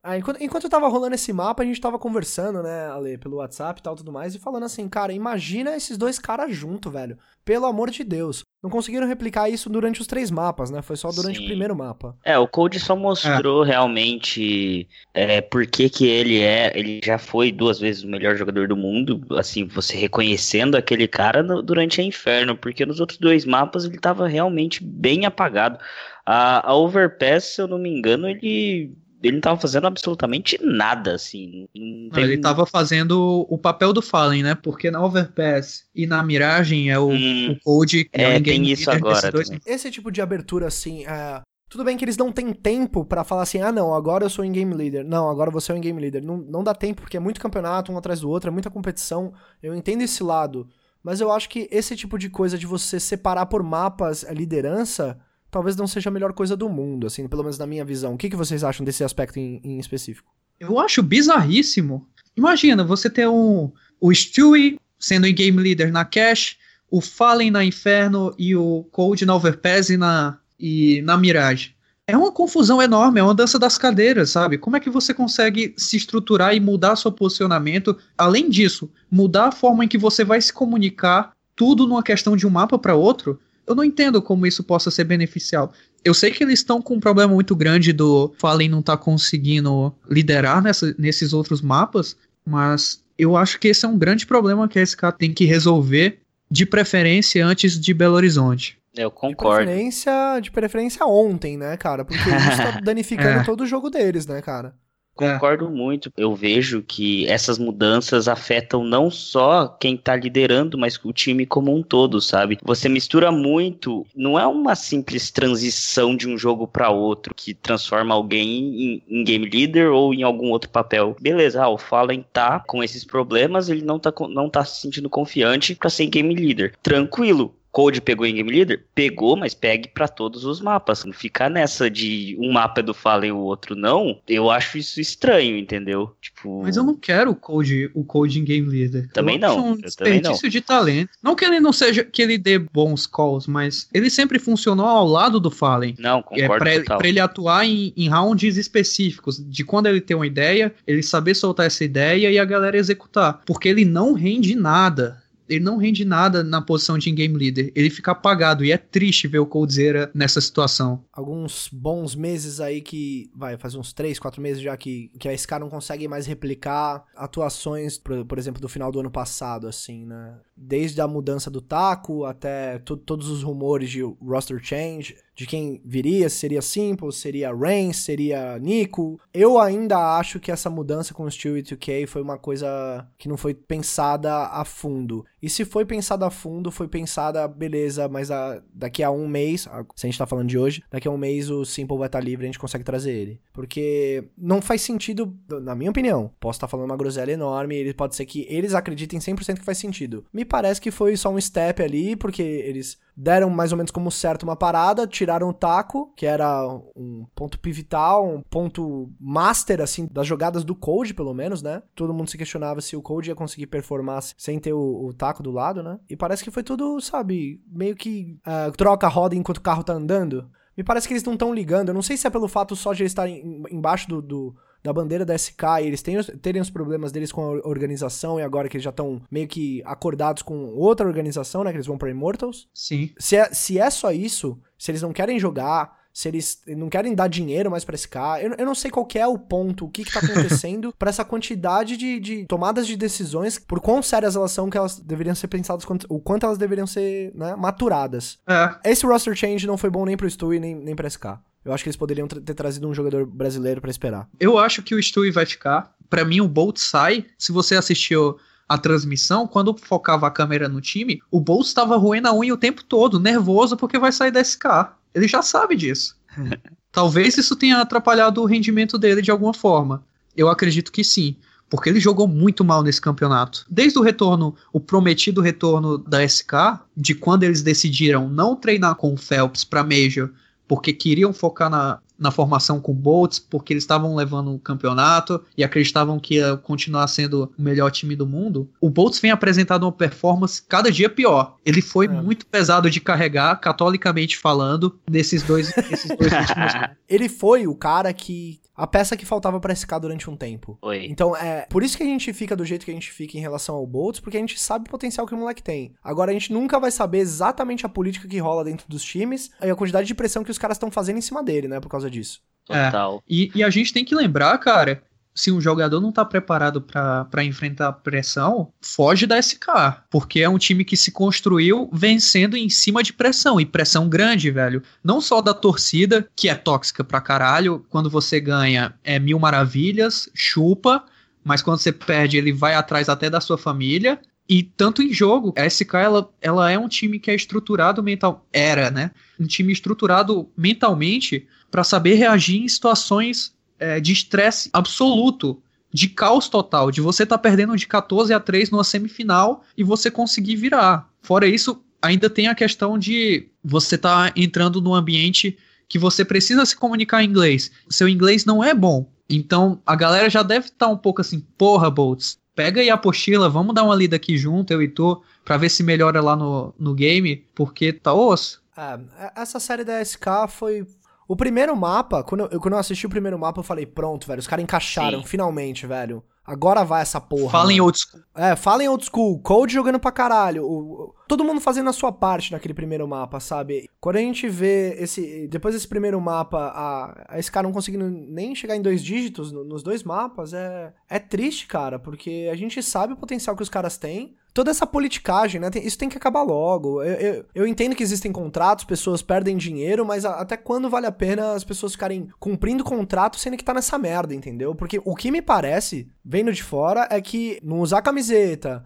Ah, 0.02 0.18
enquanto, 0.18 0.42
enquanto 0.42 0.70
tava 0.70 0.88
rolando 0.88 1.16
esse 1.16 1.34
mapa, 1.34 1.62
a 1.62 1.66
gente 1.66 1.82
tava 1.82 2.00
conversando, 2.00 2.64
né, 2.64 2.88
Ale, 2.88 3.18
pelo 3.18 3.38
WhatsApp 3.38 3.80
e 3.80 3.84
tal, 3.84 3.96
tudo 3.98 4.14
mais, 4.14 4.34
e 4.34 4.40
falando 4.40 4.64
assim, 4.64 4.88
cara, 4.88 5.12
imagina 5.12 5.76
esses 5.76 5.98
dois 5.98 6.18
caras 6.18 6.56
juntos, 6.56 6.92
velho. 6.92 7.18
Pelo 7.44 7.66
amor 7.66 7.90
de 7.90 8.04
Deus. 8.06 8.44
Não 8.62 8.70
conseguiram 8.70 9.08
replicar 9.08 9.50
isso 9.50 9.70
durante 9.70 10.00
os 10.02 10.08
três 10.08 10.30
mapas, 10.30 10.70
né? 10.70 10.82
Foi 10.82 10.96
só 10.96 11.10
durante 11.12 11.38
Sim. 11.38 11.44
o 11.46 11.48
primeiro 11.48 11.76
mapa. 11.76 12.16
É, 12.24 12.38
o 12.38 12.48
Code 12.48 12.80
só 12.80 12.96
mostrou 12.96 13.64
realmente 13.64 14.88
é, 15.14 15.40
por 15.42 15.66
que, 15.66 15.90
que 15.90 16.06
ele 16.06 16.40
é. 16.42 16.78
Ele 16.78 17.00
já 17.04 17.18
foi 17.18 17.52
duas 17.52 17.80
vezes 17.80 18.04
o 18.04 18.08
melhor 18.08 18.36
jogador 18.36 18.68
do 18.68 18.76
mundo. 18.76 19.26
Assim, 19.38 19.66
você 19.66 19.96
reconhecendo 19.98 20.76
aquele 20.76 21.08
cara 21.08 21.42
no- 21.42 21.62
durante 21.62 22.02
a 22.02 22.04
Inferno, 22.04 22.56
porque 22.58 22.86
nos 22.86 23.00
outros 23.00 23.18
dois 23.18 23.46
mapas 23.46 23.86
ele 23.86 23.98
tava 23.98 24.28
realmente 24.28 24.84
bem 24.84 25.26
apagado. 25.26 25.80
A, 26.26 26.70
a 26.70 26.76
Overpass, 26.76 27.46
se 27.56 27.62
eu 27.62 27.68
não 27.68 27.78
me 27.80 27.90
engano, 27.90 28.28
ele. 28.28 28.94
Ele 29.22 29.34
não 29.34 29.42
tava 29.42 29.60
fazendo 29.60 29.88
absolutamente 29.88 30.58
nada, 30.64 31.16
assim. 31.16 31.68
Não 31.76 32.04
Não, 32.06 32.10
tem- 32.12 32.24
ele 32.24 32.38
tava 32.38 32.66
fazendo 32.66 33.46
o 33.50 33.58
papel 33.58 33.92
do 33.92 34.02
Fallen, 34.02 34.44
né? 34.44 34.56
Porque 34.56 34.90
na 34.90 35.04
Overpass 35.04 35.86
e 35.94 36.08
na 36.08 36.24
Miragem 36.24 36.90
é 36.90 36.98
o, 36.98 37.10
Hum, 37.10 37.52
o 37.52 37.60
Cold 37.64 38.06
que 38.06 38.22
é, 38.22 38.38
o 38.38 38.44
tem 38.44 38.70
isso 38.72 38.90
agora. 38.92 39.30
Esse 39.66 39.92
tipo 39.92 40.12
de 40.12 40.22
abertura, 40.22 40.68
assim, 40.68 41.06
é... 41.06 41.42
Tudo 41.70 41.84
bem 41.84 41.96
que 41.96 42.04
eles 42.04 42.18
não 42.18 42.32
têm 42.32 42.52
tempo 42.52 43.06
pra 43.06 43.24
falar 43.24 43.44
assim, 43.44 43.62
ah 43.62 43.72
não, 43.72 43.94
agora 43.94 44.26
eu 44.26 44.30
sou 44.30 44.44
em 44.44 44.52
game 44.52 44.74
leader. 44.74 45.06
Não, 45.06 45.30
agora 45.30 45.52
você 45.52 45.72
é 45.72 45.78
em 45.78 45.82
game 45.82 46.02
leader. 46.02 46.24
Não, 46.24 46.36
não 46.38 46.64
dá 46.64 46.74
tempo, 46.74 47.02
porque 47.02 47.16
é 47.16 47.20
muito 47.20 47.40
campeonato 47.40 47.92
um 47.92 47.98
atrás 47.98 48.22
do 48.22 48.30
outro, 48.30 48.50
é 48.50 48.52
muita 48.52 48.72
competição. 48.72 49.34
Eu 49.62 49.76
entendo 49.76 50.02
esse 50.02 50.24
lado. 50.24 50.68
Mas 51.04 51.22
eu 51.22 51.32
acho 51.32 51.48
que 51.48 51.68
esse 51.72 51.96
tipo 51.96 52.18
de 52.18 52.28
coisa 52.28 52.58
de 52.58 52.66
você 52.66 53.00
separar 53.00 53.46
por 53.46 53.62
mapas 53.62 54.26
a 54.26 54.34
liderança, 54.34 55.20
talvez 55.52 55.76
não 55.76 55.88
seja 55.88 56.10
a 56.10 56.14
melhor 56.14 56.34
coisa 56.34 56.56
do 56.56 56.70
mundo, 56.70 57.08
assim, 57.08 57.28
pelo 57.28 57.44
menos 57.44 57.58
na 57.58 57.68
minha 57.68 57.86
visão. 57.86 58.14
O 58.14 58.18
que, 58.18 58.30
que 58.30 58.36
vocês 58.36 58.64
acham 58.64 58.86
desse 58.86 59.04
aspecto 59.04 59.40
em, 59.40 59.60
em 59.64 59.80
específico? 59.80 60.32
Eu 60.60 60.80
acho 60.80 61.02
bizarríssimo. 61.02 62.08
Imagina, 62.36 62.84
você 62.84 63.10
ter 63.10 63.28
um, 63.28 63.72
o 64.00 64.14
Stewie 64.14 64.80
sendo 65.00 65.26
em 65.26 65.34
game 65.34 65.62
leader 65.62 65.92
na 65.92 66.04
Cash, 66.04 66.58
o 66.92 67.02
Fallen 67.02 67.52
na 67.52 67.64
Inferno 67.64 68.34
e 68.38 68.56
o 68.56 68.84
Cold 68.92 69.26
na 69.26 69.36
Overpass 69.36 69.90
e 69.90 69.98
na, 69.98 70.38
e 70.60 71.02
na 71.04 71.18
Mirage. 71.18 71.76
É 72.06 72.18
uma 72.18 72.32
confusão 72.32 72.82
enorme, 72.82 73.20
é 73.20 73.24
uma 73.24 73.36
dança 73.36 73.60
das 73.60 73.78
cadeiras, 73.78 74.32
sabe? 74.32 74.58
Como 74.58 74.76
é 74.76 74.80
que 74.80 74.90
você 74.90 75.14
consegue 75.14 75.76
se 75.78 75.96
estruturar 75.96 76.56
e 76.56 76.60
mudar 76.60 76.96
seu 76.96 77.12
posicionamento? 77.12 77.96
Além 78.18 78.50
disso, 78.50 78.92
mudar 79.12 79.50
a 79.50 79.52
forma 79.52 79.86
em 79.86 79.88
que 79.88 79.98
você 79.98 80.24
vai 80.24 80.42
se 80.42 80.52
comunicar, 80.52 81.34
tudo 81.56 81.86
numa 81.86 82.02
questão 82.02 82.36
de 82.36 82.48
um 82.48 82.50
mapa 82.50 82.80
para 82.80 82.96
outro? 82.96 83.40
Eu 83.70 83.76
não 83.76 83.84
entendo 83.84 84.20
como 84.22 84.48
isso 84.48 84.64
possa 84.64 84.90
ser 84.90 85.04
beneficial. 85.04 85.72
Eu 86.04 86.14
sei 86.14 86.32
que 86.32 86.44
eles 86.44 86.60
estão 86.60 86.82
com 86.82 86.96
um 86.96 87.00
problema 87.00 87.32
muito 87.34 87.56
grande 87.56 87.94
do 87.94 88.34
Fallen 88.40 88.68
não 88.68 88.82
tá 88.82 88.98
conseguindo 88.98 89.94
liderar 90.10 90.62
nessa- 90.62 90.96
nesses 90.98 91.34
outros 91.34 91.62
mapas, 91.62 92.16
mas 92.46 93.02
eu 93.18 93.38
acho 93.38 93.60
que 93.60 93.68
esse 93.68 93.86
é 93.86 93.88
um 93.88 93.98
grande 93.98 94.26
problema 94.26 94.68
que 94.68 94.80
a 94.80 94.82
SK 94.82 95.12
tem 95.18 95.32
que 95.34 95.46
resolver, 95.46 96.20
de 96.50 96.66
preferência 96.66 97.46
antes 97.46 97.80
de 97.80 97.94
Belo 97.94 98.16
Horizonte. 98.16 98.76
Eu 98.96 99.10
De 99.10 99.16
concordo. 99.16 99.66
preferência, 99.66 100.40
de 100.42 100.50
preferência 100.50 101.06
ontem, 101.06 101.56
né, 101.58 101.78
cara? 101.78 102.04
Porque 102.04 102.28
isso 102.28 102.58
tá 102.58 102.80
danificando 102.84 103.42
É. 103.42 103.44
todo 103.44 103.62
o 103.62 103.68
jogo 103.68 103.90
deles, 103.92 104.26
né, 104.26 104.42
cara? 104.42 104.74
Concordo 105.20 105.70
muito. 105.70 106.12
Eu 106.16 106.34
vejo 106.34 106.82
que 106.82 107.28
essas 107.28 107.58
mudanças 107.58 108.28
afetam 108.28 108.84
não 108.84 109.12
só 109.12 109.68
quem 109.68 109.98
tá 109.98 110.16
liderando, 110.16 110.78
mas 110.78 111.00
o 111.04 111.12
time 111.12 111.46
como 111.46 111.76
um 111.76 111.84
todo, 111.84 112.22
sabe? 112.22 112.58
Você 112.64 112.88
mistura 112.88 113.32
muito, 113.32 114.06
não 114.16 114.40
é 114.40 114.48
uma 114.48 114.76
simples 114.76 115.30
transição 115.30 116.16
de 116.16 116.28
um 116.28 116.38
jogo 116.38 116.68
para 116.68 116.90
outro 116.90 117.34
que 117.36 117.54
transforma 117.54 118.16
alguém 118.16 118.50
em, 118.50 119.04
em 119.10 119.24
game 119.24 119.50
leader 119.50 119.92
ou 119.92 120.14
em 120.14 120.24
algum 120.24 120.50
outro 120.50 120.70
papel. 120.70 121.16
Beleza, 121.20 121.64
ah, 121.64 121.70
o 121.70 121.78
Fallen 121.78 122.24
tá 122.32 122.60
com 122.66 122.84
esses 122.84 123.04
problemas, 123.04 123.70
ele 123.70 123.82
não 123.82 124.00
tá, 124.00 124.14
não 124.30 124.50
tá 124.50 124.64
se 124.64 124.82
sentindo 124.82 125.10
confiante 125.10 125.76
pra 125.76 125.90
ser 125.90 126.06
game 126.08 126.34
leader. 126.34 126.74
Tranquilo. 126.82 127.54
Code 127.72 128.02
pegou 128.02 128.26
em 128.26 128.36
Game 128.36 128.52
Leader? 128.52 128.84
Pegou, 128.96 129.38
mas 129.38 129.54
pegue 129.54 129.90
pra 129.90 130.08
todos 130.08 130.44
os 130.44 130.60
mapas. 130.60 131.06
Não 131.06 131.14
ficar 131.14 131.50
nessa 131.50 131.90
de 131.90 132.36
um 132.40 132.52
mapa 132.52 132.80
é 132.80 132.84
do 132.84 132.94
Fallen 132.94 133.30
e 133.30 133.32
o 133.32 133.38
outro 133.38 133.76
não, 133.76 134.20
eu 134.28 134.50
acho 134.50 134.78
isso 134.78 135.00
estranho, 135.00 135.58
entendeu? 135.58 136.16
Tipo. 136.22 136.62
Mas 136.64 136.78
eu 136.78 136.84
não 136.84 136.96
quero 136.96 137.32
o 137.32 137.36
Code, 137.36 137.92
o 137.94 138.04
Code 138.04 138.40
em 138.40 138.44
Game 138.44 138.68
Leader. 138.68 139.10
Também 139.12 139.36
eu 139.36 139.42
não, 139.42 139.58
um 139.58 139.72
eu 139.72 139.96
também 139.96 140.20
desperdício 140.20 140.50
de 140.50 140.62
talento. 140.62 141.10
Não 141.22 141.36
que 141.36 141.46
ele 141.46 141.60
não 141.60 141.72
seja, 141.72 142.04
que 142.04 142.22
ele 142.22 142.38
dê 142.38 142.58
bons 142.58 143.06
calls, 143.06 143.48
mas 143.48 143.88
ele 143.94 144.10
sempre 144.10 144.40
funcionou 144.40 144.86
ao 144.86 145.08
lado 145.08 145.40
do 145.40 145.52
Fallen. 145.52 145.96
Não, 146.00 146.20
É 146.20 146.24
concordo 146.24 146.64
pra, 146.64 146.80
total. 146.80 146.98
pra 146.98 147.08
ele 147.08 147.20
atuar 147.20 147.66
em, 147.66 147.94
em 147.96 148.10
rounds 148.10 148.58
específicos, 148.58 149.38
de 149.38 149.64
quando 149.64 149.88
ele 149.88 150.02
tem 150.02 150.16
uma 150.16 150.28
ideia, 150.28 150.74
ele 150.88 151.04
saber 151.04 151.36
soltar 151.36 151.66
essa 151.66 151.84
ideia 151.84 152.32
e 152.32 152.40
a 152.40 152.46
galera 152.46 152.78
executar. 152.78 153.42
Porque 153.46 153.68
ele 153.68 153.86
não 153.86 154.14
rende 154.14 154.56
nada. 154.56 155.22
Ele 155.50 155.64
não 155.64 155.78
rende 155.78 156.06
nada 156.06 156.44
na 156.44 156.62
posição 156.62 156.98
de 156.98 157.12
game 157.12 157.36
leader. 157.38 157.72
Ele 157.76 157.90
fica 157.90 158.12
apagado. 158.12 158.64
E 158.64 158.72
é 158.72 158.78
triste 158.78 159.28
ver 159.28 159.40
o 159.40 159.46
Coldzera 159.46 160.12
nessa 160.14 160.40
situação. 160.40 161.04
alguns 161.12 161.70
bons 161.72 162.16
meses 162.16 162.60
aí 162.60 162.82
que, 162.82 163.30
vai, 163.36 163.58
faz 163.58 163.76
uns 163.76 163.92
3, 163.94 164.20
4 164.20 164.42
meses 164.42 164.62
já 164.62 164.76
que, 164.78 165.12
que 165.20 165.28
a 165.28 165.38
SK 165.38 165.54
não 165.60 165.70
consegue 165.70 166.08
mais 166.08 166.26
replicar 166.26 167.04
atuações, 167.16 167.98
por, 167.98 168.26
por 168.26 168.38
exemplo, 168.38 168.62
do 168.62 168.70
final 168.70 168.92
do 168.92 169.00
ano 169.00 169.12
passado, 169.12 169.68
assim, 169.68 170.06
né? 170.06 170.38
Desde 170.62 171.00
a 171.00 171.08
mudança 171.08 171.50
do 171.50 171.62
Taco 171.62 172.26
até 172.26 172.80
to- 172.80 172.98
todos 172.98 173.30
os 173.30 173.44
rumores 173.44 173.90
de 173.90 174.02
roster 174.02 174.60
change, 174.62 175.16
de 175.34 175.46
quem 175.48 175.82
viria, 175.86 176.30
se 176.30 176.36
seria 176.36 176.62
Simple, 176.62 177.14
seria 177.14 177.54
Rain, 177.56 177.94
seria 177.94 178.60
Nico. 178.60 179.18
Eu 179.34 179.58
ainda 179.58 180.18
acho 180.18 180.38
que 180.38 180.52
essa 180.52 180.70
mudança 180.70 181.14
com 181.14 181.24
o 181.24 181.32
Steel 181.32 181.58
e 181.58 181.62
2K 181.64 182.06
foi 182.08 182.22
uma 182.22 182.38
coisa 182.38 183.08
que 183.18 183.30
não 183.30 183.38
foi 183.38 183.54
pensada 183.54 184.48
a 184.48 184.66
fundo. 184.66 185.26
E 185.42 185.50
se 185.50 185.64
foi 185.64 185.86
pensada 185.86 186.28
a 186.28 186.30
fundo, 186.30 186.70
foi 186.70 186.90
pensada, 186.90 187.48
beleza, 187.48 188.10
mas 188.10 188.30
a- 188.30 188.62
daqui 188.74 189.02
a 189.02 189.10
um 189.10 189.30
mês, 189.30 189.66
a- 189.72 189.86
se 189.96 190.06
a 190.06 190.10
gente 190.10 190.20
tá 190.20 190.28
falando 190.28 190.50
de 190.50 190.58
hoje, 190.58 190.84
daqui 190.92 191.08
a 191.08 191.12
um 191.12 191.18
mês 191.18 191.50
o 191.50 191.64
Simple 191.64 191.98
vai 191.98 192.08
estar 192.08 192.20
livre 192.20 192.44
e 192.44 192.48
a 192.48 192.52
gente 192.52 192.60
consegue 192.60 192.84
trazer 192.84 193.14
ele. 193.14 193.40
Porque 193.54 194.26
não 194.38 194.62
faz 194.62 194.82
sentido, 194.82 195.34
na 195.62 195.74
minha 195.74 195.90
opinião, 195.92 196.32
posso 196.38 196.58
estar 196.58 196.68
falando 196.68 196.88
uma 196.88 196.98
groselha 196.98 197.32
enorme, 197.32 197.78
ele 197.78 197.94
pode 197.94 198.14
ser 198.14 198.26
que 198.26 198.46
eles 198.50 198.74
acreditem 198.74 199.22
100% 199.22 199.60
que 199.60 199.66
faz 199.66 199.78
sentido. 199.78 200.26
Me 200.34 200.44
parece 200.50 200.82
que 200.82 200.92
foi 200.92 201.16
só 201.16 201.30
um 201.30 201.40
step 201.40 201.82
ali, 201.82 202.16
porque 202.16 202.42
eles 202.42 202.98
deram 203.16 203.50
mais 203.50 203.72
ou 203.72 203.78
menos 203.78 203.92
como 203.92 204.12
certo 204.12 204.44
uma 204.44 204.56
parada, 204.56 205.06
tiraram 205.08 205.50
o 205.50 205.54
taco, 205.54 206.14
que 206.16 206.26
era 206.26 206.66
um 206.96 207.26
ponto 207.36 207.60
pivotal, 207.60 208.28
um 208.28 208.42
ponto 208.42 209.10
master, 209.20 209.82
assim, 209.82 210.08
das 210.12 210.26
jogadas 210.28 210.64
do 210.64 210.74
Code, 210.76 211.14
pelo 211.14 211.34
menos, 211.34 211.62
né? 211.62 211.82
Todo 211.96 212.14
mundo 212.14 212.30
se 212.30 212.38
questionava 212.38 212.82
se 212.82 212.96
o 212.96 213.02
Code 213.02 213.30
ia 213.30 213.36
conseguir 213.36 213.68
performar 213.68 214.22
sem 214.38 214.60
ter 214.60 214.74
o, 214.74 215.06
o 215.08 215.14
taco 215.14 215.44
do 215.44 215.52
lado, 215.52 215.82
né? 215.84 216.00
E 216.10 216.16
parece 216.16 216.44
que 216.44 216.52
foi 216.52 216.64
tudo, 216.64 217.00
sabe, 217.00 217.62
meio 217.72 217.96
que 217.96 218.38
ah, 218.46 218.72
troca 218.76 219.08
a 219.08 219.10
roda 219.10 219.36
enquanto 219.36 219.58
o 219.58 219.62
carro 219.62 219.84
tá 219.84 219.94
andando. 219.94 220.50
Me 220.78 220.84
parece 220.84 221.08
que 221.08 221.14
eles 221.14 221.24
não 221.26 221.34
estão 221.34 221.54
ligando. 221.54 221.90
Eu 221.90 221.94
não 221.94 222.02
sei 222.02 222.16
se 222.16 222.26
é 222.26 222.30
pelo 222.30 222.48
fato 222.48 222.74
só 222.74 222.94
de 222.94 223.04
eles 223.04 223.12
estarem 223.12 223.38
em- 223.46 223.76
embaixo 223.76 224.08
do, 224.08 224.22
do- 224.22 224.56
da 224.84 224.94
bandeira 224.94 225.26
da 225.26 225.38
SK 225.38 225.64
e 225.82 225.88
eles 225.88 226.02
têm, 226.02 226.22
terem 226.42 226.62
os 226.62 226.70
problemas 226.70 227.12
deles 227.12 227.32
com 227.32 227.42
a 227.42 227.46
or- 227.50 227.62
organização 227.66 228.40
e 228.40 228.44
agora 228.44 228.70
que 228.70 228.78
eles 228.78 228.84
já 228.84 228.90
estão 228.92 229.22
meio 229.30 229.48
que 229.48 229.82
acordados 229.86 230.42
com 230.44 230.68
outra 230.76 231.08
organização, 231.08 231.64
né? 231.64 231.72
Que 231.72 231.78
eles 231.78 231.88
vão 231.88 231.98
pra 231.98 232.10
Immortals. 232.10 232.68
Sim. 232.74 233.12
Se 233.18 233.36
é, 233.36 233.54
se 233.54 233.78
é 233.80 233.90
só 233.90 234.12
isso, 234.12 234.58
se 234.78 234.92
eles 234.92 235.02
não 235.02 235.12
querem 235.12 235.40
jogar, 235.40 236.00
se 236.14 236.28
eles 236.28 236.62
não 236.68 236.90
querem 236.90 237.14
dar 237.14 237.28
dinheiro 237.28 237.70
mais 237.70 237.86
pra 237.86 237.96
SK. 237.96 238.16
Eu, 238.42 238.56
eu 238.58 238.66
não 238.66 238.74
sei 238.76 238.90
qual 238.90 239.08
é 239.16 239.28
o 239.28 239.38
ponto, 239.38 239.86
o 239.86 239.90
que, 239.90 240.04
que 240.04 240.12
tá 240.12 240.20
acontecendo 240.20 240.94
para 240.98 241.10
essa 241.10 241.24
quantidade 241.24 241.96
de, 241.96 242.20
de 242.20 242.46
tomadas 242.46 242.88
de 242.88 242.98
decisões, 242.98 243.60
por 243.60 243.80
quão 243.80 244.02
sérias 244.02 244.36
elas 244.36 244.52
são, 244.52 244.70
que 244.70 244.78
elas 244.78 245.00
deveriam 245.00 245.36
ser 245.36 245.48
pensadas, 245.48 245.86
o 246.10 246.20
quanto 246.20 246.46
elas 246.46 246.58
deveriam 246.58 246.88
ser 246.88 247.32
né, 247.36 247.56
maturadas. 247.56 248.40
É. 248.48 248.92
Esse 248.92 249.06
roster 249.06 249.36
change 249.36 249.68
não 249.68 249.78
foi 249.78 249.90
bom 249.90 250.04
nem 250.06 250.18
pro 250.18 250.30
Stu 250.30 250.54
e 250.54 250.60
nem, 250.60 250.76
nem 250.76 250.96
pra 250.96 251.10
SK. 251.10 251.26
Eu 251.64 251.74
acho 251.74 251.84
que 251.84 251.90
eles 251.90 251.98
poderiam 251.98 252.28
ter 252.28 252.54
trazido 252.54 252.88
um 252.88 252.94
jogador 252.94 253.26
brasileiro 253.26 253.82
para 253.82 253.92
esperar. 253.92 254.28
Eu 254.40 254.58
acho 254.58 254.82
que 254.82 254.96
o 254.96 255.04
Stewie 255.04 255.32
vai 255.32 255.46
ficar. 255.46 255.94
Para 256.10 256.26
mim, 256.26 256.42
o 256.42 256.48
Bolt 256.48 256.78
sai. 256.78 257.26
Se 257.38 257.52
você 257.52 257.76
assistiu 257.76 258.38
a 258.68 258.78
transmissão, 258.78 259.48
quando 259.48 259.76
focava 259.78 260.28
a 260.28 260.32
câmera 260.32 260.70
no 260.70 260.80
time, 260.80 261.22
o 261.30 261.40
Bolt 261.40 261.66
estava 261.66 261.98
roendo 261.98 262.28
a 262.28 262.34
unha 262.34 262.54
o 262.54 262.58
tempo 262.58 262.84
todo, 262.84 263.20
nervoso 263.20 263.76
porque 263.76 264.00
vai 264.00 264.12
sair 264.12 264.32
da 264.32 264.44
SK. 264.44 264.66
Ele 265.14 265.28
já 265.28 265.42
sabe 265.42 265.76
disso. 265.76 266.16
Talvez 266.92 267.38
isso 267.38 267.56
tenha 267.56 267.82
atrapalhado 267.82 268.42
o 268.42 268.46
rendimento 268.46 268.98
dele 268.98 269.22
de 269.22 269.32
alguma 269.32 269.54
forma. 269.54 270.04
Eu 270.36 270.50
acredito 270.50 270.92
que 270.92 271.04
sim 271.04 271.36
porque 271.70 271.90
ele 271.90 272.00
jogou 272.00 272.28
muito 272.28 272.66
mal 272.66 272.82
nesse 272.82 273.00
campeonato. 273.00 273.66
Desde 273.70 274.00
o 274.00 274.02
retorno, 274.02 274.56
o 274.74 274.80
prometido 274.80 275.40
retorno 275.40 275.98
da 275.98 276.28
SK, 276.28 276.82
de 276.98 277.14
quando 277.14 277.44
eles 277.44 277.62
decidiram 277.62 278.28
não 278.28 278.56
treinar 278.56 278.96
com 278.96 279.14
o 279.14 279.18
Phelps 279.18 279.64
para 279.64 279.84
Major 279.84 280.32
porque 280.70 280.94
queriam 280.94 281.34
focar 281.34 281.68
na, 281.68 281.98
na 282.18 282.30
formação 282.30 282.80
com 282.80 282.94
Bolts, 282.94 283.40
porque 283.40 283.74
eles 283.74 283.82
estavam 283.82 284.16
levando 284.16 284.54
o 284.54 284.60
campeonato 284.60 285.44
e 285.58 285.64
acreditavam 285.64 286.20
que 286.20 286.36
ia 286.36 286.56
continuar 286.58 287.08
sendo 287.08 287.52
o 287.58 287.62
melhor 287.62 287.90
time 287.90 288.16
do 288.16 288.28
mundo. 288.28 288.70
O 288.80 288.88
Bolts 288.88 289.20
vem 289.20 289.32
apresentando 289.32 289.84
uma 289.84 289.92
performance 289.92 290.62
cada 290.62 290.92
dia 290.92 291.10
pior. 291.10 291.56
Ele 291.66 291.82
foi 291.82 292.06
é. 292.06 292.10
muito 292.10 292.46
pesado 292.46 292.88
de 292.88 293.02
carregar, 293.02 293.60
catolicamente 293.60 294.38
falando, 294.38 294.96
nesses 295.10 295.42
dois, 295.42 295.76
nesses 295.76 296.16
dois 296.16 296.32
últimos. 296.38 296.74
Ele 297.10 297.28
foi 297.28 297.66
o 297.66 297.74
cara 297.74 298.14
que 298.14 298.60
a 298.80 298.88
peça 298.88 299.18
que 299.18 299.26
faltava 299.26 299.60
para 299.60 299.76
SK 299.76 300.00
durante 300.02 300.30
um 300.30 300.38
tempo. 300.38 300.78
Oi. 300.82 301.06
Então, 301.10 301.36
é 301.36 301.66
por 301.70 301.84
isso 301.84 301.98
que 301.98 302.04
a 302.04 302.06
gente 302.06 302.32
fica 302.32 302.56
do 302.56 302.64
jeito 302.64 302.86
que 302.86 302.92
a 302.92 302.94
gente 302.94 303.12
fica 303.12 303.38
em 303.38 303.42
relação 303.42 303.76
ao 303.76 303.86
Boltz, 303.86 304.22
porque 304.22 304.38
a 304.38 304.40
gente 304.40 304.58
sabe 304.58 304.88
o 304.88 304.92
potencial 304.92 305.28
que 305.28 305.34
o 305.34 305.38
moleque 305.38 305.62
tem. 305.62 305.94
Agora, 306.02 306.32
a 306.32 306.34
gente 306.34 306.54
nunca 306.54 306.80
vai 306.80 306.90
saber 306.90 307.20
exatamente 307.20 307.86
a 307.86 307.90
política 307.90 308.28
que 308.28 308.38
rola 308.38 308.64
dentro 308.64 308.88
dos 308.88 309.04
times 309.04 309.52
e 309.62 309.70
a 309.70 309.76
quantidade 309.76 310.08
de 310.08 310.16
pressão 310.16 310.46
que 310.46 310.52
os 310.52 310.58
caras 310.58 310.78
estão 310.78 310.90
fazendo 310.90 311.18
em 311.18 311.22
cima 311.22 311.44
dele, 311.44 311.68
né, 311.68 311.82
por 311.82 311.90
causa 311.90 312.10
disso. 312.10 312.42
Total. 312.66 313.18
É, 313.18 313.22
e, 313.28 313.52
e 313.56 313.64
a 313.64 313.70
gente 313.70 313.92
tem 313.92 314.06
que 314.06 314.16
lembrar, 314.16 314.58
cara, 314.60 315.04
se 315.40 315.54
um 315.54 315.62
jogador 315.62 316.02
não 316.02 316.12
tá 316.12 316.26
preparado 316.26 316.82
para 316.82 317.46
enfrentar 317.46 317.94
pressão, 317.94 318.74
foge 318.82 319.26
da 319.26 319.42
SK, 319.42 319.68
porque 320.10 320.42
é 320.42 320.50
um 320.50 320.58
time 320.58 320.84
que 320.84 320.98
se 320.98 321.14
construiu 321.14 321.90
vencendo 321.94 322.58
em 322.58 322.68
cima 322.68 323.02
de 323.02 323.14
pressão, 323.14 323.58
e 323.58 323.66
pressão 323.66 324.10
grande, 324.10 324.52
velho. 324.52 324.84
Não 325.02 325.22
só 325.22 325.42
da 325.42 325.54
torcida, 325.54 326.28
que 326.36 326.50
é 326.50 326.56
tóxica 326.56 327.06
pra 327.06 327.22
caralho, 327.22 327.86
quando 327.88 328.10
você 328.10 328.38
ganha 328.42 328.94
é 329.02 329.18
mil 329.18 329.40
maravilhas, 329.40 330.30
chupa, 330.36 331.06
mas 331.42 331.62
quando 331.62 331.80
você 331.80 331.94
perde 331.94 332.36
ele 332.36 332.52
vai 332.52 332.76
atrás 332.76 333.08
até 333.08 333.30
da 333.30 333.40
sua 333.40 333.58
família. 333.58 334.20
E 334.48 334.62
tanto 334.62 335.02
em 335.02 335.14
jogo, 335.14 335.54
a 335.58 335.70
SK 335.70 335.94
ela, 335.94 336.30
ela 336.42 336.70
é 336.70 336.78
um 336.78 336.90
time 336.90 337.18
que 337.18 337.32
é 337.32 337.36
estruturado 337.36 338.04
mental, 338.04 338.46
era, 338.52 338.92
né? 338.92 339.12
Um 339.40 339.48
time 339.48 339.72
estruturado 339.72 340.50
mentalmente 340.58 341.48
para 341.72 341.86
saber 341.86 342.16
reagir 342.16 342.62
em 342.62 342.68
situações 342.68 343.58
é, 343.80 344.00
de 344.00 344.12
estresse 344.12 344.70
absoluto, 344.74 345.62
de 345.92 346.08
caos 346.10 346.48
total, 346.48 346.92
de 346.92 347.02
você 347.02 347.24
estar 347.24 347.38
tá 347.38 347.42
perdendo 347.42 347.76
de 347.76 347.88
14 347.88 348.34
a 348.34 348.40
3 348.40 348.70
numa 348.70 348.84
semifinal 348.84 349.64
e 349.76 349.84
você 349.84 350.12
conseguir 350.12 350.56
virar. 350.56 351.10
Fora 351.22 351.48
isso, 351.48 351.84
ainda 352.02 352.30
tem 352.30 352.48
a 352.48 352.56
questão 352.56 352.98
de 352.98 353.48
você 353.64 353.96
estar 353.96 354.32
tá 354.32 354.40
entrando 354.40 354.82
num 354.82 354.94
ambiente 354.94 355.58
que 355.88 355.98
você 355.98 356.24
precisa 356.24 356.66
se 356.66 356.76
comunicar 356.76 357.24
em 357.24 357.28
inglês. 357.28 357.72
Seu 357.90 358.08
inglês 358.08 358.46
não 358.46 358.64
é 358.64 358.74
bom. 358.74 359.10
Então 359.28 359.82
a 359.86 359.96
galera 359.96 360.30
já 360.30 360.44
deve 360.44 360.66
estar 360.66 360.86
tá 360.86 360.92
um 360.92 360.98
pouco 360.98 361.22
assim, 361.22 361.40
porra, 361.58 361.90
Boltz, 361.90 362.38
pega 362.56 362.82
aí 362.82 362.90
a 362.90 362.96
apostila, 362.96 363.50
vamos 363.50 363.74
dar 363.74 363.84
uma 363.84 363.96
lida 363.96 364.16
aqui 364.16 364.38
junto, 364.38 364.72
eu 364.72 364.82
e 364.82 364.88
tu, 364.88 365.22
pra 365.46 365.58
ver 365.58 365.70
se 365.70 365.84
melhora 365.84 366.22
lá 366.22 366.36
no, 366.36 366.74
no 366.78 366.94
game, 366.94 367.46
porque 367.56 367.94
tá 367.94 368.14
osso. 368.14 368.62
É, 368.76 369.00
essa 369.36 369.60
série 369.60 369.84
da 369.84 370.04
SK 370.04 370.26
foi, 370.50 370.86
o 371.30 371.36
primeiro 371.36 371.76
mapa, 371.76 372.24
quando 372.24 372.50
eu, 372.52 372.60
quando 372.60 372.74
eu 372.74 372.80
assisti 372.80 373.06
o 373.06 373.10
primeiro 373.10 373.38
mapa, 373.38 373.60
eu 373.60 373.64
falei, 373.64 373.86
pronto, 373.86 374.26
velho, 374.26 374.40
os 374.40 374.48
caras 374.48 374.64
encaixaram, 374.64 375.20
Sim. 375.20 375.28
finalmente, 375.28 375.86
velho. 375.86 376.24
Agora 376.44 376.84
vai 376.84 377.04
essa 377.04 377.22
porra. 377.22 377.52
Fala 377.52 377.72
em 377.72 377.80
old 377.80 377.96
school. 377.96 378.22
É, 378.36 378.56
fala 378.56 378.84
em 378.84 378.88
old 378.88 379.06
school. 379.06 379.40
Code 379.40 379.72
jogando 379.72 380.00
pra 380.00 380.12
caralho. 380.12 380.66
O, 380.66 381.14
todo 381.28 381.44
mundo 381.44 381.62
fazendo 381.62 381.88
a 381.88 381.94
sua 381.94 382.12
parte 382.12 382.52
naquele 382.52 382.74
primeiro 382.74 383.08
mapa, 383.08 383.40
sabe? 383.40 383.88
Quando 384.02 384.16
a 384.16 384.22
gente 384.22 384.50
vê 384.50 384.96
esse. 384.98 385.48
Depois 385.48 385.76
desse 385.76 385.88
primeiro 385.88 386.20
mapa, 386.20 386.58
a, 386.74 387.36
a 387.36 387.38
esse 387.38 387.52
cara 387.52 387.68
não 387.68 387.74
conseguindo 387.74 388.10
nem 388.10 388.56
chegar 388.56 388.76
em 388.76 388.82
dois 388.82 389.04
dígitos 389.04 389.52
no, 389.52 389.64
nos 389.64 389.84
dois 389.84 390.04
mapas, 390.04 390.52
é, 390.52 390.92
é 391.08 391.20
triste, 391.20 391.68
cara, 391.68 392.00
porque 392.00 392.50
a 392.52 392.56
gente 392.56 392.82
sabe 392.82 393.14
o 393.14 393.18
potencial 393.18 393.56
que 393.56 393.62
os 393.62 393.70
caras 393.70 394.00
têm 394.00 394.36
toda 394.60 394.72
essa 394.72 394.86
politicagem, 394.86 395.62
né? 395.62 395.70
isso 395.76 395.98
tem 395.98 396.10
que 396.10 396.18
acabar 396.18 396.44
logo. 396.44 397.02
Eu, 397.02 397.14
eu, 397.14 397.46
eu, 397.56 397.66
entendo 397.66 397.96
que 397.96 398.04
existem 398.04 398.30
contratos, 398.30 398.84
pessoas 398.84 399.22
perdem 399.22 399.56
dinheiro, 399.56 400.06
mas 400.06 400.26
a, 400.26 400.32
até 400.32 400.58
quando 400.58 400.90
vale 400.90 401.06
a 401.06 401.14
pena 401.14 401.54
as 401.54 401.64
pessoas 401.64 401.94
ficarem 401.94 402.28
cumprindo 402.38 402.84
contrato 402.84 403.40
sendo 403.40 403.56
que 403.56 403.64
tá 403.64 403.74
nessa 403.74 403.98
merda, 403.98 404.36
entendeu? 404.36 404.76
Porque 404.76 405.00
o 405.06 405.16
que 405.16 405.32
me 405.32 405.42
parece, 405.42 406.12
vendo 406.26 406.52
de 406.52 406.62
fora, 406.62 407.08
é 407.10 407.22
que 407.22 407.58
não 407.64 407.80
usar 407.80 408.02
camiseta, 408.02 408.84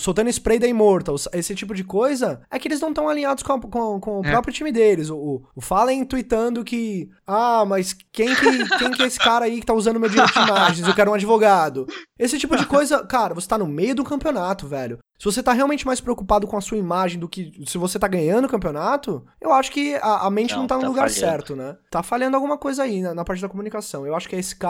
soltando 0.00 0.30
spray 0.30 0.58
da 0.58 0.66
Immortal, 0.66 1.14
esse 1.32 1.54
tipo 1.54 1.76
de 1.76 1.84
coisa, 1.84 2.40
é 2.50 2.58
que 2.58 2.66
eles 2.66 2.80
não 2.80 2.88
estão 2.88 3.08
alinhados 3.08 3.44
com, 3.44 3.52
a, 3.52 3.60
com, 3.60 4.00
com 4.00 4.20
o 4.20 4.26
é. 4.26 4.32
próprio 4.32 4.52
time 4.52 4.72
deles. 4.72 5.10
O, 5.10 5.44
o 5.54 5.60
Fallen 5.60 6.04
tweetando 6.04 6.64
que, 6.64 7.08
ah, 7.24 7.64
mas 7.64 7.96
quem 8.10 8.34
que, 8.34 8.78
quem 8.78 8.90
que 8.90 9.02
é 9.04 9.06
esse 9.06 9.18
cara 9.20 9.44
aí 9.44 9.60
que 9.60 9.66
tá 9.66 9.74
usando 9.74 10.00
meu 10.00 10.10
direito 10.10 10.32
de 10.32 10.40
imagens? 10.40 10.88
Eu 10.88 10.94
quero 10.94 11.12
um 11.12 11.14
advogado. 11.14 11.86
Esse 12.18 12.36
tipo 12.36 12.56
de 12.56 12.66
coisa, 12.66 13.06
cara, 13.06 13.32
você 13.32 13.46
tá 13.46 13.56
no 13.56 13.68
meio 13.68 13.94
do 13.94 14.02
campeonato, 14.02 14.66
velho. 14.66 14.87
Se 14.96 15.24
você 15.24 15.42
tá 15.42 15.52
realmente 15.52 15.84
mais 15.84 16.00
preocupado 16.00 16.46
com 16.46 16.56
a 16.56 16.60
sua 16.60 16.78
imagem 16.78 17.18
do 17.18 17.28
que 17.28 17.52
se 17.66 17.76
você 17.76 17.98
tá 17.98 18.06
ganhando 18.06 18.44
o 18.44 18.48
campeonato, 18.48 19.26
eu 19.40 19.52
acho 19.52 19.70
que 19.72 19.96
a, 19.96 20.26
a 20.26 20.30
mente 20.30 20.52
não, 20.52 20.60
não 20.60 20.66
tá 20.66 20.76
no 20.76 20.82
tá 20.82 20.88
lugar 20.88 21.10
falhando. 21.10 21.20
certo, 21.20 21.56
né? 21.56 21.76
Tá 21.90 22.02
falhando 22.02 22.36
alguma 22.36 22.56
coisa 22.56 22.84
aí 22.84 23.02
na, 23.02 23.14
na 23.14 23.24
parte 23.24 23.42
da 23.42 23.48
comunicação. 23.48 24.06
Eu 24.06 24.14
acho 24.14 24.28
que 24.28 24.36
a 24.36 24.42
SK, 24.42 24.64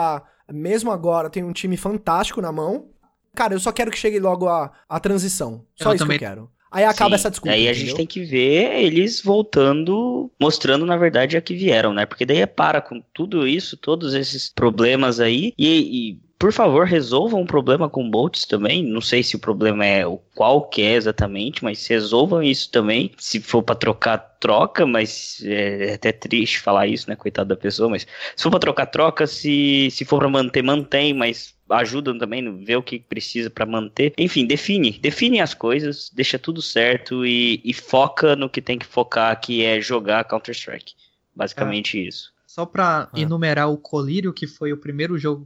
mesmo 0.51 0.91
agora, 0.91 1.29
tem 1.29 1.43
um 1.43 1.53
time 1.53 1.77
fantástico 1.77 2.41
na 2.41 2.51
mão. 2.51 2.87
Cara, 3.35 3.53
eu 3.53 3.59
só 3.59 3.71
quero 3.71 3.91
que 3.91 3.97
chegue 3.97 4.19
logo 4.19 4.47
a, 4.47 4.71
a 4.89 4.99
transição. 4.99 5.65
Só 5.75 5.91
eu 5.91 5.95
isso 5.95 6.03
também... 6.03 6.17
que 6.17 6.25
eu 6.25 6.29
quero. 6.29 6.51
Aí 6.71 6.83
acaba 6.83 7.09
Sim, 7.09 7.15
essa 7.15 7.29
discussão. 7.31 7.53
Aí 7.53 7.67
a 7.67 7.73
gente 7.73 7.95
tem 7.95 8.05
que 8.05 8.23
ver 8.23 8.79
eles 8.79 9.21
voltando, 9.21 10.31
mostrando 10.39 10.85
na 10.85 10.97
verdade 10.97 11.35
a 11.35 11.41
que 11.41 11.55
vieram, 11.55 11.93
né? 11.93 12.05
Porque 12.05 12.25
daí 12.25 12.41
é 12.41 12.45
para 12.45 12.79
com 12.79 13.01
tudo 13.11 13.47
isso, 13.47 13.75
todos 13.75 14.13
esses 14.13 14.49
problemas 14.53 15.19
aí, 15.19 15.51
e, 15.57 16.11
e 16.11 16.21
por 16.39 16.53
favor, 16.53 16.85
resolvam 16.87 17.41
um 17.41 17.45
problema 17.45 17.89
com 17.89 18.09
bolts 18.09 18.45
também. 18.45 18.81
Não 18.81 19.01
sei 19.01 19.21
se 19.21 19.35
o 19.35 19.39
problema 19.39 19.85
é 19.85 20.07
o 20.07 20.17
qual 20.33 20.69
que 20.69 20.81
é 20.81 20.93
exatamente, 20.93 21.61
mas 21.61 21.85
resolvam 21.85 22.41
isso 22.41 22.71
também. 22.71 23.11
Se 23.17 23.41
for 23.41 23.61
para 23.61 23.75
trocar, 23.75 24.17
troca, 24.39 24.85
mas 24.85 25.43
é, 25.43 25.89
é 25.89 25.93
até 25.95 26.13
triste 26.13 26.61
falar 26.61 26.87
isso, 26.87 27.09
né? 27.09 27.15
Coitado 27.17 27.49
da 27.49 27.57
pessoa, 27.57 27.89
mas 27.89 28.07
se 28.37 28.41
for 28.41 28.49
para 28.49 28.59
trocar, 28.59 28.85
troca. 28.85 29.27
Se, 29.27 29.89
se 29.91 30.05
for 30.05 30.19
para 30.19 30.29
manter, 30.29 30.63
mantém, 30.63 31.13
mas 31.13 31.53
ajudam 31.69 32.17
também, 32.17 32.63
ver 32.63 32.77
o 32.77 32.83
que 32.83 32.99
precisa 32.99 33.49
para 33.49 33.65
manter. 33.65 34.13
Enfim, 34.17 34.45
define, 34.45 34.97
define 34.97 35.41
as 35.41 35.53
coisas, 35.53 36.09
deixa 36.13 36.39
tudo 36.39 36.61
certo 36.61 37.25
e, 37.25 37.61
e, 37.65 37.73
foca 37.73 38.37
no 38.37 38.49
que 38.49 38.61
tem 38.61 38.79
que 38.79 38.85
focar, 38.85 39.39
que 39.41 39.63
é 39.63 39.81
jogar 39.81 40.23
Counter-Strike. 40.23 40.93
Basicamente 41.35 41.99
é. 41.99 42.03
isso. 42.03 42.33
Só 42.47 42.65
pra 42.65 43.09
é. 43.13 43.19
enumerar 43.19 43.69
o 43.69 43.77
Colírio, 43.77 44.33
que 44.33 44.47
foi 44.47 44.73
o 44.73 44.77
primeiro 44.77 45.17
jogo 45.17 45.45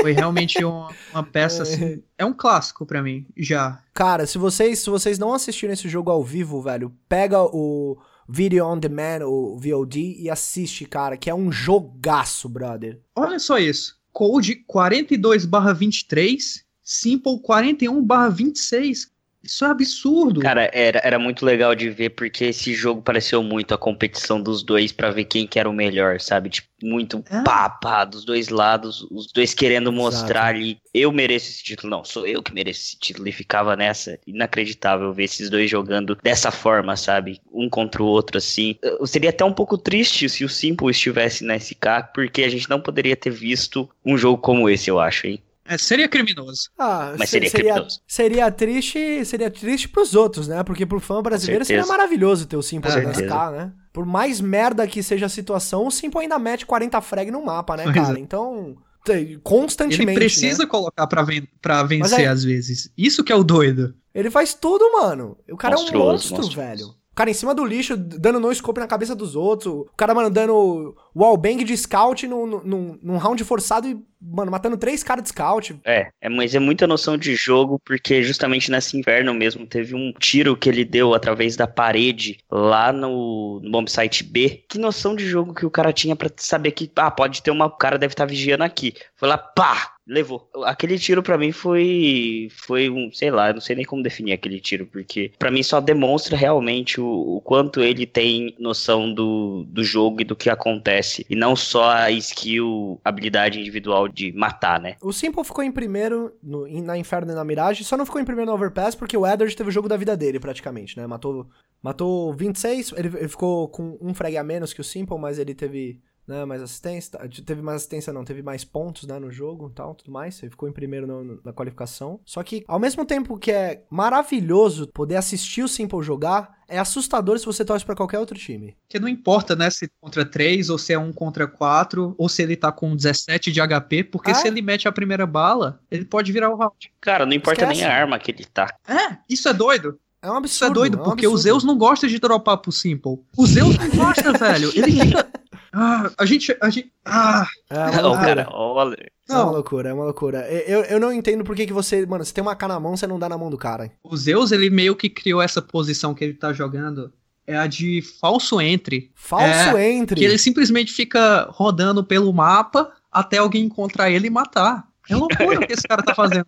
Foi 0.00 0.12
realmente 0.12 0.62
uma, 0.62 0.94
uma 1.12 1.22
peça 1.22 1.62
assim. 1.62 2.02
É 2.18 2.24
um 2.26 2.34
clássico 2.34 2.84
para 2.84 3.02
mim, 3.02 3.26
já. 3.36 3.82
Cara, 3.94 4.26
se 4.26 4.36
vocês, 4.36 4.80
se 4.80 4.90
vocês 4.90 5.18
não 5.18 5.32
assistiram 5.32 5.72
esse 5.72 5.88
jogo 5.88 6.10
ao 6.10 6.22
vivo, 6.22 6.60
velho, 6.60 6.92
pega 7.08 7.42
o 7.42 7.96
Video 8.28 8.66
on 8.66 8.78
Demand, 8.78 9.26
o 9.26 9.58
VOD, 9.58 10.16
e 10.18 10.28
assiste, 10.28 10.84
cara, 10.84 11.16
que 11.16 11.30
é 11.30 11.34
um 11.34 11.50
jogaço, 11.50 12.48
brother. 12.48 13.00
Olha 13.16 13.38
só 13.38 13.58
isso. 13.58 13.98
Code 14.12 14.64
42/23, 14.70 16.64
Simple 16.82 17.40
41/26. 17.42 19.13
Isso 19.44 19.64
é 19.64 19.68
absurdo. 19.68 20.40
Cara, 20.40 20.70
era, 20.72 21.00
era 21.04 21.18
muito 21.18 21.44
legal 21.44 21.74
de 21.74 21.90
ver 21.90 22.10
porque 22.10 22.46
esse 22.46 22.72
jogo 22.72 23.02
pareceu 23.02 23.42
muito 23.42 23.74
a 23.74 23.78
competição 23.78 24.40
dos 24.40 24.62
dois 24.62 24.90
para 24.90 25.10
ver 25.10 25.24
quem 25.24 25.46
que 25.46 25.58
era 25.58 25.68
o 25.68 25.72
melhor, 25.72 26.18
sabe? 26.20 26.48
Tipo, 26.48 26.68
muito 26.82 27.22
é. 27.30 27.42
pá, 27.42 27.68
pá, 27.68 28.04
dos 28.04 28.24
dois 28.24 28.48
lados, 28.48 29.06
os 29.10 29.30
dois 29.32 29.52
querendo 29.54 29.90
Exato. 29.90 29.96
mostrar 29.96 30.46
ali, 30.46 30.78
eu 30.92 31.12
mereço 31.12 31.50
esse 31.50 31.62
título. 31.62 31.90
Não, 31.90 32.04
sou 32.04 32.26
eu 32.26 32.42
que 32.42 32.54
mereço 32.54 32.80
esse 32.80 32.98
título. 32.98 33.28
E 33.28 33.32
ficava 33.32 33.76
nessa. 33.76 34.18
Inacreditável 34.26 35.12
ver 35.12 35.24
esses 35.24 35.50
dois 35.50 35.70
jogando 35.70 36.16
dessa 36.22 36.50
forma, 36.50 36.96
sabe? 36.96 37.40
Um 37.52 37.68
contra 37.68 38.02
o 38.02 38.06
outro, 38.06 38.38
assim. 38.38 38.76
Eu 38.82 39.06
seria 39.06 39.30
até 39.30 39.44
um 39.44 39.52
pouco 39.52 39.76
triste 39.76 40.28
se 40.28 40.44
o 40.44 40.48
Simple 40.48 40.90
estivesse 40.90 41.44
na 41.44 41.58
SK, 41.58 42.12
porque 42.14 42.44
a 42.44 42.48
gente 42.48 42.68
não 42.70 42.80
poderia 42.80 43.16
ter 43.16 43.30
visto 43.30 43.88
um 44.04 44.16
jogo 44.16 44.38
como 44.38 44.68
esse, 44.68 44.88
eu 44.88 44.98
acho, 44.98 45.26
hein? 45.26 45.42
É, 45.66 45.78
seria 45.78 46.08
criminoso. 46.08 46.68
Ah, 46.78 47.14
Mas 47.18 47.30
se- 47.30 47.32
seria 47.40 47.50
criminoso. 47.50 48.00
Seria 48.06 48.50
triste, 48.50 49.24
seria 49.24 49.50
triste 49.50 49.88
pros 49.88 50.14
outros, 50.14 50.46
né? 50.48 50.62
Porque 50.62 50.84
pro 50.84 51.00
fã 51.00 51.22
brasileiro 51.22 51.64
seria 51.64 51.86
maravilhoso 51.86 52.46
ter 52.46 52.56
o 52.56 52.58
na 52.58 52.64
certeza. 52.64 53.24
SK, 53.24 53.50
né? 53.52 53.72
Por 53.92 54.04
mais 54.04 54.40
merda 54.40 54.86
que 54.86 55.02
seja 55.02 55.26
a 55.26 55.28
situação, 55.28 55.86
o 55.86 55.90
Simple 55.90 56.20
ainda 56.20 56.38
mete 56.38 56.66
40 56.66 57.00
frag 57.00 57.30
no 57.30 57.44
mapa, 57.44 57.76
né, 57.76 57.84
Pois 57.84 57.94
cara? 57.94 58.18
é. 58.18 58.20
Então, 58.20 58.76
tem- 59.04 59.38
constantemente, 59.42 60.10
Ele 60.10 60.14
precisa 60.20 60.64
né? 60.64 60.68
colocar 60.68 61.06
pra, 61.06 61.22
ven 61.22 61.46
pra 61.62 61.82
vencer 61.82 62.18
aí- 62.20 62.26
às 62.26 62.42
vezes. 62.44 62.90
Isso 62.98 63.22
que 63.24 63.32
é 63.32 63.36
o 63.36 63.44
doido. 63.44 63.94
Ele 64.14 64.30
faz 64.30 64.52
tudo, 64.54 64.84
mano. 64.92 65.36
O 65.50 65.56
cara 65.56 65.74
é 65.74 65.78
um 65.78 65.80
Monstruoso, 65.80 66.12
monstro, 66.12 66.36
monstruoso. 66.36 66.56
velho. 66.68 66.86
O 67.12 67.14
cara 67.14 67.30
em 67.30 67.34
cima 67.34 67.54
do 67.54 67.64
lixo, 67.64 67.96
dando 67.96 68.40
no 68.40 68.52
scope 68.52 68.80
na 68.80 68.88
cabeça 68.88 69.14
dos 69.14 69.36
outros. 69.36 69.72
O 69.72 69.86
cara, 69.96 70.12
mano, 70.14 70.28
dando 70.28 70.96
wallbang 71.14 71.64
de 71.64 71.76
scout 71.76 72.26
num, 72.26 72.46
num, 72.46 72.98
num 73.02 73.16
round 73.16 73.42
forçado 73.44 73.86
e, 73.86 73.96
mano, 74.20 74.50
matando 74.50 74.76
três 74.76 75.02
caras 75.02 75.22
de 75.22 75.28
scout. 75.28 75.78
É, 75.84 76.08
é, 76.20 76.28
mas 76.28 76.54
é 76.54 76.58
muita 76.58 76.86
noção 76.86 77.16
de 77.16 77.34
jogo, 77.34 77.80
porque 77.84 78.22
justamente 78.22 78.70
nesse 78.70 78.96
inverno 78.98 79.32
mesmo 79.32 79.66
teve 79.66 79.94
um 79.94 80.12
tiro 80.12 80.56
que 80.56 80.68
ele 80.68 80.84
deu 80.84 81.14
através 81.14 81.56
da 81.56 81.66
parede 81.66 82.38
lá 82.50 82.92
no, 82.92 83.60
no 83.62 83.70
bombsite 83.70 84.24
B. 84.24 84.64
Que 84.68 84.78
noção 84.78 85.14
de 85.14 85.26
jogo 85.26 85.54
que 85.54 85.66
o 85.66 85.70
cara 85.70 85.92
tinha 85.92 86.16
pra 86.16 86.30
saber 86.36 86.72
que, 86.72 86.90
ah, 86.96 87.10
pode 87.10 87.42
ter 87.42 87.50
uma. 87.50 87.66
O 87.66 87.70
cara 87.70 87.98
deve 87.98 88.12
estar 88.12 88.26
vigiando 88.26 88.64
aqui. 88.64 88.94
Foi 89.16 89.28
lá, 89.28 89.38
pá! 89.38 89.94
Levou. 90.06 90.50
Aquele 90.64 90.98
tiro 90.98 91.22
pra 91.22 91.38
mim 91.38 91.50
foi. 91.50 92.48
Foi 92.50 92.90
um. 92.90 93.10
Sei 93.10 93.30
lá, 93.30 93.52
não 93.54 93.60
sei 93.60 93.74
nem 93.74 93.86
como 93.86 94.02
definir 94.02 94.32
aquele 94.32 94.60
tiro, 94.60 94.86
porque 94.86 95.32
pra 95.38 95.50
mim 95.50 95.62
só 95.62 95.80
demonstra 95.80 96.36
realmente 96.36 97.00
o, 97.00 97.06
o 97.36 97.40
quanto 97.40 97.80
ele 97.80 98.04
tem 98.04 98.54
noção 98.58 99.12
do, 99.12 99.64
do 99.66 99.82
jogo 99.82 100.20
e 100.20 100.24
do 100.24 100.36
que 100.36 100.50
acontece. 100.50 101.03
E 101.28 101.34
não 101.36 101.54
só 101.56 101.90
a 101.90 102.10
skill, 102.10 103.00
habilidade 103.04 103.58
individual 103.60 104.08
de 104.08 104.32
matar, 104.32 104.80
né? 104.80 104.96
O 105.02 105.12
Simple 105.12 105.44
ficou 105.44 105.62
em 105.64 105.72
primeiro 105.72 106.32
no- 106.42 106.66
na 106.82 106.96
Inferno 106.98 107.32
e 107.32 107.34
na 107.34 107.44
Mirage, 107.44 107.84
só 107.84 107.96
não 107.96 108.06
ficou 108.06 108.20
em 108.20 108.24
primeiro 108.24 108.50
no 108.50 108.56
Overpass 108.56 108.94
porque 108.94 109.16
o 109.16 109.26
Edward 109.26 109.54
teve 109.56 109.68
o 109.68 109.72
jogo 109.72 109.88
da 109.88 109.96
vida 109.96 110.16
dele, 110.16 110.40
praticamente, 110.40 110.96
né? 110.96 111.06
Matou, 111.06 111.46
matou 111.82 112.32
26, 112.32 112.92
ele, 112.96 113.08
ele 113.08 113.28
ficou 113.28 113.68
com 113.68 113.98
um 114.00 114.14
frag 114.14 114.36
a 114.36 114.42
menos 114.44 114.72
que 114.72 114.80
o 114.80 114.84
Simple, 114.84 115.18
mas 115.18 115.38
ele 115.38 115.54
teve 115.54 116.00
né, 116.26 116.44
mais 116.44 116.62
assistência, 116.62 117.18
tá, 117.18 117.28
teve 117.44 117.60
mais 117.62 117.76
assistência 117.76 118.12
não, 118.12 118.24
teve 118.24 118.42
mais 118.42 118.64
pontos, 118.64 119.06
né, 119.06 119.18
no 119.18 119.30
jogo 119.30 119.68
e 119.70 119.74
tal, 119.74 119.94
tudo 119.94 120.10
mais, 120.10 120.42
ele 120.42 120.50
ficou 120.50 120.68
em 120.68 120.72
primeiro 120.72 121.06
no- 121.06 121.22
no- 121.24 121.40
na 121.44 121.52
qualificação. 121.52 122.18
Só 122.24 122.42
que, 122.42 122.64
ao 122.66 122.78
mesmo 122.78 123.04
tempo 123.04 123.38
que 123.38 123.50
é 123.52 123.84
maravilhoso 123.90 124.86
poder 124.88 125.16
assistir 125.16 125.62
o 125.62 125.68
Simple 125.68 126.02
jogar, 126.02 126.54
é 126.66 126.78
assustador 126.78 127.38
se 127.38 127.44
você 127.44 127.64
torce 127.64 127.84
pra 127.84 127.94
qualquer 127.94 128.18
outro 128.18 128.38
time. 128.38 128.74
Porque 128.86 128.98
não 128.98 129.08
importa, 129.08 129.54
né, 129.54 129.68
se 129.70 129.88
contra 130.00 130.24
3, 130.24 130.70
ou 130.70 130.78
se 130.78 130.92
é 130.92 130.98
um 130.98 131.12
contra 131.12 131.46
4, 131.46 132.14
ou 132.16 132.28
se 132.28 132.42
ele 132.42 132.56
tá 132.56 132.72
com 132.72 132.96
17 132.96 133.52
de 133.52 133.60
HP, 133.60 134.04
porque 134.04 134.30
Ah. 134.30 134.34
se 134.34 134.48
ele 134.48 134.62
mete 134.62 134.88
a 134.88 134.92
primeira 134.92 135.26
bala, 135.26 135.80
ele 135.90 136.04
pode 136.04 136.32
virar 136.32 136.50
o 136.50 136.56
round. 136.56 136.90
Cara, 137.00 137.26
não 137.26 137.32
importa 137.34 137.62
Esquece. 137.64 137.80
nem 137.82 137.90
a 137.90 137.94
arma 137.94 138.18
que 138.18 138.30
ele 138.30 138.44
tá. 138.46 138.66
É, 138.88 139.18
isso 139.28 139.48
é 139.48 139.52
doido. 139.52 139.98
É 140.22 140.30
um 140.30 140.36
absurdo. 140.36 140.46
Isso 140.46 140.64
é 140.64 140.70
doido, 140.70 140.96
é 140.96 141.00
um 141.02 141.04
porque 141.04 141.26
o 141.26 141.30
absurdo. 141.32 141.42
Zeus 141.42 141.64
não 141.64 141.76
gosta 141.76 142.08
de 142.08 142.18
dropar 142.18 142.56
pro 142.56 142.72
Simple. 142.72 143.18
O 143.36 143.46
Zeus 143.46 143.76
não 143.76 143.90
gosta, 143.90 144.32
velho. 144.32 144.70
Ele 144.74 144.92
fica. 145.04 145.28
Ah, 145.76 146.10
a 146.16 146.24
gente. 146.24 146.56
A 146.60 146.70
gente. 146.70 146.92
Ah, 147.04 147.46
É 147.68 147.78
uma 147.78 148.00
loucura. 148.02 148.44
cara, 148.44 148.48
olha. 148.52 148.96
É 149.28 149.32
uma 149.32 149.44
não. 149.44 149.52
loucura, 149.52 149.88
é 149.88 149.92
uma 149.92 150.04
loucura. 150.04 150.38
Eu, 150.50 150.82
eu 150.84 151.00
não 151.00 151.12
entendo 151.12 151.42
por 151.42 151.56
que, 151.56 151.66
que 151.66 151.72
você. 151.72 152.06
Mano, 152.06 152.24
você 152.24 152.32
tem 152.32 152.42
uma 152.42 152.54
K 152.54 152.68
na 152.68 152.78
mão, 152.78 152.96
você 152.96 153.06
não 153.06 153.18
dá 153.18 153.28
na 153.28 153.36
mão 153.38 153.50
do 153.50 153.58
cara. 153.58 153.90
O 154.02 154.16
Zeus, 154.16 154.52
ele 154.52 154.70
meio 154.70 154.94
que 154.94 155.08
criou 155.10 155.42
essa 155.42 155.60
posição 155.60 156.14
que 156.14 156.22
ele 156.22 156.34
tá 156.34 156.52
jogando. 156.52 157.12
É 157.46 157.56
a 157.58 157.66
de 157.66 158.00
falso 158.20 158.60
entry. 158.60 159.10
Falso 159.14 159.76
entre. 159.78 160.16
Que 160.20 160.24
ele 160.24 160.38
simplesmente 160.38 160.92
fica 160.92 161.46
rodando 161.50 162.02
pelo 162.04 162.32
mapa 162.32 162.90
até 163.12 163.38
alguém 163.38 163.64
encontrar 163.64 164.10
ele 164.10 164.28
e 164.28 164.30
matar. 164.30 164.84
É 165.10 165.14
loucura 165.16 165.58
o 165.60 165.66
que 165.66 165.72
esse 165.74 165.86
cara 165.86 166.02
tá 166.02 166.14
fazendo. 166.14 166.46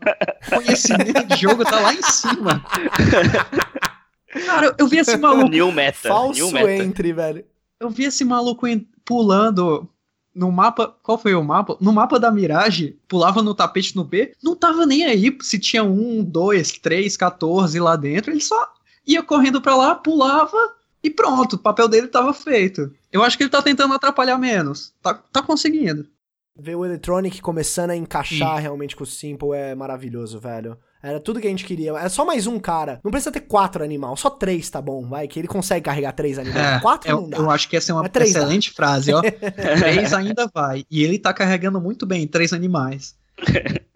O 0.51 0.55
conhecimento 0.57 1.25
de 1.27 1.37
jogo 1.37 1.65
tá 1.65 1.79
lá 1.81 1.93
em 1.93 2.01
cima. 2.03 2.65
Cara, 4.47 4.75
eu- 4.79 4.87
vi 4.89 4.99
esse 4.99 5.17
maluco. 5.17 5.49
New 5.51 5.73
meta. 5.73 6.09
new 6.09 6.17
Falso 6.17 6.53
meta. 6.53 6.71
entre, 6.85 7.13
velho. 7.13 7.45
Eu 7.79 7.91
vi 7.91 8.05
esse 8.05 8.25
maluco 8.25 8.67
pulando 9.07 9.89
no 10.35 10.53
mapa. 10.53 10.95
Qual 11.03 11.17
foi 11.17 11.35
o 11.35 11.43
mapa? 11.43 11.79
No 11.81 11.93
mapa 11.93 12.21
da 12.21 12.31
Mirage, 12.31 12.99
pulava 13.09 13.43
no 13.43 13.55
tapete 13.55 13.97
no 13.97 14.05
B, 14.05 14.35
não 14.43 14.55
tava 14.55 14.85
nem 14.85 15.05
aí 15.07 15.35
se 15.41 15.59
tinha 15.59 15.83
um, 15.83 16.23
dois, 16.23 16.73
três, 16.73 17.17
14 17.17 17.81
lá 17.81 17.97
dentro. 17.97 18.31
Ele 18.31 18.43
só 18.43 18.71
ia 19.07 19.23
correndo 19.23 19.63
pra 19.63 19.75
lá, 19.75 19.95
pulava 19.95 20.77
e 21.03 21.11
pronto, 21.11 21.55
o 21.55 21.59
papel 21.59 21.89
dele 21.89 22.09
tava 22.09 22.35
feito. 22.35 22.93
Eu 23.11 23.23
acho 23.23 23.37
que 23.37 23.45
ele 23.45 23.51
tá 23.51 23.63
tentando 23.63 23.95
atrapalhar 23.95 24.37
menos. 24.37 24.93
Tá, 25.01 25.15
tá 25.15 25.41
conseguindo. 25.41 26.07
Ver 26.59 26.75
o 26.75 26.85
Electronic 26.85 27.41
começando 27.41 27.91
a 27.91 27.97
encaixar 27.97 28.59
realmente 28.59 28.97
com 28.97 29.05
o 29.05 29.07
Simple 29.07 29.53
é 29.53 29.75
maravilhoso, 29.75 30.41
velho. 30.41 30.77
Era 31.07 31.21
tudo 31.21 31.41
que 31.41 31.47
a 31.47 31.51
gente 31.51 31.65
queria. 31.65 31.93
É 31.93 32.09
só 32.09 32.25
mais 32.25 32.49
um 32.49 32.59
cara. 32.59 33.01
Não 33.05 33.13
precisa 33.13 33.31
ter 33.31 33.43
quatro 33.43 33.85
animal, 33.85 34.17
só 34.17 34.29
três 34.29 34.69
tá 34.69 34.83
bom, 34.83 35.07
vai. 35.07 35.29
Que 35.29 35.39
ele 35.39 35.47
consegue 35.47 35.85
carregar 35.85 36.11
três 36.11 36.37
animais. 36.37 36.83
quatro 36.83 37.09
eu, 37.09 37.21
não 37.21 37.31
dá. 37.31 37.37
É, 37.37 37.41
eu 37.41 37.51
acho 37.51 37.69
que 37.69 37.77
essa 37.77 37.93
é 37.93 37.95
uma 37.95 38.09
três 38.09 38.33
dá. 38.33 38.41
excelente 38.41 38.73
frase, 38.73 39.13
ó. 39.13 39.23
três 39.79 40.13
ainda 40.13 40.51
vai. 40.53 40.85
E 40.91 41.05
ele 41.05 41.17
tá 41.17 41.33
carregando 41.33 41.81
muito 41.81 42.05
bem 42.05 42.27
três 42.27 42.53
animais. 42.53 43.15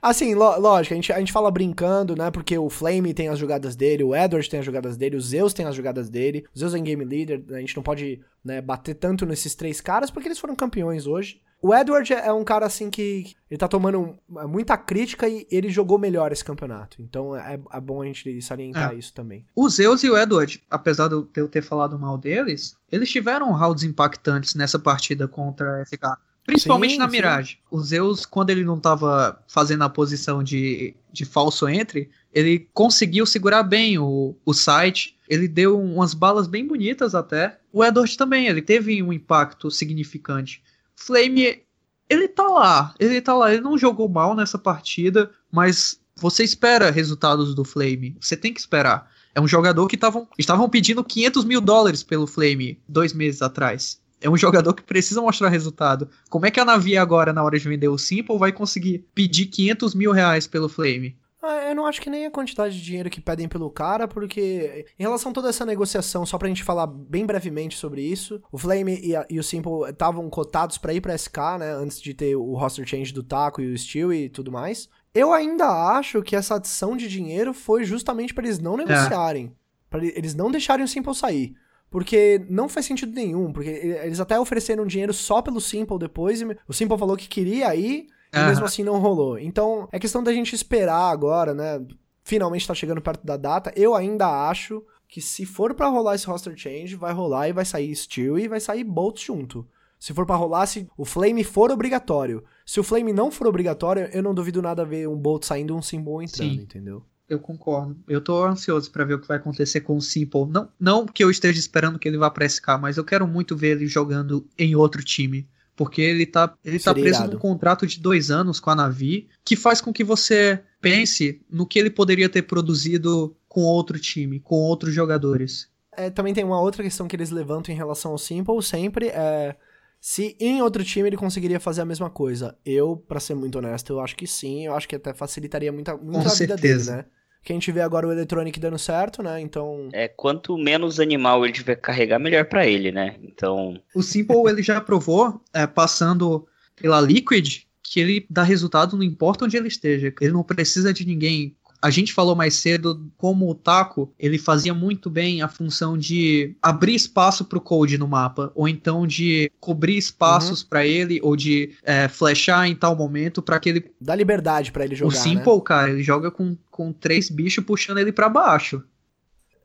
Assim, 0.00 0.34
lógico, 0.34 0.94
a 0.94 0.96
gente, 0.96 1.12
a 1.12 1.18
gente 1.18 1.32
fala 1.32 1.50
brincando, 1.50 2.14
né? 2.14 2.30
Porque 2.30 2.56
o 2.56 2.70
Flame 2.70 3.12
tem 3.12 3.28
as 3.28 3.38
jogadas 3.38 3.74
dele, 3.74 4.04
o 4.04 4.14
Edward 4.14 4.48
tem 4.48 4.60
as 4.60 4.66
jogadas 4.66 4.96
dele, 4.96 5.16
o 5.16 5.20
Zeus 5.20 5.52
tem 5.52 5.66
as 5.66 5.74
jogadas 5.74 6.08
dele, 6.08 6.44
o 6.54 6.58
Zeus 6.58 6.74
é 6.74 6.78
game 6.78 7.04
leader, 7.04 7.42
a 7.50 7.58
gente 7.58 7.74
não 7.76 7.82
pode 7.82 8.20
né, 8.44 8.60
bater 8.60 8.94
tanto 8.94 9.26
nesses 9.26 9.56
três 9.56 9.80
caras 9.80 10.10
porque 10.10 10.28
eles 10.28 10.38
foram 10.38 10.54
campeões 10.54 11.08
hoje. 11.08 11.40
O 11.60 11.74
Edward 11.74 12.12
é 12.12 12.32
um 12.32 12.44
cara 12.44 12.66
assim 12.66 12.88
que 12.88 13.34
ele 13.50 13.58
tá 13.58 13.66
tomando 13.66 14.16
muita 14.48 14.76
crítica 14.76 15.28
e 15.28 15.44
ele 15.50 15.68
jogou 15.70 15.98
melhor 15.98 16.30
esse 16.30 16.44
campeonato. 16.44 17.02
Então 17.02 17.34
é, 17.36 17.58
é 17.72 17.80
bom 17.80 18.00
a 18.00 18.06
gente 18.06 18.40
salientar 18.42 18.92
É. 18.92 18.94
isso 18.94 19.12
também. 19.12 19.44
O 19.56 19.68
Zeus 19.68 20.04
e 20.04 20.10
o 20.10 20.16
Edward, 20.16 20.62
apesar 20.70 21.08
de 21.08 21.14
eu- 21.34 21.48
ter 21.48 21.62
falado 21.62 21.98
mal 21.98 22.16
deles, 22.16 22.76
eles 22.92 23.10
tiveram 23.10 23.50
rounds 23.52 23.82
impactantes 23.82 24.54
nessa 24.54 24.78
partida 24.78 25.26
contra 25.26 25.78
a 25.78 25.82
SK. 25.82 26.16
Principalmente 26.46 26.92
Sim, 26.92 26.98
na 26.98 27.06
sim. 27.06 27.12
Mirage. 27.12 27.58
O 27.70 27.78
Zeus, 27.80 28.24
quando 28.24 28.48
ele 28.50 28.64
não 28.64 28.80
tava 28.80 29.42
fazendo 29.46 29.82
a 29.84 29.88
posição 29.90 30.42
de, 30.42 30.94
de 31.12 31.26
falso 31.26 31.68
entry, 31.68 32.08
ele 32.32 32.68
conseguiu 32.72 33.26
segurar 33.26 33.62
bem 33.64 33.98
o, 33.98 34.34
o 34.46 34.54
site. 34.54 35.14
Ele 35.28 35.46
deu 35.46 35.78
umas 35.78 36.14
balas 36.14 36.46
bem 36.46 36.66
bonitas 36.66 37.14
até. 37.14 37.58
O 37.70 37.84
Edward 37.84 38.16
também, 38.16 38.46
ele 38.46 38.62
teve 38.62 39.02
um 39.02 39.12
impacto 39.12 39.70
significante. 39.70 40.62
Flame, 40.98 41.62
ele 42.10 42.26
tá 42.26 42.42
lá. 42.42 42.94
Ele 42.98 43.20
tá 43.20 43.32
lá. 43.32 43.52
Ele 43.52 43.62
não 43.62 43.78
jogou 43.78 44.08
mal 44.08 44.34
nessa 44.34 44.58
partida, 44.58 45.30
mas 45.50 46.00
você 46.16 46.42
espera 46.42 46.90
resultados 46.90 47.54
do 47.54 47.64
Flame. 47.64 48.16
Você 48.20 48.36
tem 48.36 48.52
que 48.52 48.58
esperar. 48.58 49.08
É 49.32 49.40
um 49.40 49.46
jogador 49.46 49.86
que 49.86 49.96
tavam, 49.96 50.26
estavam 50.36 50.68
pedindo 50.68 51.04
500 51.04 51.44
mil 51.44 51.60
dólares 51.60 52.02
pelo 52.02 52.26
Flame 52.26 52.82
dois 52.88 53.12
meses 53.12 53.40
atrás. 53.40 54.00
É 54.20 54.28
um 54.28 54.36
jogador 54.36 54.74
que 54.74 54.82
precisa 54.82 55.22
mostrar 55.22 55.48
resultado. 55.48 56.08
Como 56.28 56.44
é 56.44 56.50
que 56.50 56.58
a 56.58 56.64
Navi 56.64 56.96
agora, 56.96 57.32
na 57.32 57.44
hora 57.44 57.56
de 57.56 57.68
vender 57.68 57.88
o 57.88 57.96
Simple, 57.96 58.36
vai 58.36 58.50
conseguir 58.50 59.06
pedir 59.14 59.46
500 59.46 59.94
mil 59.94 60.10
reais 60.10 60.48
pelo 60.48 60.68
Flame? 60.68 61.16
Ah, 61.40 61.68
Eu 61.70 61.74
não 61.76 61.86
acho 61.86 62.00
que 62.00 62.10
nem 62.10 62.26
a 62.26 62.30
quantidade 62.30 62.76
de 62.76 62.82
dinheiro 62.84 63.08
que 63.08 63.20
pedem 63.20 63.48
pelo 63.48 63.70
cara, 63.70 64.08
porque 64.08 64.84
em 64.98 65.02
relação 65.02 65.30
a 65.30 65.34
toda 65.34 65.48
essa 65.48 65.64
negociação, 65.64 66.26
só 66.26 66.36
pra 66.36 66.48
gente 66.48 66.64
falar 66.64 66.86
bem 66.86 67.24
brevemente 67.24 67.76
sobre 67.76 68.02
isso, 68.02 68.42
o 68.50 68.58
Flame 68.58 68.98
e, 69.00 69.14
a- 69.14 69.24
e 69.30 69.38
o 69.38 69.42
Simple 69.44 69.88
estavam 69.88 70.28
cotados 70.28 70.78
pra 70.78 70.92
ir 70.92 71.00
pra 71.00 71.14
SK, 71.16 71.58
né, 71.60 71.72
antes 71.72 72.00
de 72.00 72.12
ter 72.12 72.34
o 72.34 72.54
roster 72.54 72.84
change 72.86 73.12
do 73.12 73.22
Taco 73.22 73.60
e 73.62 73.72
o 73.72 73.78
Steel 73.78 74.12
e 74.12 74.28
tudo 74.28 74.50
mais. 74.50 74.88
Eu 75.14 75.32
ainda 75.32 75.66
acho 75.96 76.22
que 76.22 76.34
essa 76.34 76.56
adição 76.56 76.96
de 76.96 77.06
dinheiro 77.08 77.54
foi 77.54 77.84
justamente 77.84 78.34
pra 78.34 78.44
eles 78.44 78.58
não 78.58 78.76
negociarem, 78.76 79.52
pra 79.88 80.00
ele- 80.00 80.12
eles 80.16 80.34
não 80.34 80.50
deixarem 80.50 80.84
o 80.84 80.88
Simple 80.88 81.14
sair. 81.14 81.54
Porque 81.90 82.44
não 82.50 82.68
faz 82.68 82.84
sentido 82.84 83.14
nenhum, 83.14 83.50
porque 83.50 83.70
eles 83.70 84.20
até 84.20 84.38
ofereceram 84.38 84.84
dinheiro 84.84 85.14
só 85.14 85.40
pelo 85.40 85.58
Simple 85.60 85.98
depois, 85.98 86.42
e 86.42 86.44
o 86.68 86.72
Simple 86.74 86.98
falou 86.98 87.16
que 87.16 87.26
queria 87.26 87.74
ir, 87.74 88.06
e 88.32 88.38
mesmo 88.46 88.64
assim 88.64 88.82
não 88.82 88.98
rolou. 88.98 89.38
Então, 89.38 89.88
é 89.90 89.98
questão 89.98 90.22
da 90.22 90.32
gente 90.32 90.54
esperar 90.54 91.10
agora, 91.10 91.54
né? 91.54 91.84
Finalmente 92.22 92.66
tá 92.66 92.74
chegando 92.74 93.00
perto 93.00 93.24
da 93.24 93.36
data. 93.36 93.72
Eu 93.74 93.94
ainda 93.94 94.48
acho 94.48 94.82
que 95.08 95.20
se 95.20 95.46
for 95.46 95.74
pra 95.74 95.88
rolar 95.88 96.14
esse 96.14 96.26
roster 96.26 96.54
change, 96.56 96.94
vai 96.94 97.12
rolar 97.12 97.48
e 97.48 97.52
vai 97.52 97.64
sair 97.64 97.94
Steel 97.96 98.38
e 98.38 98.48
vai 98.48 98.60
sair 98.60 98.84
Bolts 98.84 99.22
junto. 99.22 99.66
Se 99.98 100.14
for 100.14 100.24
pra 100.24 100.36
rolar, 100.36 100.66
se 100.66 100.86
o 100.96 101.04
Flame 101.04 101.42
for 101.42 101.70
obrigatório. 101.70 102.44
Se 102.64 102.78
o 102.78 102.84
Flame 102.84 103.12
não 103.12 103.30
for 103.30 103.46
obrigatório, 103.46 104.08
eu 104.12 104.22
não 104.22 104.34
duvido 104.34 104.62
nada 104.62 104.84
ver 104.84 105.08
um 105.08 105.16
Bolt 105.16 105.44
saindo 105.44 105.74
e 105.74 105.76
um 105.76 105.82
Symbol 105.82 106.22
entrando, 106.22 106.50
Sim. 106.50 106.60
entendeu? 106.60 107.02
Eu 107.28 107.38
concordo. 107.38 107.96
Eu 108.08 108.20
tô 108.22 108.42
ansioso 108.44 108.90
pra 108.90 109.04
ver 109.04 109.14
o 109.14 109.20
que 109.20 109.28
vai 109.28 109.36
acontecer 109.36 109.80
com 109.80 109.96
o 109.96 110.00
Simple. 110.00 110.46
Não, 110.48 110.70
não 110.78 111.04
que 111.04 111.22
eu 111.22 111.30
esteja 111.30 111.58
esperando 111.58 111.98
que 111.98 112.08
ele 112.08 112.16
vá 112.16 112.30
pra 112.30 112.48
SK, 112.48 112.78
mas 112.80 112.96
eu 112.96 113.04
quero 113.04 113.26
muito 113.26 113.56
ver 113.56 113.72
ele 113.72 113.86
jogando 113.86 114.46
em 114.56 114.74
outro 114.74 115.02
time. 115.02 115.46
Porque 115.78 116.02
ele 116.02 116.26
tá, 116.26 116.52
ele 116.64 116.80
tá 116.80 116.92
preso 116.92 117.20
irado. 117.20 117.34
num 117.34 117.38
contrato 117.38 117.86
de 117.86 118.00
dois 118.00 118.32
anos 118.32 118.58
com 118.58 118.68
a 118.68 118.74
Navi, 118.74 119.28
que 119.44 119.54
faz 119.54 119.80
com 119.80 119.92
que 119.92 120.02
você 120.02 120.60
pense 120.80 121.40
no 121.48 121.64
que 121.64 121.78
ele 121.78 121.88
poderia 121.88 122.28
ter 122.28 122.42
produzido 122.42 123.36
com 123.48 123.60
outro 123.60 123.96
time, 123.96 124.40
com 124.40 124.56
outros 124.56 124.92
jogadores. 124.92 125.70
É, 125.96 126.10
também 126.10 126.34
tem 126.34 126.42
uma 126.42 126.60
outra 126.60 126.82
questão 126.82 127.06
que 127.06 127.14
eles 127.14 127.30
levantam 127.30 127.72
em 127.72 127.76
relação 127.76 128.10
ao 128.10 128.18
Simple 128.18 128.60
sempre, 128.60 129.06
é 129.06 129.54
Se 130.00 130.36
em 130.40 130.60
outro 130.62 130.82
time 130.82 131.08
ele 131.08 131.16
conseguiria 131.16 131.60
fazer 131.60 131.82
a 131.82 131.84
mesma 131.84 132.10
coisa. 132.10 132.56
Eu, 132.66 132.96
para 132.96 133.20
ser 133.20 133.34
muito 133.34 133.58
honesto, 133.58 133.92
eu 133.92 134.00
acho 134.00 134.16
que 134.16 134.26
sim. 134.26 134.66
Eu 134.66 134.74
acho 134.74 134.88
que 134.88 134.96
até 134.96 135.14
facilitaria 135.14 135.70
muita, 135.72 135.96
muita 135.96 136.28
a 136.28 136.34
vida 136.34 136.56
dele, 136.56 136.82
né? 136.84 137.04
Que 137.42 137.52
a 137.52 137.56
gente 137.56 137.72
vê 137.72 137.80
agora 137.80 138.06
o 138.06 138.12
Electronic 138.12 138.58
dando 138.60 138.78
certo, 138.78 139.22
né? 139.22 139.40
Então. 139.40 139.88
É, 139.92 140.08
quanto 140.08 140.56
menos 140.58 141.00
animal 141.00 141.44
ele 141.44 141.54
tiver 141.54 141.76
que 141.76 141.82
carregar, 141.82 142.18
melhor 142.18 142.44
para 142.44 142.66
ele, 142.66 142.92
né? 142.92 143.16
Então. 143.22 143.80
O 143.94 144.02
Simple 144.02 144.48
ele 144.48 144.62
já 144.62 144.80
provou, 144.80 145.40
é, 145.54 145.66
passando 145.66 146.46
pela 146.76 147.00
Liquid, 147.00 147.62
que 147.82 148.00
ele 148.00 148.26
dá 148.28 148.42
resultado 148.42 148.96
não 148.96 149.02
importa 149.02 149.44
onde 149.44 149.56
ele 149.56 149.68
esteja. 149.68 150.12
Ele 150.20 150.32
não 150.32 150.42
precisa 150.42 150.92
de 150.92 151.06
ninguém 151.06 151.56
a 151.80 151.90
gente 151.90 152.12
falou 152.12 152.34
mais 152.34 152.54
cedo 152.54 153.10
como 153.16 153.48
o 153.48 153.54
Taco 153.54 154.12
ele 154.18 154.38
fazia 154.38 154.74
muito 154.74 155.08
bem 155.08 155.42
a 155.42 155.48
função 155.48 155.96
de 155.96 156.56
abrir 156.60 156.94
espaço 156.94 157.44
para 157.44 157.58
o 157.58 157.60
Code 157.60 157.96
no 157.96 158.08
mapa, 158.08 158.50
ou 158.54 158.68
então 158.68 159.06
de 159.06 159.50
cobrir 159.60 159.96
espaços 159.96 160.62
uhum. 160.62 160.68
para 160.68 160.86
ele, 160.86 161.20
ou 161.22 161.36
de 161.36 161.74
é, 161.82 162.08
flashar 162.08 162.66
em 162.66 162.74
tal 162.74 162.96
momento 162.96 163.40
para 163.40 163.60
que 163.60 163.68
ele. 163.68 163.90
Dá 164.00 164.14
liberdade 164.14 164.72
para 164.72 164.84
ele 164.84 164.94
jogar. 164.94 165.14
O 165.14 165.16
Simple, 165.16 165.54
né? 165.54 165.62
cara, 165.64 165.90
ele 165.90 166.02
joga 166.02 166.30
com, 166.30 166.56
com 166.70 166.92
três 166.92 167.30
bichos 167.30 167.64
puxando 167.64 167.98
ele 167.98 168.12
para 168.12 168.28
baixo. 168.28 168.82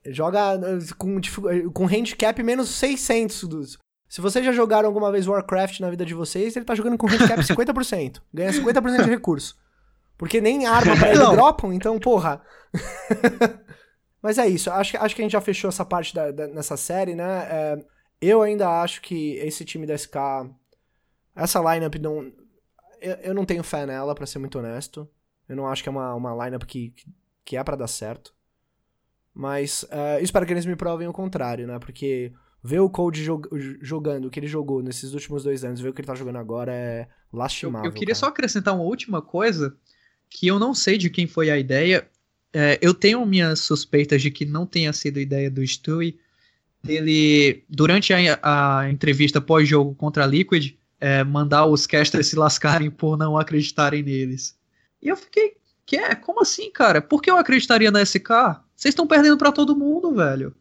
Joga 0.05 0.55
uh, 0.55 0.95
com, 0.97 1.19
com 1.71 1.85
handicap 1.87 2.41
menos 2.43 2.69
600 2.69 3.43
dos. 3.45 3.77
Se 4.09 4.21
vocês 4.21 4.45
já 4.45 4.51
jogaram 4.51 4.87
alguma 4.87 5.11
vez 5.11 5.25
Warcraft 5.25 5.79
na 5.79 5.89
vida 5.89 6.05
de 6.05 6.13
vocês, 6.13 6.55
ele 6.55 6.65
tá 6.65 6.75
jogando 6.75 6.97
com 6.97 7.07
handicap 7.07 7.39
50%. 7.41 8.21
Ganha 8.31 8.51
50% 8.51 9.03
de 9.03 9.09
recurso. 9.09 9.55
Porque 10.23 10.39
nem 10.39 10.65
arma 10.65 10.95
pra 10.95 11.09
ele 11.11 11.19
dropam, 11.19 11.73
então, 11.73 11.99
porra. 11.99 12.41
Mas 14.23 14.37
é 14.37 14.47
isso, 14.47 14.71
acho, 14.71 14.95
acho 14.95 15.13
que 15.13 15.21
a 15.21 15.25
gente 15.25 15.33
já 15.33 15.41
fechou 15.41 15.67
essa 15.67 15.83
parte 15.83 16.15
da, 16.15 16.31
da 16.31 16.47
nessa 16.47 16.77
série, 16.77 17.13
né? 17.13 17.45
É, 17.49 17.85
eu 18.21 18.41
ainda 18.41 18.81
acho 18.81 19.01
que 19.01 19.33
esse 19.39 19.65
time 19.65 19.85
da 19.85 19.97
SK, 19.97 20.15
essa 21.35 21.59
lineup 21.59 21.95
não. 21.95 22.31
Eu, 23.01 23.15
eu 23.15 23.33
não 23.33 23.43
tenho 23.43 23.65
fé 23.65 23.85
nela, 23.85 24.15
para 24.15 24.25
ser 24.25 24.39
muito 24.39 24.57
honesto. 24.57 25.05
Eu 25.49 25.57
não 25.57 25.67
acho 25.67 25.83
que 25.83 25.89
é 25.89 25.91
uma, 25.91 26.15
uma 26.15 26.45
lineup 26.45 26.63
que, 26.63 26.93
que 27.43 27.57
é 27.57 27.63
para 27.63 27.75
dar 27.75 27.87
certo. 27.87 28.33
Mas 29.33 29.83
uh, 29.83 30.21
espero 30.21 30.45
que 30.45 30.53
eles 30.53 30.65
me 30.65 30.77
provem 30.77 31.05
o 31.05 31.11
contrário, 31.11 31.67
né? 31.67 31.79
Porque 31.79 32.31
ver 32.63 32.79
o 32.79 32.89
Cold 32.89 33.21
jog 33.21 33.49
jogando 33.81 34.27
o 34.27 34.29
que 34.29 34.39
ele 34.39 34.47
jogou 34.47 34.81
nesses 34.81 35.13
últimos 35.13 35.43
dois 35.43 35.65
anos, 35.65 35.81
ver 35.81 35.89
o 35.89 35.93
que 35.93 35.99
ele 35.99 36.07
tá 36.07 36.15
jogando 36.15 36.37
agora 36.37 36.73
é 36.73 37.09
lastimável. 37.33 37.89
Eu, 37.89 37.91
eu 37.91 37.93
queria 37.93 38.15
cara. 38.15 38.19
só 38.19 38.27
acrescentar 38.27 38.73
uma 38.73 38.85
última 38.85 39.21
coisa 39.21 39.77
que 40.33 40.47
eu 40.47 40.57
não 40.57 40.73
sei 40.73 40.97
de 40.97 41.11
quem 41.11 41.27
foi 41.27 41.51
a 41.51 41.57
ideia. 41.57 42.07
É, 42.51 42.79
eu 42.81 42.93
tenho 42.93 43.23
minhas 43.23 43.59
suspeitas 43.59 44.21
de 44.21 44.31
que 44.31 44.45
não 44.45 44.65
tenha 44.65 44.91
sido 44.91 45.19
ideia 45.19 45.49
do 45.49 45.65
Stewie. 45.65 46.19
Ele, 46.85 47.63
durante 47.69 48.11
a, 48.13 48.17
a 48.41 48.89
entrevista 48.89 49.39
pós-jogo 49.39 49.93
contra 49.93 50.23
a 50.23 50.27
Liquid, 50.27 50.73
é, 50.99 51.23
mandar 51.23 51.67
os 51.67 51.85
casters 51.85 52.27
se 52.27 52.35
lascarem 52.35 52.89
por 52.89 53.15
não 53.15 53.37
acreditarem 53.37 54.01
neles. 54.01 54.57
E 55.01 55.07
eu 55.07 55.15
fiquei, 55.15 55.53
que 55.85 55.97
é? 55.97 56.15
Como 56.15 56.41
assim, 56.41 56.71
cara? 56.71 56.99
Por 56.99 57.21
que 57.21 57.29
eu 57.29 57.37
acreditaria 57.37 57.91
na 57.91 58.03
SK? 58.03 58.29
Vocês 58.75 58.91
estão 58.91 59.05
perdendo 59.05 59.37
para 59.37 59.51
todo 59.51 59.77
mundo, 59.77 60.15
velho. 60.15 60.53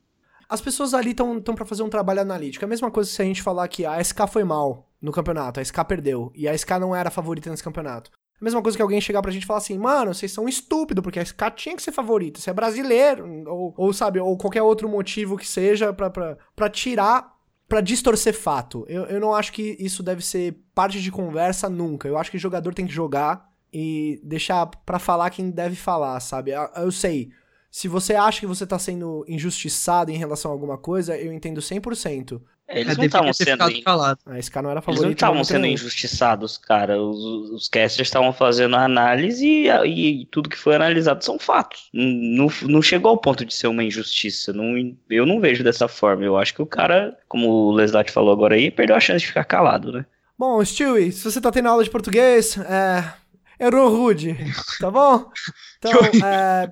As 0.48 0.60
pessoas 0.60 0.92
ali 0.92 1.12
estão 1.12 1.40
para 1.40 1.64
fazer 1.64 1.82
um 1.82 1.88
trabalho 1.88 2.20
analítico. 2.20 2.62
É 2.62 2.66
a 2.66 2.68
mesma 2.68 2.90
coisa 2.90 3.08
se 3.08 3.22
a 3.22 3.24
gente 3.24 3.42
falar 3.42 3.66
que 3.68 3.86
a 3.86 3.98
SK 4.04 4.28
foi 4.30 4.44
mal 4.44 4.86
no 5.00 5.10
campeonato, 5.10 5.58
a 5.58 5.64
SK 5.64 5.84
perdeu, 5.88 6.30
e 6.34 6.46
a 6.46 6.56
SK 6.56 6.72
não 6.78 6.94
era 6.94 7.08
a 7.08 7.12
favorita 7.12 7.50
nesse 7.50 7.64
campeonato. 7.64 8.10
A 8.42 8.44
mesma 8.44 8.60
coisa 8.60 8.76
que 8.76 8.82
alguém 8.82 9.00
chegar 9.00 9.22
pra 9.22 9.30
gente 9.30 9.44
e 9.44 9.46
falar 9.46 9.58
assim, 9.58 9.78
mano, 9.78 10.12
vocês 10.12 10.32
são 10.32 10.48
estúpidos, 10.48 11.00
porque 11.00 11.20
a 11.20 11.24
SK 11.24 11.42
tinha 11.54 11.76
que 11.76 11.82
ser 11.82 11.92
favorita, 11.92 12.40
você 12.40 12.50
é 12.50 12.52
brasileiro, 12.52 13.24
ou, 13.46 13.72
ou 13.76 13.92
sabe, 13.92 14.18
ou 14.18 14.36
qualquer 14.36 14.62
outro 14.62 14.88
motivo 14.88 15.36
que 15.36 15.46
seja 15.46 15.92
pra, 15.92 16.10
pra, 16.10 16.36
pra 16.56 16.68
tirar, 16.68 17.36
pra 17.68 17.80
distorcer 17.80 18.34
fato. 18.34 18.84
Eu, 18.88 19.04
eu 19.04 19.20
não 19.20 19.32
acho 19.32 19.52
que 19.52 19.76
isso 19.78 20.02
deve 20.02 20.24
ser 20.24 20.60
parte 20.74 21.00
de 21.00 21.12
conversa 21.12 21.68
nunca. 21.68 22.08
Eu 22.08 22.18
acho 22.18 22.32
que 22.32 22.38
jogador 22.38 22.74
tem 22.74 22.84
que 22.84 22.92
jogar 22.92 23.48
e 23.72 24.20
deixar 24.24 24.66
pra 24.66 24.98
falar 24.98 25.30
quem 25.30 25.48
deve 25.48 25.76
falar, 25.76 26.18
sabe? 26.18 26.50
Eu, 26.50 26.68
eu 26.78 26.90
sei, 26.90 27.30
se 27.70 27.86
você 27.86 28.16
acha 28.16 28.40
que 28.40 28.46
você 28.46 28.66
tá 28.66 28.76
sendo 28.76 29.24
injustiçado 29.28 30.10
em 30.10 30.16
relação 30.16 30.50
a 30.50 30.54
alguma 30.54 30.76
coisa, 30.76 31.16
eu 31.16 31.32
entendo 31.32 31.60
100%. 31.60 32.42
Eles 32.74 32.94
é, 32.94 32.96
não 32.96 33.04
estavam 33.04 33.32
sendo. 33.32 33.62
Ah, 33.62 34.38
esse 34.38 34.50
cara 34.50 34.64
não 34.64 34.70
era 34.70 34.80
favorito. 34.80 35.04
Eles 35.04 35.04
não 35.04 35.12
estavam 35.12 35.44
sendo 35.44 35.66
injustiçados, 35.66 36.56
cara. 36.56 37.00
Os, 37.00 37.50
os 37.50 37.68
casters 37.68 38.08
estavam 38.08 38.32
fazendo 38.32 38.76
a 38.76 38.84
análise 38.84 39.46
e, 39.46 39.68
e, 39.68 40.26
tudo 40.26 40.48
que 40.48 40.58
foi 40.58 40.74
analisado 40.74 41.24
são 41.24 41.38
fatos. 41.38 41.88
Não, 41.92 42.48
não 42.62 42.82
chegou 42.82 43.10
ao 43.10 43.18
ponto 43.18 43.44
de 43.44 43.54
ser 43.54 43.66
uma 43.66 43.84
injustiça. 43.84 44.52
Não, 44.52 44.74
eu 45.10 45.26
não 45.26 45.40
vejo 45.40 45.62
dessa 45.62 45.86
forma. 45.86 46.24
Eu 46.24 46.36
acho 46.36 46.54
que 46.54 46.62
o 46.62 46.66
cara, 46.66 47.16
como 47.28 47.48
o 47.48 47.72
Leslat 47.72 48.10
falou 48.10 48.32
agora 48.32 48.54
aí, 48.54 48.70
perdeu 48.70 48.96
a 48.96 49.00
chance 49.00 49.20
de 49.20 49.26
ficar 49.26 49.44
calado, 49.44 49.92
né? 49.92 50.06
Bom, 50.38 50.64
Stewie, 50.64 51.12
se 51.12 51.22
você 51.22 51.40
tá 51.40 51.52
tendo 51.52 51.68
aula 51.68 51.84
de 51.84 51.90
português, 51.90 52.56
é. 52.58 53.22
Errou 53.60 53.90
rude, 53.90 54.36
tá 54.80 54.90
bom? 54.90 55.30
Então, 55.84 56.00
é. 56.24 56.70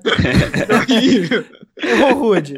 Errou 1.82 2.14
rude 2.14 2.54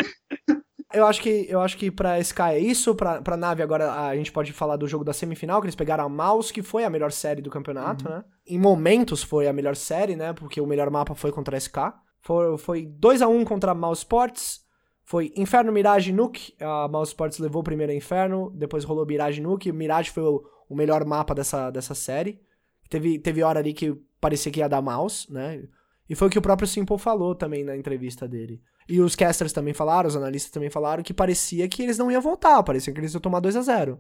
eu 0.93 1.07
acho 1.07 1.21
que 1.21 1.47
eu 1.49 1.61
acho 1.61 1.77
que 1.77 1.91
para 1.91 2.19
Sky 2.21 2.43
é 2.43 2.59
isso, 2.59 2.95
pra, 2.95 3.21
pra 3.21 3.37
nave 3.37 3.63
agora 3.63 3.93
a 3.93 4.17
gente 4.17 4.33
pode 4.33 4.53
falar 4.53 4.77
do 4.77 4.87
jogo 4.87 5.05
da 5.05 5.13
semifinal, 5.13 5.61
que 5.61 5.67
eles 5.67 5.75
pegaram 5.75 6.05
a 6.05 6.09
Mouse, 6.09 6.53
que 6.53 6.63
foi 6.63 6.85
a 6.85 6.91
melhor 6.91 7.13
série 7.13 7.43
do 7.43 7.51
campeonato, 7.51 8.07
uhum. 8.09 8.17
né? 8.17 8.25
Em 8.47 8.59
momentos 8.59 9.23
foi 9.23 9.47
a 9.47 9.53
melhor 9.53 9.77
série, 9.77 10.17
né? 10.17 10.33
Porque 10.33 10.61
o 10.61 10.67
melhor 10.67 10.91
mapa 10.91 11.15
foi 11.15 11.33
contra 11.33 11.57
a 11.57 11.61
SK. 11.61 11.77
Foi, 12.21 12.57
foi 12.59 12.87
2 12.87 13.23
a 13.23 13.29
1 13.29 13.45
contra 13.45 13.73
a 13.73 13.75
Mouse 13.75 14.01
Sports. 14.01 14.63
Foi 15.05 15.33
Inferno, 15.37 15.73
Mirage 15.73 16.13
Nuke. 16.13 16.55
A 16.61 16.89
Mouse 16.89 17.11
Sports 17.11 17.39
levou 17.39 17.63
primeiro 17.63 17.93
a 17.93 17.95
Inferno, 17.95 18.51
depois 18.55 18.85
rolou 18.85 19.05
Mirage 19.05 19.41
Nuke. 19.41 19.73
Mirage 19.73 20.11
foi 20.11 20.23
o, 20.23 20.43
o 20.69 20.75
melhor 20.75 21.05
mapa 21.05 21.35
dessa, 21.35 21.71
dessa 21.71 21.95
série. 21.95 22.41
Teve, 22.89 23.19
teve 23.19 23.43
hora 23.43 23.59
ali 23.59 23.73
que 23.73 23.95
parecia 24.21 24.53
que 24.53 24.61
ia 24.61 24.69
dar 24.69 24.81
Mouse, 24.81 25.31
né? 25.33 25.65
E 26.13 26.15
foi 26.15 26.29
o 26.29 26.31
que 26.31 26.39
o 26.39 26.43
próprio 26.43 26.69
Simple 26.69 26.99
falou 26.99 27.35
também 27.35 27.65
na 27.65 27.75
entrevista 27.75 28.29
dele. 28.29 28.61
E 28.87 29.01
os 29.01 29.17
casters 29.17 29.51
também 29.51 29.73
falaram, 29.73 30.07
os 30.07 30.15
analistas 30.15 30.53
também 30.53 30.69
falaram 30.69 31.03
que 31.03 31.15
parecia 31.15 31.67
que 31.67 31.83
eles 31.83 31.97
não 31.97 32.11
iam 32.11 32.21
voltar, 32.21 32.63
parecia 32.63 32.93
que 32.93 33.01
eles 33.01 33.15
iam 33.15 33.21
tomar 33.21 33.41
2 33.41 33.57
a 33.57 33.63
0 33.63 33.99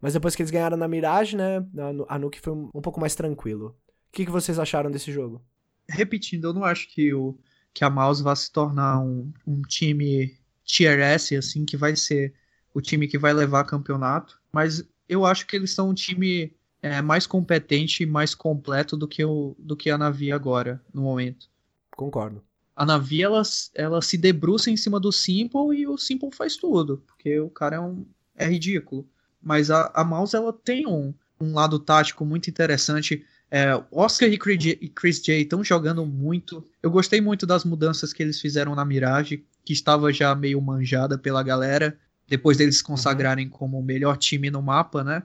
Mas 0.00 0.12
depois 0.12 0.36
que 0.36 0.42
eles 0.42 0.52
ganharam 0.52 0.76
na 0.76 0.86
Mirage, 0.86 1.36
né, 1.36 1.66
a 2.08 2.16
Nuke 2.16 2.38
foi 2.38 2.52
um, 2.52 2.80
pouco 2.80 3.00
mais 3.00 3.16
tranquilo. 3.16 3.76
O 4.08 4.12
que, 4.12 4.24
que 4.24 4.30
vocês 4.30 4.56
acharam 4.56 4.88
desse 4.88 5.10
jogo? 5.10 5.42
Repetindo, 5.90 6.44
eu 6.44 6.54
não 6.54 6.62
acho 6.62 6.88
que, 6.94 7.12
o, 7.12 7.36
que 7.74 7.82
a 7.82 7.90
Mouse 7.90 8.22
vá 8.22 8.36
se 8.36 8.52
tornar 8.52 9.00
um, 9.00 9.32
um 9.44 9.60
time 9.62 10.38
tier 10.64 11.00
S, 11.00 11.34
assim, 11.34 11.64
que 11.64 11.76
vai 11.76 11.96
ser 11.96 12.34
o 12.72 12.80
time 12.80 13.08
que 13.08 13.18
vai 13.18 13.32
levar 13.32 13.64
campeonato, 13.64 14.40
mas 14.52 14.88
eu 15.08 15.26
acho 15.26 15.44
que 15.44 15.56
eles 15.56 15.74
são 15.74 15.90
um 15.90 15.94
time 15.94 16.56
é, 16.82 17.02
mais 17.02 17.26
competente 17.26 18.02
e 18.02 18.06
mais 18.06 18.34
completo 18.34 18.96
do 18.96 19.08
que, 19.08 19.24
o, 19.24 19.54
do 19.58 19.76
que 19.76 19.90
a 19.90 19.98
Navi 19.98 20.32
agora, 20.32 20.80
no 20.92 21.02
momento. 21.02 21.48
Concordo 21.96 22.42
a 22.78 22.86
Navi 22.86 23.20
ela, 23.20 23.42
ela 23.74 24.00
se 24.00 24.16
debruça 24.16 24.70
em 24.70 24.76
cima 24.76 25.00
do 25.00 25.10
Simple 25.10 25.76
e 25.76 25.88
o 25.88 25.98
Simple 25.98 26.30
faz 26.32 26.56
tudo, 26.56 27.02
porque 27.08 27.40
o 27.40 27.50
cara 27.50 27.74
é, 27.74 27.80
um, 27.80 28.06
é 28.36 28.48
ridículo. 28.48 29.04
Mas 29.42 29.68
a, 29.68 29.90
a 29.92 30.04
Mouse 30.04 30.36
ela 30.36 30.52
tem 30.52 30.86
um, 30.86 31.12
um 31.40 31.54
lado 31.54 31.80
tático 31.80 32.24
muito 32.24 32.48
interessante. 32.48 33.26
É, 33.50 33.82
Oscar 33.90 34.28
e 34.28 34.38
Chris 34.38 35.20
J 35.20 35.42
estão 35.42 35.64
jogando 35.64 36.06
muito. 36.06 36.64
Eu 36.80 36.88
gostei 36.88 37.20
muito 37.20 37.44
das 37.44 37.64
mudanças 37.64 38.12
que 38.12 38.22
eles 38.22 38.40
fizeram 38.40 38.76
na 38.76 38.84
Mirage, 38.84 39.44
que 39.64 39.72
estava 39.72 40.12
já 40.12 40.32
meio 40.36 40.60
manjada 40.60 41.18
pela 41.18 41.42
galera, 41.42 41.98
depois 42.28 42.58
deles 42.58 42.78
se 42.78 42.84
consagrarem 42.84 43.46
uhum. 43.46 43.52
como 43.52 43.80
o 43.80 43.82
melhor 43.82 44.16
time 44.16 44.52
no 44.52 44.62
mapa, 44.62 45.02
né? 45.02 45.24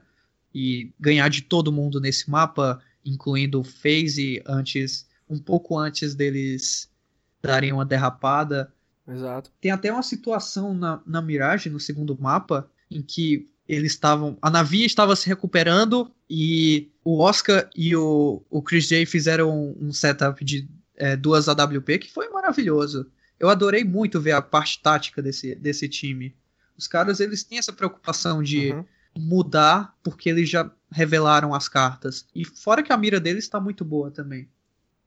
E 0.54 0.92
ganhar 1.00 1.30
de 1.30 1.42
todo 1.42 1.72
mundo 1.72 2.00
nesse 2.00 2.30
mapa, 2.30 2.82
incluindo 3.06 3.60
o 3.60 3.64
FaZe 3.64 4.42
antes, 4.46 5.08
um 5.30 5.40
pouco 5.40 5.78
antes 5.78 6.14
deles 6.14 6.90
darem 7.42 7.74
uma 7.74 7.86
derrapada. 7.86 8.72
Exato. 9.08 9.52
Tem 9.60 9.72
até 9.72 9.92
uma 9.92 10.04
situação 10.04 10.74
na, 10.74 11.02
na 11.06 11.22
Mirage, 11.22 11.70
no 11.70 11.80
segundo 11.80 12.18
mapa, 12.20 12.70
em 12.90 13.02
que 13.02 13.48
eles 13.68 13.94
estavam. 13.94 14.38
A 14.42 14.50
Navi 14.50 14.86
estava 14.86 15.16
se 15.16 15.28
recuperando 15.28 16.12
e 16.30 16.90
o 17.04 17.20
Oscar 17.20 17.70
e 17.76 17.96
o, 17.96 18.42
o 18.50 18.62
Chris 18.62 18.88
J 18.88 19.06
fizeram 19.06 19.76
um 19.80 19.92
setup 19.92 20.44
de 20.44 20.68
é, 20.96 21.16
duas 21.16 21.48
AWP 21.48 22.00
que 22.00 22.12
foi 22.12 22.30
maravilhoso. 22.30 23.10
Eu 23.40 23.50
adorei 23.50 23.84
muito 23.84 24.22
ver 24.22 24.32
a 24.32 24.42
parte 24.42 24.82
tática 24.82 25.22
desse, 25.22 25.56
desse 25.56 25.88
time. 25.90 26.36
Os 26.78 26.88
caras 26.88 27.20
eles 27.20 27.44
têm 27.44 27.58
essa 27.58 27.74
preocupação 27.74 28.42
de 28.42 28.72
uhum. 28.72 28.86
Mudar 29.18 29.96
porque 30.04 30.30
eles 30.30 30.50
já 30.50 30.70
revelaram 30.92 31.54
as 31.54 31.68
cartas. 31.68 32.26
E 32.34 32.46
fora 32.46 32.84
que 32.84 32.94
a 32.94 32.98
mira 32.98 33.20
deles 33.20 33.44
está 33.44 33.60
muito 33.60 33.84
boa 33.84 34.12
também. 34.12 34.48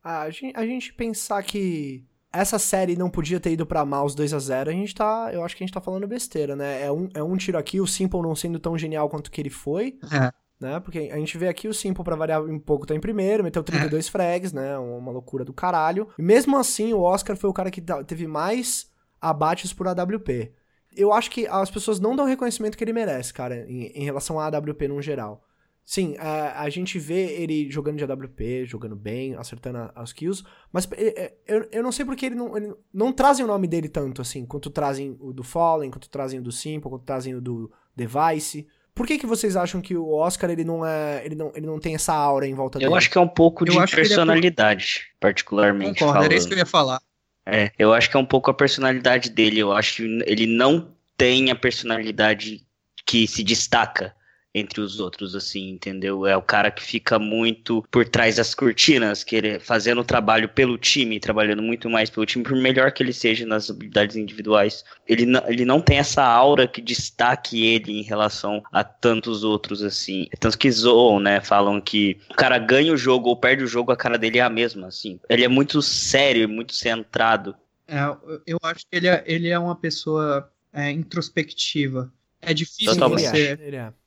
Ah, 0.03 0.23
a, 0.23 0.31
gente, 0.31 0.57
a 0.57 0.65
gente 0.65 0.93
pensar 0.93 1.43
que 1.43 2.05
essa 2.33 2.59
série 2.59 2.97
não 2.97 3.09
podia 3.09 3.41
ter 3.41 3.53
ido 3.53 3.67
pra 3.67 3.85
Mouse 3.85 4.15
2 4.15 4.33
a 4.35 4.39
0 4.39 4.71
a 4.71 4.73
gente 4.73 4.95
tá. 4.95 5.31
Eu 5.33 5.45
acho 5.45 5.57
que 5.57 5.65
a 5.65 5.67
gente 5.67 5.75
tá 5.75 5.81
falando 5.81 6.07
besteira, 6.07 6.55
né? 6.55 6.83
É 6.85 6.93
um, 6.93 7.09
é 7.15 7.23
um 7.23 7.37
tiro 7.37 7.59
aqui, 7.59 7.81
o 7.81 7.87
Simple 7.87 8.21
não 8.23 8.37
sendo 8.37 8.59
tão 8.59 8.77
genial 8.77 9.09
quanto 9.09 9.31
que 9.31 9.41
ele 9.41 9.51
foi. 9.51 9.99
É. 10.13 10.33
Né? 10.59 10.81
Porque 10.81 11.11
a 11.13 11.17
gente 11.17 11.37
vê 11.37 11.49
aqui 11.49 11.69
o 11.69 11.75
Simple, 11.75 12.05
pra 12.05 12.17
variar 12.17 12.43
um 12.43 12.59
pouco, 12.59 12.87
tá 12.87 12.95
em 12.95 13.01
primeiro, 13.01 13.45
meteu 13.45 13.63
32 13.63 14.07
é. 14.07 14.11
frags, 14.11 14.53
né? 14.53 14.79
Uma 14.79 15.13
loucura 15.13 15.45
do 15.45 15.53
caralho. 15.53 16.09
E 16.19 16.23
mesmo 16.23 16.57
assim, 16.57 16.93
o 16.93 17.01
Oscar 17.01 17.37
foi 17.37 17.51
o 17.51 17.53
cara 17.53 17.71
que 17.71 17.83
teve 18.07 18.27
mais 18.27 18.91
abates 19.21 19.73
por 19.73 19.89
AWP. 19.89 20.53
Eu 20.97 21.13
acho 21.13 21.31
que 21.31 21.47
as 21.47 21.71
pessoas 21.71 22.01
não 22.01 22.17
dão 22.17 22.25
o 22.25 22.29
reconhecimento 22.29 22.77
que 22.77 22.83
ele 22.83 22.93
merece, 22.93 23.33
cara, 23.33 23.67
em, 23.69 23.87
em 23.89 24.05
relação 24.05 24.41
à 24.41 24.47
AWP 24.47 24.89
no 24.89 25.01
geral. 25.03 25.45
Sim, 25.87 26.17
a, 26.19 26.63
a 26.63 26.69
gente 26.69 26.99
vê 26.99 27.41
ele 27.41 27.71
jogando 27.71 27.97
de 27.97 28.05
AWP, 28.05 28.65
jogando 28.65 28.97
bem, 28.97 29.37
acertando 29.37 29.89
as 29.95 30.13
kills, 30.13 30.43
mas 30.73 30.89
é, 30.91 31.07
é, 31.07 31.35
eu, 31.47 31.69
eu 31.71 31.83
não 31.83 31.93
sei 31.93 32.05
porque 32.05 32.27
ele 32.27 32.35
não, 32.35 32.57
ele 32.57 32.75
não 32.93 33.13
trazem 33.13 33.45
o 33.45 33.49
nome 33.49 33.69
dele 33.69 33.89
tanto, 33.89 34.21
assim, 34.21 34.45
quanto 34.45 34.69
trazem 34.69 35.17
o 35.21 35.33
do 35.33 35.45
Fallen, 35.45 35.89
quanto 35.89 36.11
trazem 36.11 36.41
o 36.41 36.43
do 36.43 36.51
Simple, 36.51 36.91
quanto 36.91 37.05
trazem 37.05 37.37
o 37.37 37.41
do 37.41 37.71
Device. 37.95 38.67
Por 38.93 39.07
que, 39.07 39.17
que 39.17 39.27
vocês 39.27 39.55
acham 39.57 39.81
que 39.81 39.97
o 39.97 40.11
Oscar 40.11 40.51
ele 40.51 40.65
não 40.65 40.85
é, 40.85 41.25
ele 41.25 41.37
não, 41.37 41.53
ele 41.55 41.67
não 41.67 41.79
tem 41.79 41.95
essa 41.95 42.13
aura 42.13 42.49
em 42.49 42.55
volta 42.55 42.81
dele? 42.81 42.91
Eu 42.91 42.97
acho 42.97 43.09
que 43.09 43.17
é 43.17 43.21
um 43.21 43.29
pouco 43.29 43.65
de 43.65 43.77
personalidade, 43.89 45.03
é... 45.07 45.17
particularmente 45.21 46.01
Concordo, 46.01 46.15
falando. 46.15 46.25
era 46.25 46.35
isso 46.35 46.49
que 46.49 46.55
eu 46.55 46.59
ia 46.59 46.67
falar. 46.67 47.01
É, 47.47 47.71
eu 47.79 47.95
acho 47.95 48.11
que 48.11 48.17
é 48.17 48.21
um 48.21 48.27
pouco 48.27 48.51
a 48.51 48.55
personalidade 48.55 49.31
dele. 49.31 49.61
Eu 49.61 49.73
acho 49.73 49.97
que 49.97 50.03
ele 50.27 50.47
não 50.47 50.93
tem 51.17 51.51
a 51.51 51.55
personalidade 51.55 52.67
que 53.07 53.27
se 53.27 53.45
destaca 53.45 54.15
entre 54.57 54.81
os 54.81 54.99
outros, 54.99 55.35
assim, 55.35 55.69
entendeu? 55.69 56.27
É 56.27 56.37
o 56.37 56.43
cara 56.43 56.71
que 56.71 56.83
fica 56.83 57.19
muito 57.19 57.87
por 57.91 58.09
trás 58.09 58.37
das 58.37 58.55
cortinas, 58.55 59.23
querer, 59.23 59.61
fazendo 59.61 60.01
o 60.01 60.05
trabalho 60.05 60.49
pelo 60.49 60.79
time, 60.79 61.21
trabalhando 61.21 61.63
muito 61.63 61.91
mais 61.91 62.09
pelo 62.09 62.25
time, 62.25 62.43
por 62.43 62.57
melhor 62.57 62.91
que 62.91 63.03
ele 63.03 63.13
seja 63.13 63.45
nas 63.45 63.69
habilidades 63.69 64.17
individuais. 64.17 64.85
Ele 65.07 65.27
não, 65.27 65.43
ele 65.47 65.65
não 65.65 65.81
tem 65.81 65.99
essa 65.99 66.25
aura 66.25 66.67
que 66.67 66.81
destaque 66.81 67.67
ele 67.67 68.01
em 68.01 68.03
relação 68.03 68.63
a 68.73 68.83
tantos 68.83 69.45
outros, 69.45 69.83
assim. 69.83 70.27
Tanto 70.41 70.59
que 70.59 70.71
zoam, 70.71 71.21
né? 71.21 71.41
Falam 71.43 71.81
que 71.81 72.17
o 72.31 72.35
cara 72.35 72.59
ganha 72.59 72.93
o 72.93 72.97
jogo 72.97 73.29
ou 73.29 73.37
perde 73.37 73.63
o 73.63 73.69
jogo, 73.69 73.93
a 73.93 73.97
cara 73.97 74.17
dele 74.17 74.39
é 74.39 74.43
a 74.43 74.51
mesma, 74.51 74.89
assim. 74.89 75.21
Ele 75.29 75.45
é 75.45 75.49
muito 75.49 75.83
sério, 75.83 76.49
muito 76.49 76.75
centrado. 76.75 77.55
É, 77.87 78.01
eu 78.47 78.59
acho 78.63 78.87
que 78.91 78.97
ele 78.97 79.07
é, 79.07 79.23
ele 79.27 79.49
é 79.49 79.59
uma 79.59 79.77
pessoa 79.77 80.51
é, 80.73 80.91
introspectiva. 80.91 82.13
É 82.47 82.55
difícil 82.55 82.95
você, 83.09 83.59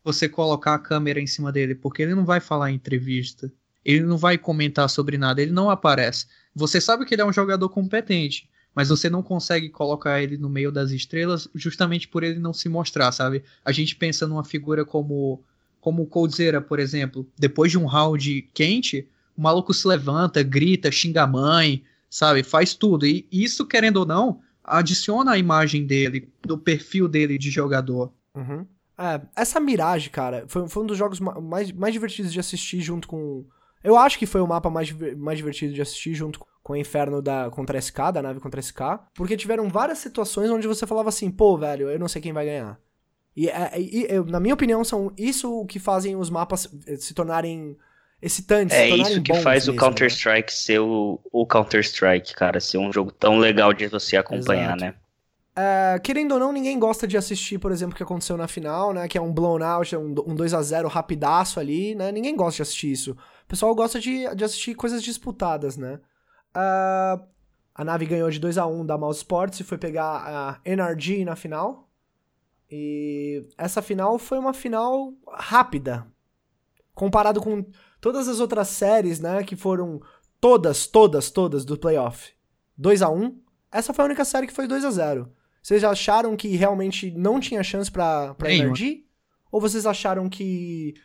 você 0.02 0.30
colocar 0.30 0.76
a 0.76 0.80
câmera 0.80 1.20
em 1.20 1.28
cima 1.28 1.52
dele, 1.52 1.76
porque 1.76 2.02
ele 2.02 2.16
não 2.16 2.24
vai 2.24 2.40
falar 2.40 2.72
em 2.72 2.76
entrevista. 2.76 3.52
Ele 3.84 4.00
não 4.00 4.18
vai 4.18 4.38
comentar 4.38 4.90
sobre 4.90 5.18
nada, 5.18 5.42
ele 5.42 5.52
não 5.52 5.70
aparece. 5.70 6.26
Você 6.56 6.80
sabe 6.80 7.06
que 7.06 7.14
ele 7.14 7.22
é 7.22 7.26
um 7.26 7.34
jogador 7.34 7.68
competente, 7.68 8.50
mas 8.74 8.88
você 8.88 9.10
não 9.10 9.22
consegue 9.22 9.68
colocar 9.68 10.22
ele 10.22 10.38
no 10.38 10.50
meio 10.50 10.72
das 10.72 10.92
estrelas 10.92 11.50
justamente 11.54 12.08
por 12.08 12.24
ele 12.24 12.40
não 12.40 12.54
se 12.54 12.70
mostrar, 12.70 13.12
sabe? 13.12 13.44
A 13.64 13.74
gente 13.74 13.94
pensa 13.94 14.26
numa 14.26 14.44
figura 14.46 14.86
como 14.86 15.44
como 15.82 16.04
o 16.04 16.08
Coldzera, 16.08 16.62
por 16.62 16.80
exemplo. 16.80 17.28
Depois 17.38 17.72
de 17.72 17.78
um 17.78 17.86
round 17.86 18.50
quente, 18.54 19.08
o 19.36 19.42
maluco 19.42 19.74
se 19.74 19.88
levanta, 19.88 20.44
grita, 20.44 20.92
xinga 20.92 21.24
a 21.24 21.28
mãe, 21.28 21.84
sabe? 22.10 22.44
Faz 22.44 22.74
tudo. 22.74 23.06
E 23.06 23.26
isso, 23.32 23.66
querendo 23.66 23.98
ou 23.98 24.06
não, 24.06 24.42
adiciona 24.64 25.32
a 25.32 25.38
imagem 25.38 25.86
dele, 25.86 26.30
do 26.42 26.58
perfil 26.58 27.08
dele 27.08 27.38
de 27.38 27.50
jogador. 27.50 28.14
Uhum. 28.36 28.66
É, 28.98 29.22
essa 29.36 29.60
Mirage, 29.60 30.10
cara, 30.10 30.44
foi, 30.48 30.68
foi 30.68 30.84
um 30.84 30.86
dos 30.86 30.98
jogos 30.98 31.20
mais, 31.20 31.72
mais 31.72 31.94
divertidos 31.94 32.34
de 32.34 32.40
assistir 32.40 32.82
junto 32.82 33.08
com. 33.08 33.46
Eu 33.82 33.98
acho 33.98 34.20
que 34.20 34.26
foi 34.26 34.42
o 34.42 34.48
mapa 34.48 34.70
mais, 34.70 34.92
mais 35.16 35.38
divertido 35.38 35.74
de 35.74 35.82
assistir 35.82 36.14
junto 36.14 36.46
com 36.62 36.74
o 36.74 36.76
Inferno 36.76 37.22
da 37.22 37.50
contra 37.50 37.80
SK, 37.80 38.12
da 38.14 38.22
nave 38.22 38.42
contra 38.42 38.62
SK. 38.62 38.82
Porque 39.14 39.38
tiveram 39.38 39.70
várias 39.70 40.00
situações 40.00 40.52
onde 40.52 40.68
você 40.68 40.86
falava 40.86 41.08
assim, 41.10 41.32
pô, 41.32 41.58
velho, 41.58 41.90
eu 41.90 41.98
não 41.98 42.10
sei 42.10 42.22
quem 42.22 42.34
vai 42.34 42.46
ganhar. 42.46 42.78
E, 43.36 43.48
é, 43.48 43.72
e, 43.80 44.06
e 44.06 44.20
na 44.30 44.40
minha 44.40 44.54
opinião, 44.54 44.84
são 44.84 45.14
isso 45.18 45.62
o 45.62 45.66
que 45.66 45.80
fazem 45.80 46.18
os 46.18 46.30
mapas 46.30 46.68
eh, 46.86 46.98
se 46.98 47.14
tornarem 47.14 47.78
excitantes. 48.22 48.76
É 48.76 48.90
isso 48.90 49.22
que 49.22 49.34
faz 49.36 49.66
mesmo, 49.66 49.72
o 49.72 49.76
né? 49.76 49.80
Counter-Strike 49.80 50.52
né? 50.52 50.58
ser 50.58 50.80
o, 50.80 51.20
o 51.32 51.46
Counter-Strike, 51.48 52.34
cara, 52.34 52.60
ser 52.60 52.78
um 52.78 52.92
jogo 52.92 53.12
tão 53.12 53.38
legal 53.38 53.74
de 53.74 53.88
você 53.88 54.18
acompanhar, 54.18 54.76
Exato. 54.78 54.82
né? 54.82 54.96
É, 55.62 56.00
querendo 56.00 56.32
ou 56.32 56.40
não, 56.40 56.54
ninguém 56.54 56.80
gosta 56.80 57.06
de 57.06 57.18
assistir, 57.18 57.60
por 57.60 57.70
exemplo, 57.70 57.94
o 57.94 57.98
que 57.98 58.04
aconteceu 58.04 58.38
na 58.38 58.48
final, 58.48 58.94
né? 58.94 59.10
Que 59.10 59.18
é 59.18 59.22
um 59.22 59.34
blown 59.34 59.62
out, 59.62 59.94
um, 59.94 60.16
um 60.26 60.34
2 60.34 60.54
a 60.54 60.62
0 60.62 60.88
rapidaço 60.88 61.60
ali, 61.60 61.94
né? 61.96 62.14
Ninguém 62.14 62.34
gosta 62.34 62.56
de 62.56 62.62
assistir 62.62 62.94
isso. 62.94 63.12
O 63.12 63.46
pessoal 63.46 63.76
gosta 63.76 64.00
de, 64.00 64.34
de 64.36 64.44
assistir 64.46 64.74
coisas 64.74 65.04
disputadas, 65.04 65.76
né? 65.76 66.00
Uh, 66.56 67.22
a 67.76 67.84
nave 67.84 68.06
ganhou 68.06 68.30
de 68.30 68.40
2 68.40 68.58
a 68.58 68.66
1 68.66 68.86
da 68.86 68.98
Mouse 68.98 69.18
Sports 69.18 69.60
e 69.60 69.66
foi 69.66 69.78
pegar 69.78 70.06
a 70.06 70.62
NRG 70.64 71.26
na 71.26 71.36
final. 71.36 71.90
E 72.72 73.46
essa 73.58 73.82
final 73.82 74.18
foi 74.18 74.40
uma 74.40 74.54
final 74.54 75.12
rápida. 75.28 76.08
Comparado 76.96 77.42
com 77.42 77.66
todas 78.00 78.30
as 78.30 78.40
outras 78.40 78.70
séries, 78.70 79.20
né? 79.20 79.44
Que 79.44 79.58
foram 79.58 80.02
todas, 80.40 80.88
todas, 80.88 81.30
todas 81.30 81.66
do 81.66 81.78
playoff. 81.78 82.32
2 82.78 83.02
a 83.02 83.10
1 83.10 83.38
Essa 83.70 83.94
foi 83.94 84.06
a 84.06 84.06
única 84.06 84.24
série 84.24 84.48
que 84.48 84.54
foi 84.54 84.66
2 84.66 84.86
a 84.86 84.92
0 84.92 85.39
vocês 85.70 85.84
acharam 85.84 86.36
que 86.36 86.48
realmente 86.56 87.12
não 87.12 87.40
tinha 87.40 87.62
chance 87.62 87.92
pra, 87.92 88.34
pra 88.34 88.52
Energy? 88.52 89.06
Ou 89.52 89.62
vocês 89.62 89.86
acharam 89.86 90.28
que 90.28 90.96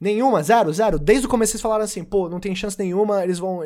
nenhuma, 0.00 0.42
zero, 0.42 0.72
zero? 0.72 0.98
Desde 0.98 1.26
o 1.26 1.28
começo 1.28 1.52
vocês 1.52 1.62
falaram 1.62 1.84
assim, 1.84 2.02
pô, 2.02 2.28
não 2.28 2.40
tem 2.40 2.52
chance 2.52 2.76
nenhuma, 2.76 3.22
eles 3.22 3.38
vão... 3.38 3.60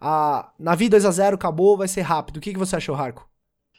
A 0.00 0.50
Navi 0.58 0.90
2x0 0.90 1.34
acabou, 1.34 1.76
vai 1.76 1.86
ser 1.86 2.00
rápido. 2.00 2.38
O 2.38 2.40
que, 2.40 2.52
que 2.52 2.58
você 2.58 2.74
achou, 2.74 2.96
Harco? 2.96 3.30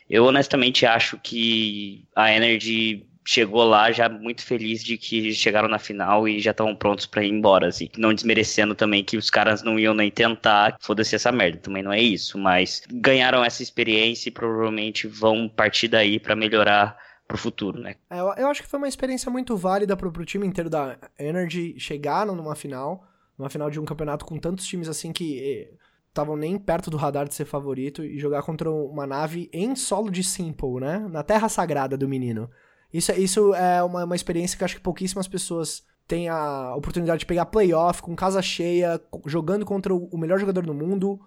Eu 0.09 0.23
honestamente 0.23 0.85
acho 0.85 1.19
que 1.21 2.07
a 2.15 2.31
Energy 2.33 3.05
chegou 3.25 3.63
lá 3.63 3.91
já 3.91 4.09
muito 4.09 4.43
feliz 4.43 4.83
de 4.83 4.97
que 4.97 5.33
chegaram 5.33 5.67
na 5.67 5.79
final 5.79 6.27
e 6.27 6.39
já 6.39 6.51
estavam 6.51 6.75
prontos 6.75 7.05
para 7.05 7.23
ir 7.23 7.29
embora, 7.29 7.67
assim. 7.67 7.89
Não 7.97 8.13
desmerecendo 8.13 8.75
também 8.75 9.03
que 9.03 9.17
os 9.17 9.29
caras 9.29 9.63
não 9.63 9.79
iam 9.79 9.93
nem 9.93 10.11
tentar, 10.11 10.77
foda-se 10.79 11.15
essa 11.15 11.31
merda, 11.31 11.59
também 11.59 11.83
não 11.83 11.93
é 11.93 12.01
isso, 12.01 12.37
mas 12.37 12.83
ganharam 12.91 13.43
essa 13.43 13.63
experiência 13.63 14.29
e 14.29 14.31
provavelmente 14.31 15.07
vão 15.07 15.47
partir 15.47 15.87
daí 15.87 16.19
para 16.19 16.35
melhorar 16.35 16.97
pro 17.27 17.37
futuro, 17.37 17.79
né? 17.79 17.95
É, 18.09 18.19
eu, 18.19 18.47
acho 18.47 18.61
que 18.61 18.67
foi 18.67 18.77
uma 18.77 18.87
experiência 18.87 19.31
muito 19.31 19.55
válida 19.55 19.95
pro, 19.95 20.11
pro 20.11 20.25
time 20.25 20.45
inteiro 20.45 20.69
da 20.69 20.97
Energy 21.17 21.75
chegaram 21.79 22.35
numa 22.35 22.55
final, 22.55 23.07
numa 23.37 23.49
final 23.49 23.69
de 23.69 23.79
um 23.79 23.85
campeonato 23.85 24.25
com 24.25 24.37
tantos 24.37 24.65
times 24.65 24.89
assim 24.89 25.13
que 25.13 25.69
estavam 26.09 26.35
nem 26.35 26.59
perto 26.59 26.91
do 26.91 26.97
radar 26.97 27.27
de 27.27 27.33
ser 27.33 27.45
favorito 27.45 28.03
e 28.03 28.19
jogar 28.19 28.43
contra 28.43 28.69
uma 28.69 29.07
nave 29.07 29.49
em 29.51 29.75
solo 29.75 30.11
de 30.11 30.23
Simple, 30.23 30.79
né? 30.79 30.99
Na 31.09 31.23
terra 31.23 31.49
sagrada 31.49 31.97
do 31.97 32.07
menino. 32.07 32.49
Isso, 32.93 33.11
é, 33.11 33.19
isso 33.19 33.53
é 33.55 33.81
uma, 33.83 34.05
uma 34.05 34.15
experiência 34.15 34.57
que 34.57 34.63
acho 34.63 34.75
que 34.75 34.81
pouquíssimas 34.81 35.27
pessoas 35.27 35.83
têm 36.07 36.29
a 36.29 36.75
oportunidade 36.75 37.21
de 37.21 37.25
pegar 37.25 37.45
playoff 37.45 38.01
com 38.01 38.15
casa 38.15 38.41
cheia, 38.41 39.01
jogando 39.25 39.65
contra 39.65 39.93
o 39.93 40.17
melhor 40.17 40.39
jogador 40.39 40.65
do 40.65 40.73
mundo. 40.73 41.19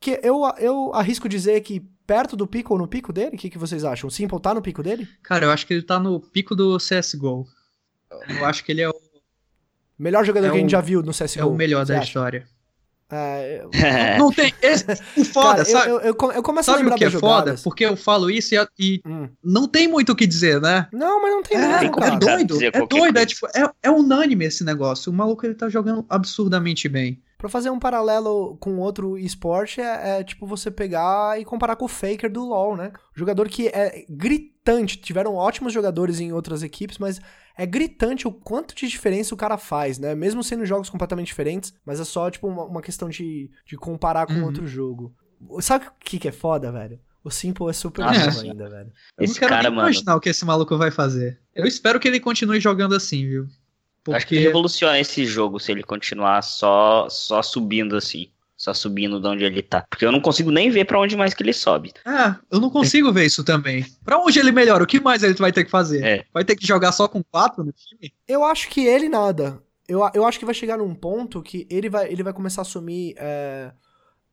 Que 0.00 0.18
eu, 0.22 0.42
eu 0.58 0.92
arrisco 0.94 1.28
dizer 1.28 1.60
que 1.60 1.80
perto 2.06 2.36
do 2.36 2.46
pico 2.46 2.72
ou 2.72 2.78
no 2.78 2.88
pico 2.88 3.12
dele, 3.12 3.36
o 3.36 3.38
que, 3.38 3.48
que 3.48 3.58
vocês 3.58 3.84
acham? 3.84 4.08
O 4.08 4.10
Simple 4.10 4.40
tá 4.40 4.52
no 4.52 4.60
pico 4.60 4.82
dele? 4.82 5.08
Cara, 5.22 5.46
eu 5.46 5.50
acho 5.50 5.66
que 5.66 5.74
ele 5.74 5.82
tá 5.82 6.00
no 6.00 6.18
pico 6.18 6.56
do 6.56 6.76
CSGO. 6.78 7.46
Eu 8.28 8.44
acho 8.44 8.64
que 8.64 8.72
ele 8.72 8.82
é 8.82 8.88
o. 8.88 8.94
Melhor 9.98 10.24
jogador 10.24 10.48
é 10.48 10.50
que 10.50 10.56
a 10.56 10.60
gente 10.60 10.72
já 10.72 10.80
viu 10.80 11.02
no 11.02 11.12
CSGO. 11.12 11.40
É 11.40 11.44
o 11.44 11.54
melhor 11.54 11.86
da 11.86 11.98
acha? 11.98 12.04
história. 12.04 12.48
É, 13.14 13.62
não, 14.18 14.24
não, 14.26 14.32
tem. 14.32 14.54
Esse, 14.62 14.86
o 15.18 15.24
foda, 15.24 15.48
Cara, 15.48 15.64
sabe? 15.66 15.90
Eu, 15.90 16.00
eu, 16.00 16.16
eu 16.32 16.42
começo 16.42 16.64
sabe 16.64 16.76
a 16.76 16.80
lembrar 16.80 16.94
o 16.94 16.98
que 16.98 17.04
é 17.04 17.10
foda? 17.10 17.56
Porque 17.62 17.84
eu 17.84 17.94
falo 17.94 18.30
isso 18.30 18.54
e, 18.54 18.68
e 18.78 19.02
hum. 19.06 19.28
não 19.44 19.68
tem 19.68 19.86
muito 19.86 20.12
o 20.12 20.16
que 20.16 20.26
dizer, 20.26 20.58
né? 20.62 20.88
Não, 20.90 21.20
mas 21.20 21.30
não 21.30 21.42
tem 21.42 21.58
é, 21.58 21.60
nada. 21.60 21.84
É 21.84 22.18
doido, 22.18 22.64
é 22.64 22.86
doido. 22.86 23.18
É, 23.18 23.26
tipo, 23.26 23.46
é, 23.48 23.70
é 23.82 23.90
unânime 23.90 24.46
esse 24.46 24.64
negócio. 24.64 25.12
O 25.12 25.14
maluco 25.14 25.44
ele 25.44 25.54
tá 25.54 25.68
jogando 25.68 26.06
absurdamente 26.08 26.88
bem. 26.88 27.20
Pra 27.36 27.50
fazer 27.50 27.68
um 27.70 27.78
paralelo 27.78 28.56
com 28.58 28.78
outro 28.78 29.18
esporte, 29.18 29.80
é, 29.80 30.20
é, 30.20 30.24
tipo 30.24 30.46
você 30.46 30.70
pegar 30.70 31.38
e 31.38 31.44
comparar 31.44 31.76
com 31.76 31.84
o 31.84 31.88
Faker 31.88 32.30
do 32.30 32.44
LoL, 32.44 32.76
né? 32.76 32.92
Jogador 33.14 33.48
que 33.48 33.68
é 33.68 34.06
gritante. 34.08 34.51
Tiveram 35.02 35.34
ótimos 35.34 35.72
jogadores 35.72 36.20
em 36.20 36.32
outras 36.32 36.62
equipes, 36.62 36.98
mas 36.98 37.20
é 37.56 37.66
gritante 37.66 38.28
o 38.28 38.32
quanto 38.32 38.74
de 38.74 38.88
diferença 38.88 39.34
o 39.34 39.36
cara 39.36 39.58
faz, 39.58 39.98
né? 39.98 40.14
Mesmo 40.14 40.42
sendo 40.42 40.64
jogos 40.64 40.88
completamente 40.88 41.26
diferentes, 41.26 41.74
mas 41.84 41.98
é 41.98 42.04
só, 42.04 42.30
tipo, 42.30 42.46
uma, 42.46 42.64
uma 42.64 42.82
questão 42.82 43.08
de, 43.08 43.50
de 43.66 43.76
comparar 43.76 44.26
com 44.26 44.34
uhum. 44.34 44.44
outro 44.44 44.66
jogo. 44.66 45.14
Sabe 45.60 45.86
o 45.86 45.92
que, 45.98 46.18
que 46.18 46.28
é 46.28 46.32
foda, 46.32 46.70
velho? 46.70 47.00
O 47.24 47.30
Simple 47.30 47.68
é 47.68 47.72
super 47.72 48.04
ah, 48.04 48.10
ainda, 48.10 48.68
velho. 48.68 48.92
Eu 49.18 49.24
esse 49.24 49.34
não 49.34 49.38
quero 49.40 49.50
cara, 49.50 49.62
nem 49.64 49.70
mano... 49.72 49.88
imaginar 49.88 50.16
o 50.16 50.20
que 50.20 50.28
esse 50.28 50.44
maluco 50.44 50.76
vai 50.76 50.90
fazer. 50.90 51.40
Eu 51.54 51.66
espero 51.66 52.00
que 52.00 52.08
ele 52.08 52.20
continue 52.20 52.60
jogando 52.60 52.94
assim, 52.94 53.26
viu? 53.26 53.46
Porque... 54.04 54.16
Acho 54.16 54.26
que 54.26 54.38
revoluciona 54.38 54.98
esse 54.98 55.24
jogo 55.24 55.60
se 55.60 55.70
ele 55.70 55.82
continuar 55.82 56.42
só, 56.42 57.08
só 57.08 57.42
subindo 57.42 57.96
assim 57.96 58.30
só 58.62 58.72
subindo 58.72 59.20
de 59.20 59.26
onde 59.26 59.44
ele 59.44 59.60
tá. 59.60 59.84
Porque 59.90 60.06
eu 60.06 60.12
não 60.12 60.20
consigo 60.20 60.52
nem 60.52 60.70
ver 60.70 60.84
para 60.84 61.00
onde 61.00 61.16
mais 61.16 61.34
que 61.34 61.42
ele 61.42 61.52
sobe. 61.52 61.92
É, 62.06 62.36
eu 62.48 62.60
não 62.60 62.70
consigo 62.70 63.12
ver 63.12 63.26
isso 63.26 63.42
também. 63.42 63.84
Para 64.04 64.20
onde 64.20 64.38
ele 64.38 64.52
melhora? 64.52 64.84
O 64.84 64.86
que 64.86 65.00
mais 65.00 65.24
ele 65.24 65.34
vai 65.34 65.50
ter 65.50 65.64
que 65.64 65.70
fazer? 65.70 66.04
É. 66.04 66.24
Vai 66.32 66.44
ter 66.44 66.54
que 66.54 66.64
jogar 66.64 66.92
só 66.92 67.08
com 67.08 67.24
quatro 67.24 67.64
no 67.64 67.72
time? 67.72 68.14
Eu 68.28 68.44
acho 68.44 68.68
que 68.68 68.86
ele 68.86 69.08
nada. 69.08 69.60
Eu, 69.88 70.08
eu 70.14 70.24
acho 70.24 70.38
que 70.38 70.44
vai 70.44 70.54
chegar 70.54 70.78
num 70.78 70.94
ponto 70.94 71.42
que 71.42 71.66
ele 71.68 71.90
vai, 71.90 72.12
ele 72.12 72.22
vai 72.22 72.32
começar 72.32 72.60
a 72.60 72.62
assumir 72.62 73.16
é, 73.18 73.72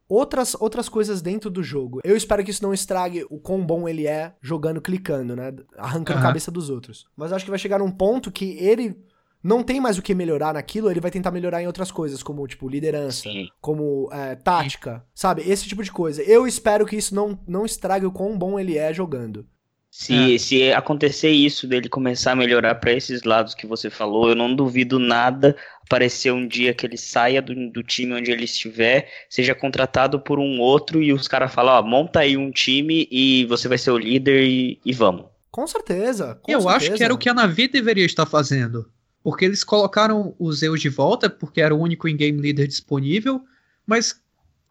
outras, 0.08 0.56
outras 0.60 0.88
coisas 0.88 1.24
dentro 1.24 1.50
do 1.50 1.64
jogo. 1.64 2.00
Eu 2.04 2.16
espero 2.16 2.44
que 2.44 2.52
isso 2.52 2.62
não 2.62 2.72
estrague 2.72 3.26
o 3.32 3.40
quão 3.40 3.66
bom 3.66 3.90
ele 3.90 4.06
é 4.06 4.36
jogando, 4.44 4.80
clicando, 4.80 5.36
né? 5.36 5.52
Arrancando 5.76 6.20
a 6.20 6.22
cabeça 6.22 6.52
dos 6.52 6.70
outros. 6.70 7.08
Mas 7.18 7.32
eu 7.32 7.36
acho 7.36 7.46
que 7.46 7.52
vai 7.52 7.60
chegar 7.60 7.80
num 7.80 7.90
ponto 7.90 8.32
que 8.32 8.56
ele 8.60 8.96
não 9.44 9.64
tem 9.64 9.80
mais 9.80 9.98
o 9.98 10.02
que 10.02 10.14
melhorar 10.14 10.54
naquilo, 10.54 10.90
ele 10.92 11.00
vai 11.00 11.12
tentar 11.12 11.32
melhorar 11.32 11.62
em 11.62 11.68
outras 11.68 11.92
coisas, 11.92 12.22
como, 12.22 12.46
tipo, 12.48 12.68
liderança, 12.68 13.24
Sim. 13.24 13.48
como 13.62 14.10
é, 14.12 14.36
tática, 14.36 14.98
Sim. 14.98 15.02
sabe? 15.16 15.50
Esse 15.50 15.68
tipo 15.68 15.84
de 15.84 15.92
coisa. 15.92 16.22
Eu 16.24 16.46
espero 16.46 16.86
que 16.86 16.96
isso 16.96 17.16
não, 17.16 17.40
não 17.48 17.66
estrague 17.66 18.06
o 18.06 18.12
quão 18.12 18.38
bom 18.38 18.60
ele 18.60 18.78
é 18.78 18.94
jogando. 18.94 19.46
Se, 19.92 20.36
é. 20.36 20.38
se 20.38 20.72
acontecer 20.72 21.32
isso 21.32 21.68
dele 21.68 21.90
começar 21.90 22.34
a 22.34 22.36
melhorar 22.36 22.76
para 22.76 22.94
esses 22.94 23.24
lados 23.24 23.56
que 23.56 23.66
você 23.66 23.90
falou, 23.90 24.30
eu 24.30 24.36
não 24.36 24.54
duvido 24.54 25.00
nada 25.00 25.56
aparecer 25.84 26.32
um 26.32 26.48
dia 26.48 26.76
que 26.76 26.86
ele 26.86 26.98
saia 26.98 27.42
do, 27.42 27.72
do 27.72 27.82
time 27.82 28.14
onde 28.14 28.32
ele 28.32 28.44
estiver, 28.44 29.10
seja 29.28 29.56
contratado 29.56 30.20
por 30.20 30.38
um 30.38 30.60
outro 30.60 31.02
e 31.02 31.12
os 31.12 31.28
caras 31.28 31.52
falam, 31.52 31.74
ó, 31.74 31.82
monta 31.82 32.20
aí 32.20 32.38
um 32.38 32.52
time 32.52 33.08
e 33.10 33.46
você 33.46 33.68
vai 33.68 33.80
ser 33.80 33.90
o 33.90 33.98
líder 33.98 34.44
e, 34.44 34.80
e 34.86 34.94
vamos. 34.94 35.26
Com 35.50 35.66
certeza. 35.66 36.40
Com 36.44 36.52
eu 36.52 36.62
certeza. 36.62 36.78
acho 36.78 36.94
que 36.98 37.04
era 37.04 37.14
o 37.14 37.18
que 37.18 37.28
a 37.28 37.34
Navi 37.34 37.68
deveria 37.68 38.06
estar 38.06 38.28
fazendo. 38.28 38.86
Porque 39.24 39.46
eles 39.46 39.64
colocaram 39.64 40.34
o 40.40 40.52
Zeus 40.52 40.82
de 40.82 40.90
volta, 40.90 41.30
porque 41.30 41.62
era 41.62 41.76
o 41.76 41.80
único 41.80 42.08
in-game 42.08 42.40
leader 42.40 42.68
disponível, 42.68 43.44
mas 43.86 44.22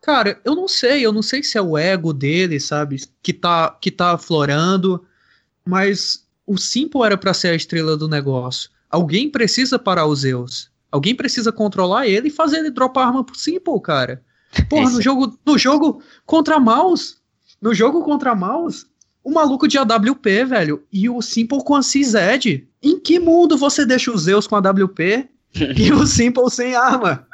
Cara, 0.01 0.41
eu 0.45 0.55
não 0.55 0.69
sei, 0.69 1.05
eu 1.05 1.13
não 1.13 1.23
sei 1.23 1.43
se 1.43 1.59
é 1.59 1.63
o 1.63 1.77
ego 1.77 2.13
dele, 2.13 2.61
sabe, 2.61 3.03
que 3.23 3.33
tá, 3.33 3.77
que 3.81 3.91
tá 3.91 4.13
aflorando, 4.13 5.05
mas 5.65 6.27
o 6.47 6.57
Simple 6.57 7.03
era 7.03 7.17
para 7.17 7.35
ser 7.35 7.49
a 7.49 7.55
estrela 7.55 7.97
do 7.97 8.09
negócio. 8.09 8.71
Alguém 8.89 9.29
precisa 9.29 9.79
parar 9.79 10.07
o 10.07 10.15
Zeus. 10.15 10.71
Alguém 10.91 11.15
precisa 11.15 11.53
controlar 11.53 12.07
ele 12.07 12.29
e 12.29 12.31
fazer 12.33 12.59
ele 12.59 12.71
dropar 12.71 13.09
arma 13.09 13.25
pro 13.25 13.37
Simple, 13.37 13.81
cara. 13.83 14.23
Porra, 14.69 14.89
no 14.89 15.03
jogo, 15.03 15.39
no 15.45 15.59
jogo 15.59 16.03
contra 16.25 16.59
Mouse, 16.59 17.17
no 17.61 17.75
jogo 17.75 18.03
contra 18.03 18.35
Mouse, 18.35 18.87
o 19.23 19.31
maluco 19.31 19.69
de 19.69 19.79
AWP, 19.79 20.45
velho, 20.45 20.85
e 20.93 21.09
o 21.09 21.21
Simple 21.21 21.63
com 21.65 21.75
a 21.75 21.81
CZ. 21.81 22.63
Em 22.83 22.99
que 22.99 23.19
mundo 23.19 23.57
você 23.57 23.85
deixa 23.85 24.11
o 24.11 24.19
Zeus 24.19 24.47
com 24.47 24.57
a 24.57 24.59
AWP 24.59 25.29
e 25.77 25.93
o 25.93 26.05
Simple 26.07 26.51
sem 26.51 26.75
arma? 26.75 27.27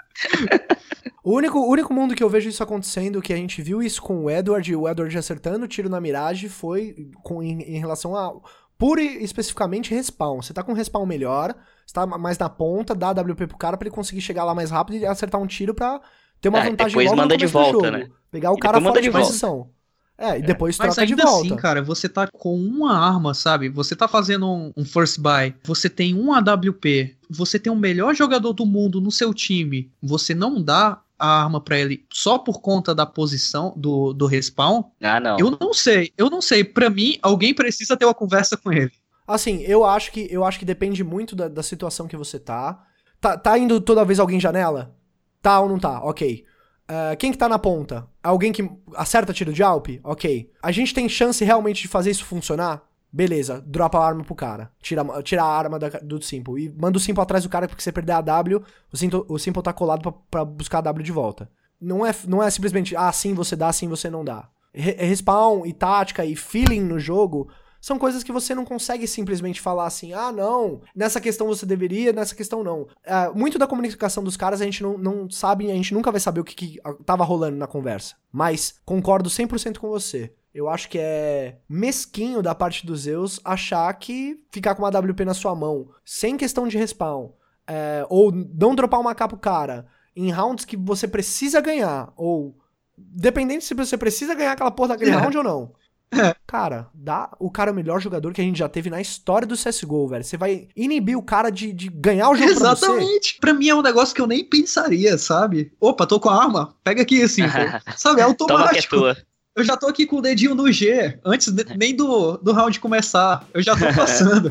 O 1.22 1.32
único, 1.35 1.59
único 1.59 1.93
mundo 1.93 2.14
que 2.14 2.22
eu 2.22 2.28
vejo 2.28 2.49
isso 2.49 2.62
acontecendo, 2.62 3.22
que 3.22 3.32
a 3.32 3.37
gente 3.37 3.62
viu 3.62 3.82
isso 3.82 4.03
com 4.03 4.24
o 4.24 4.30
Edward, 4.30 4.70
e 4.70 4.76
o 4.76 4.89
Edward 4.89 5.16
acertando 5.16 5.64
o 5.64 5.68
tiro 5.68 5.89
na 5.89 6.01
miragem, 6.01 6.49
foi 6.49 7.09
com, 7.22 7.43
em, 7.43 7.62
em 7.62 7.78
relação 7.78 8.14
a 8.14 8.32
pura 8.76 9.01
e 9.01 9.24
especificamente 9.24 9.95
respawn. 9.95 10.43
Você 10.43 10.53
tá 10.53 10.62
com 10.62 10.72
respawn 10.72 11.07
melhor, 11.07 11.55
você 11.87 11.95
tá 11.95 12.07
mais 12.07 12.37
na 12.37 12.49
ponta, 12.49 12.95
dá 12.95 13.11
WP 13.11 13.47
pro 13.47 13.57
cara 13.57 13.76
pra 13.76 13.87
ele 13.89 13.95
conseguir 13.95 14.20
chegar 14.20 14.45
lá 14.45 14.55
mais 14.55 14.70
rápido 14.70 14.97
e 14.97 15.07
acertar 15.07 15.41
um 15.41 15.47
tiro 15.47 15.74
pra 15.74 16.01
ter 16.41 16.49
uma 16.49 16.59
é, 16.59 16.70
vantagem 16.70 16.89
depois 16.89 17.07
logo 17.07 17.16
manda 17.16 17.37
de 17.37 17.47
volta, 17.47 17.91
né? 17.91 18.09
Pegar 18.30 18.53
o 18.53 18.59
cara 18.59 18.80
fora 18.80 19.01
de, 19.01 19.09
de 19.09 19.12
posição. 19.12 19.70
É, 20.17 20.39
e 20.39 20.43
é. 20.43 20.43
depois 20.43 20.77
troca 20.77 20.91
Mas 20.91 20.99
ainda 20.99 21.17
de 21.17 21.23
volta. 21.23 21.47
assim, 21.47 21.57
cara, 21.57 21.83
você 21.83 22.09
tá 22.09 22.29
com 22.29 22.57
uma 22.57 22.97
arma, 22.97 23.35
sabe? 23.35 23.69
Você 23.69 23.97
tá 23.97 24.07
fazendo 24.07 24.49
um, 24.49 24.73
um, 24.77 24.85
first 24.85 25.19
buy, 25.19 25.55
você 25.65 25.91
tem 25.91 26.15
um 26.15 26.33
AWP, 26.33 27.17
você 27.29 27.59
tem 27.59 27.73
o 27.73 27.77
melhor 27.77 28.15
jogador 28.15 28.53
do 28.53 28.65
mundo 28.65 29.01
no 29.01 29.11
seu 29.11 29.35
time, 29.35 29.91
você 30.01 30.35
não 30.35 30.62
dá 30.62 31.01
a 31.19 31.43
arma 31.43 31.61
para 31.61 31.79
ele 31.79 32.05
só 32.12 32.39
por 32.39 32.61
conta 32.61 32.95
da 32.95 33.07
posição 33.07 33.73
do, 33.77 34.12
do 34.12 34.27
respawn, 34.27 34.85
ah, 35.03 35.19
não. 35.19 35.37
eu 35.39 35.57
não 35.61 35.73
sei. 35.73 36.12
Eu 36.17 36.31
não 36.31 36.41
sei. 36.41 36.62
Para 36.62 36.91
mim, 36.91 37.19
alguém 37.23 37.55
precisa 37.55 37.97
ter 37.97 38.05
uma 38.05 38.15
conversa 38.15 38.57
com 38.57 38.73
ele. 38.73 38.93
Assim, 39.27 39.62
eu 39.62 39.85
acho 39.85 40.12
que 40.12 40.29
eu 40.31 40.45
acho 40.45 40.59
que 40.59 40.65
depende 40.65 41.03
muito 41.03 41.35
da, 41.35 41.49
da 41.49 41.62
situação 41.62 42.07
que 42.07 42.17
você 42.17 42.39
tá. 42.39 42.85
tá. 43.21 43.39
Tá 43.39 43.59
indo 43.59 43.81
toda 43.81 44.05
vez 44.05 44.21
alguém 44.21 44.39
janela? 44.39 44.95
Tá 45.41 45.61
ou 45.61 45.69
não 45.69 45.79
tá? 45.79 46.01
Ok. 46.03 46.45
Uh, 46.85 47.17
quem 47.17 47.33
que 47.33 47.39
tá 47.39 47.49
na 47.49 47.59
ponta? 47.59 48.07
Alguém 48.25 48.53
que 48.53 48.66
acerta 48.97 49.35
tiro 49.35 49.53
de 49.53 49.62
Alp? 49.62 49.89
Ok. 50.03 50.51
A 50.62 50.72
gente 50.72 50.95
tem 50.95 51.07
chance 51.09 51.45
realmente 51.45 51.83
de 51.83 51.89
fazer 51.89 52.11
isso 52.11 52.25
funcionar? 52.25 52.83
Beleza, 53.12 53.62
dropa 53.64 53.99
a 53.99 54.07
arma 54.07 54.25
pro 54.25 54.35
cara. 54.35 54.72
Tira, 54.81 55.05
tira 55.22 55.45
a 55.45 55.47
arma 55.47 55.79
da, 55.79 55.89
do 56.03 56.20
Simple. 56.22 56.64
E 56.64 56.68
manda 56.70 56.97
o 56.97 57.01
Simple 57.01 57.22
atrás 57.22 57.45
do 57.45 57.51
cara, 57.51 57.68
porque 57.68 57.83
se 57.83 57.85
você 57.85 57.93
perder 57.93 58.12
a 58.12 58.20
W, 58.22 58.62
o 58.91 58.97
Simple, 58.97 59.25
o 59.29 59.39
Simple 59.39 59.62
tá 59.62 59.72
colado 59.75 60.11
pra, 60.31 60.43
buscar 60.45 60.79
a 60.79 60.81
W 60.81 61.05
de 61.05 61.12
volta. 61.12 61.51
Não 61.79 62.05
é, 62.05 62.12
não 62.27 62.43
é 62.43 62.49
simplesmente, 62.49 62.97
ah, 62.97 63.12
sim 63.12 63.35
você 63.35 63.55
dá, 63.55 63.70
sim 63.72 63.89
você 63.89 64.09
não 64.09 64.25
dá. 64.25 64.49
Re 64.72 64.93
respawn 64.93 65.66
e 65.66 65.72
tática 65.72 66.25
e 66.25 66.35
feeling 66.35 66.81
no 66.81 66.99
jogo 66.99 67.49
são 67.85 67.99
coisas 67.99 68.22
que 68.22 68.32
você 68.32 68.55
não 68.55 68.64
consegue 68.64 69.07
simplesmente 69.07 69.61
falar 69.61 69.85
assim, 69.85 70.14
ah, 70.14 70.32
não, 70.32 70.80
nessa 70.97 71.20
questão 71.20 71.47
você 71.47 71.66
deveria, 71.66 72.14
nessa 72.14 72.35
questão 72.35 72.64
não. 72.64 72.89
É, 73.05 73.28
muito 73.35 73.59
da 73.59 73.66
comunicação 73.66 74.24
dos 74.24 74.39
caras 74.39 74.62
a 74.62 74.64
gente 74.64 74.82
não, 74.82 74.97
não 74.97 75.28
sabe, 75.28 75.70
a 75.70 75.74
gente 75.74 75.93
nunca 75.93 76.11
vai 76.11 76.18
saber 76.18 76.41
o 76.41 76.45
que, 76.45 76.55
que 76.55 76.80
tava 77.05 77.24
rolando 77.24 77.59
na 77.59 77.66
conversa. 77.66 78.14
Mas 78.32 78.80
concordo 78.87 79.28
100% 79.28 79.76
com 79.76 79.91
você. 79.91 80.32
Eu 80.55 80.66
acho 80.66 80.89
que 80.89 80.99
é 80.99 81.59
mesquinho 81.68 82.41
da 82.41 82.55
parte 82.55 82.87
dos 82.87 83.03
Zeus 83.03 83.39
achar 83.45 83.93
que 83.93 84.43
ficar 84.51 84.74
com 84.74 84.82
uma 84.82 84.89
WP 84.89 85.22
na 85.26 85.35
sua 85.35 85.55
mão, 85.55 85.91
sem 86.07 86.39
questão 86.39 86.66
de 86.66 86.78
respawn, 86.78 87.32
é, 87.66 88.07
ou 88.09 88.32
não 88.32 88.74
dropar 88.74 88.99
uma 88.99 89.14
capa 89.14 89.37
pro 89.37 89.43
cara, 89.43 89.87
em 90.16 90.30
rounds 90.30 90.64
que 90.64 90.74
você 90.78 91.07
precisa 91.07 91.61
ganhar, 91.61 92.14
ou 92.16 92.57
dependente 92.97 93.62
se 93.62 93.74
você 93.74 93.99
precisa 93.99 94.35
ganhar 94.35 94.53
aquela 94.53 94.70
porra 94.70 94.89
daquele 94.89 95.11
é. 95.11 95.16
round 95.16 95.37
ou 95.37 95.45
não. 95.45 95.84
Cara, 96.47 96.89
dá 96.95 97.31
o 97.39 97.51
cara 97.51 97.73
o 97.73 97.75
melhor 97.75 98.01
jogador 98.01 98.33
que 98.33 98.41
a 98.41 98.45
gente 98.45 98.59
já 98.59 98.69
teve 98.69 98.89
na 98.91 99.01
história 99.01 99.47
do 99.47 99.57
CSGO, 99.57 100.09
velho. 100.09 100.25
Você 100.25 100.37
vai 100.37 100.69
inibir 100.77 101.17
o 101.17 101.23
cara 101.23 101.51
de, 101.51 101.73
de 101.73 101.89
ganhar 101.89 102.31
o 102.31 102.37
jogo 102.37 102.51
Exatamente. 102.51 103.39
Pra, 103.41 103.51
pra, 103.51 103.59
mim 103.59 103.69
é 103.69 103.75
um 103.75 103.83
negócio 103.83 104.15
que 104.15 104.21
eu 104.21 104.27
nem 104.27 104.45
pensaria, 104.45 105.19
sabe? 105.19 105.73
Opa, 105.81 106.07
tô 106.07 106.21
com 106.21 106.29
a 106.29 106.43
arma, 106.43 106.75
pega 106.85 107.03
aqui 107.03 107.23
assim. 107.23 107.43
sabe, 107.97 108.21
é 108.21 108.25
automático. 108.25 108.47
Toma 108.47 108.71
que 108.71 108.79
é 108.79 108.83
tua. 108.83 109.17
Eu 109.57 109.65
já 109.65 109.77
tô 109.77 109.87
aqui 109.87 110.05
com 110.05 110.17
o 110.17 110.23
dedinho 110.23 110.55
no 110.55 110.71
G, 110.71 111.19
antes 111.25 111.53
de, 111.53 111.65
nem 111.77 111.95
do, 111.95 112.37
do 112.39 112.53
round 112.53 112.79
começar. 112.81 113.47
Eu 113.55 113.62
já 113.62 113.77
tô 113.77 113.87
passando. 113.95 114.51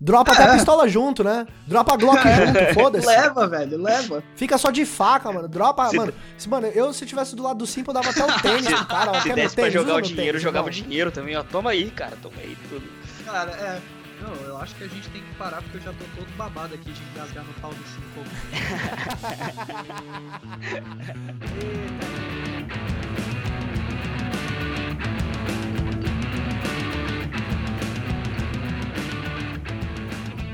Dropa 0.00 0.32
é. 0.32 0.34
até 0.34 0.44
a 0.44 0.54
pistola 0.56 0.88
junto, 0.88 1.22
né? 1.22 1.46
Dropa 1.66 1.94
a 1.94 1.96
Glock 1.96 2.18
é. 2.26 2.46
junto, 2.46 2.74
foda-se. 2.74 3.06
Leva, 3.06 3.46
velho, 3.46 3.82
leva. 3.82 4.22
Fica 4.34 4.58
só 4.58 4.70
de 4.70 4.84
faca, 4.84 5.32
mano. 5.32 5.48
Dropa, 5.48 5.88
se 5.88 5.96
mano. 5.96 6.12
Se, 6.36 6.48
mano, 6.48 6.66
eu 6.68 6.92
se 6.92 7.06
tivesse 7.06 7.34
do 7.36 7.42
lado 7.42 7.58
do 7.58 7.66
Simple, 7.66 7.90
eu 7.90 7.94
dava 7.94 8.10
até 8.10 8.24
o 8.24 8.40
tênis 8.42 8.68
pro 8.68 8.86
cara. 8.86 9.12
Ó, 9.12 9.20
se 9.20 9.32
desse 9.32 9.54
pra 9.54 9.70
jogar 9.70 9.96
o 9.96 10.00
dinheiro, 10.00 10.32
tênis, 10.32 10.42
jogava 10.42 10.68
o 10.68 10.70
dinheiro 10.70 11.10
também, 11.10 11.36
ó. 11.36 11.42
Toma 11.42 11.70
aí, 11.70 11.90
cara, 11.90 12.16
toma 12.22 12.36
aí 12.38 12.56
tudo. 12.68 12.88
Cara, 13.24 13.50
é... 13.52 13.80
Não, 14.22 14.34
eu 14.46 14.56
acho 14.58 14.74
que 14.76 14.84
a 14.84 14.88
gente 14.88 15.08
tem 15.10 15.20
que 15.20 15.34
parar 15.34 15.60
porque 15.62 15.78
eu 15.78 15.82
já 15.82 15.92
tô 15.92 16.04
todo 16.14 16.36
babado 16.36 16.74
aqui 16.74 16.92
de 16.92 17.02
engasgar 17.10 17.44
no 17.44 17.52
pau 17.54 17.72
do 17.72 17.82
Simple. 17.88 18.22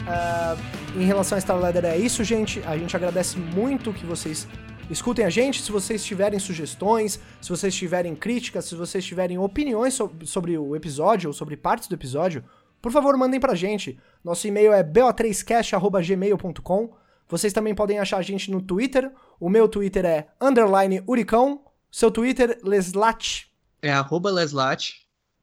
Uh, 0.09 0.99
em 0.99 1.05
relação 1.05 1.37
a 1.37 1.39
Starladder 1.39 1.85
é 1.85 1.99
isso, 1.99 2.25
gente. 2.25 2.63
A 2.67 2.77
gente 2.77 2.97
agradece 2.97 3.39
muito 3.39 3.93
que 3.93 4.07
vocês 4.07 4.49
escutem 4.91 5.25
a 5.25 5.31
gente. 5.31 5.63
Se 5.63 5.71
vocês 5.71 6.03
tiverem 6.03 6.39
sugestões, 6.39 7.21
se 7.41 7.51
vocês 7.51 7.75
tiverem 7.75 8.17
críticas, 8.17 8.65
se 8.65 8.75
vocês 8.75 9.05
tiverem 9.05 9.37
opiniões 9.39 9.93
sobre, 9.95 10.27
sobre 10.27 10.57
o 10.57 10.75
episódio 10.75 11.29
ou 11.29 11.35
sobre 11.35 11.57
partes 11.57 11.89
do 11.89 11.95
episódio, 11.95 12.43
por 12.81 12.91
favor, 12.91 13.15
mandem 13.17 13.39
pra 13.39 13.55
gente. 13.55 14.01
Nosso 14.25 14.47
e-mail 14.47 14.73
é 14.73 14.83
bo3cast.gmail.com. 14.83 16.91
Vocês 17.29 17.53
também 17.53 17.75
podem 17.75 17.99
achar 17.99 18.17
a 18.17 18.23
gente 18.23 18.51
no 18.51 18.63
Twitter. 18.63 19.13
O 19.39 19.51
meu 19.51 19.69
Twitter 19.69 20.07
é 20.07 20.29
underline 20.41 21.03
uricão. 21.07 21.61
Seu 21.91 22.11
Twitter, 22.11 22.59
Leslat. 22.63 23.45
É 23.83 23.93
arroba 23.93 24.31
Leslat. 24.31 24.93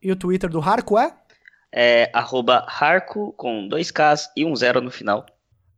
E 0.02 0.12
o 0.12 0.16
Twitter 0.16 0.50
do 0.50 0.60
Harco 0.60 0.98
é? 0.98 1.16
É 1.76 2.10
arroba 2.14 2.66
Harco 2.68 3.34
com 3.34 3.68
dois 3.68 3.92
Ks 3.92 4.32
e 4.38 4.46
um 4.46 4.56
zero 4.56 4.80
no 4.80 4.90
final. 4.90 5.26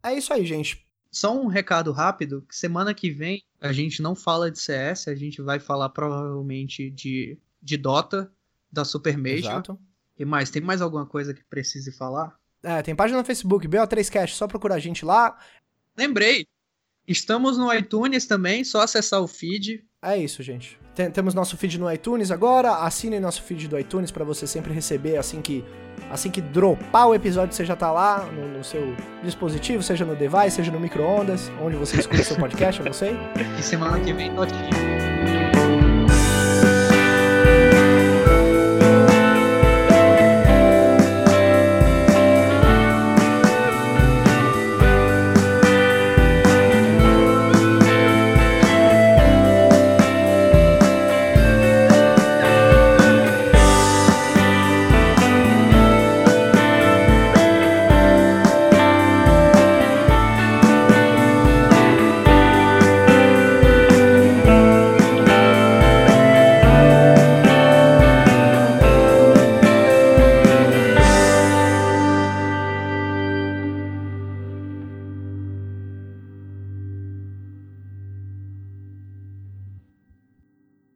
É 0.03 0.13
isso 0.13 0.31
aí, 0.31 0.45
gente. 0.45 0.85
Só 1.11 1.35
um 1.35 1.47
recado 1.47 1.91
rápido, 1.91 2.45
que 2.47 2.55
semana 2.55 2.93
que 2.93 3.09
vem 3.09 3.43
a 3.59 3.73
gente 3.73 4.03
não 4.03 4.15
fala 4.15 4.51
de 4.51 4.59
CS, 4.59 5.07
a 5.07 5.15
gente 5.15 5.41
vai 5.41 5.59
falar 5.59 5.89
provavelmente 5.89 6.91
de, 6.91 7.39
de 7.59 7.75
Dota, 7.75 8.31
da 8.71 8.85
Super 8.85 9.17
Major. 9.17 9.53
Exato. 9.53 9.79
E 10.19 10.23
mais, 10.23 10.51
tem 10.51 10.61
mais 10.61 10.81
alguma 10.81 11.07
coisa 11.07 11.33
que 11.33 11.43
precise 11.45 11.91
falar? 11.91 12.37
É, 12.61 12.83
tem 12.83 12.95
página 12.95 13.17
no 13.17 13.25
Facebook, 13.25 13.67
BO3Cast, 13.67 14.33
só 14.33 14.47
procurar 14.47 14.75
a 14.75 14.79
gente 14.79 15.03
lá. 15.03 15.35
Lembrei, 15.97 16.45
estamos 17.07 17.57
no 17.57 17.73
iTunes 17.73 18.27
também, 18.27 18.63
só 18.63 18.81
acessar 18.81 19.21
o 19.21 19.27
feed. 19.27 19.83
É 20.01 20.15
isso, 20.15 20.43
gente. 20.43 20.79
Tem, 20.93 21.09
temos 21.09 21.33
nosso 21.33 21.57
feed 21.57 21.79
no 21.79 21.91
iTunes 21.91 22.29
agora, 22.29 22.77
assinem 22.77 23.19
nosso 23.19 23.41
feed 23.41 23.67
do 23.67 23.79
iTunes 23.79 24.11
para 24.11 24.23
você 24.23 24.45
sempre 24.45 24.73
receber 24.73 25.17
assim 25.17 25.41
que 25.41 25.63
Assim 26.09 26.29
que 26.29 26.41
dropar 26.41 27.07
o 27.07 27.15
episódio, 27.15 27.53
você 27.53 27.65
já 27.65 27.75
tá 27.75 27.91
lá 27.91 28.25
no, 28.31 28.57
no 28.57 28.63
seu 28.63 28.95
dispositivo, 29.23 29.83
seja 29.83 30.05
no 30.05 30.15
device, 30.15 30.51
seja 30.51 30.71
no 30.71 30.79
micro-ondas, 30.79 31.51
onde 31.61 31.75
você 31.75 31.99
escuta 31.99 32.23
seu 32.23 32.37
podcast, 32.37 32.79
eu 32.79 32.85
não 32.85 32.93
sei. 32.93 33.17
E 33.57 33.61
semana 33.61 33.99
que 33.99 34.13
vem, 34.13 34.31
notinha. 34.31 35.56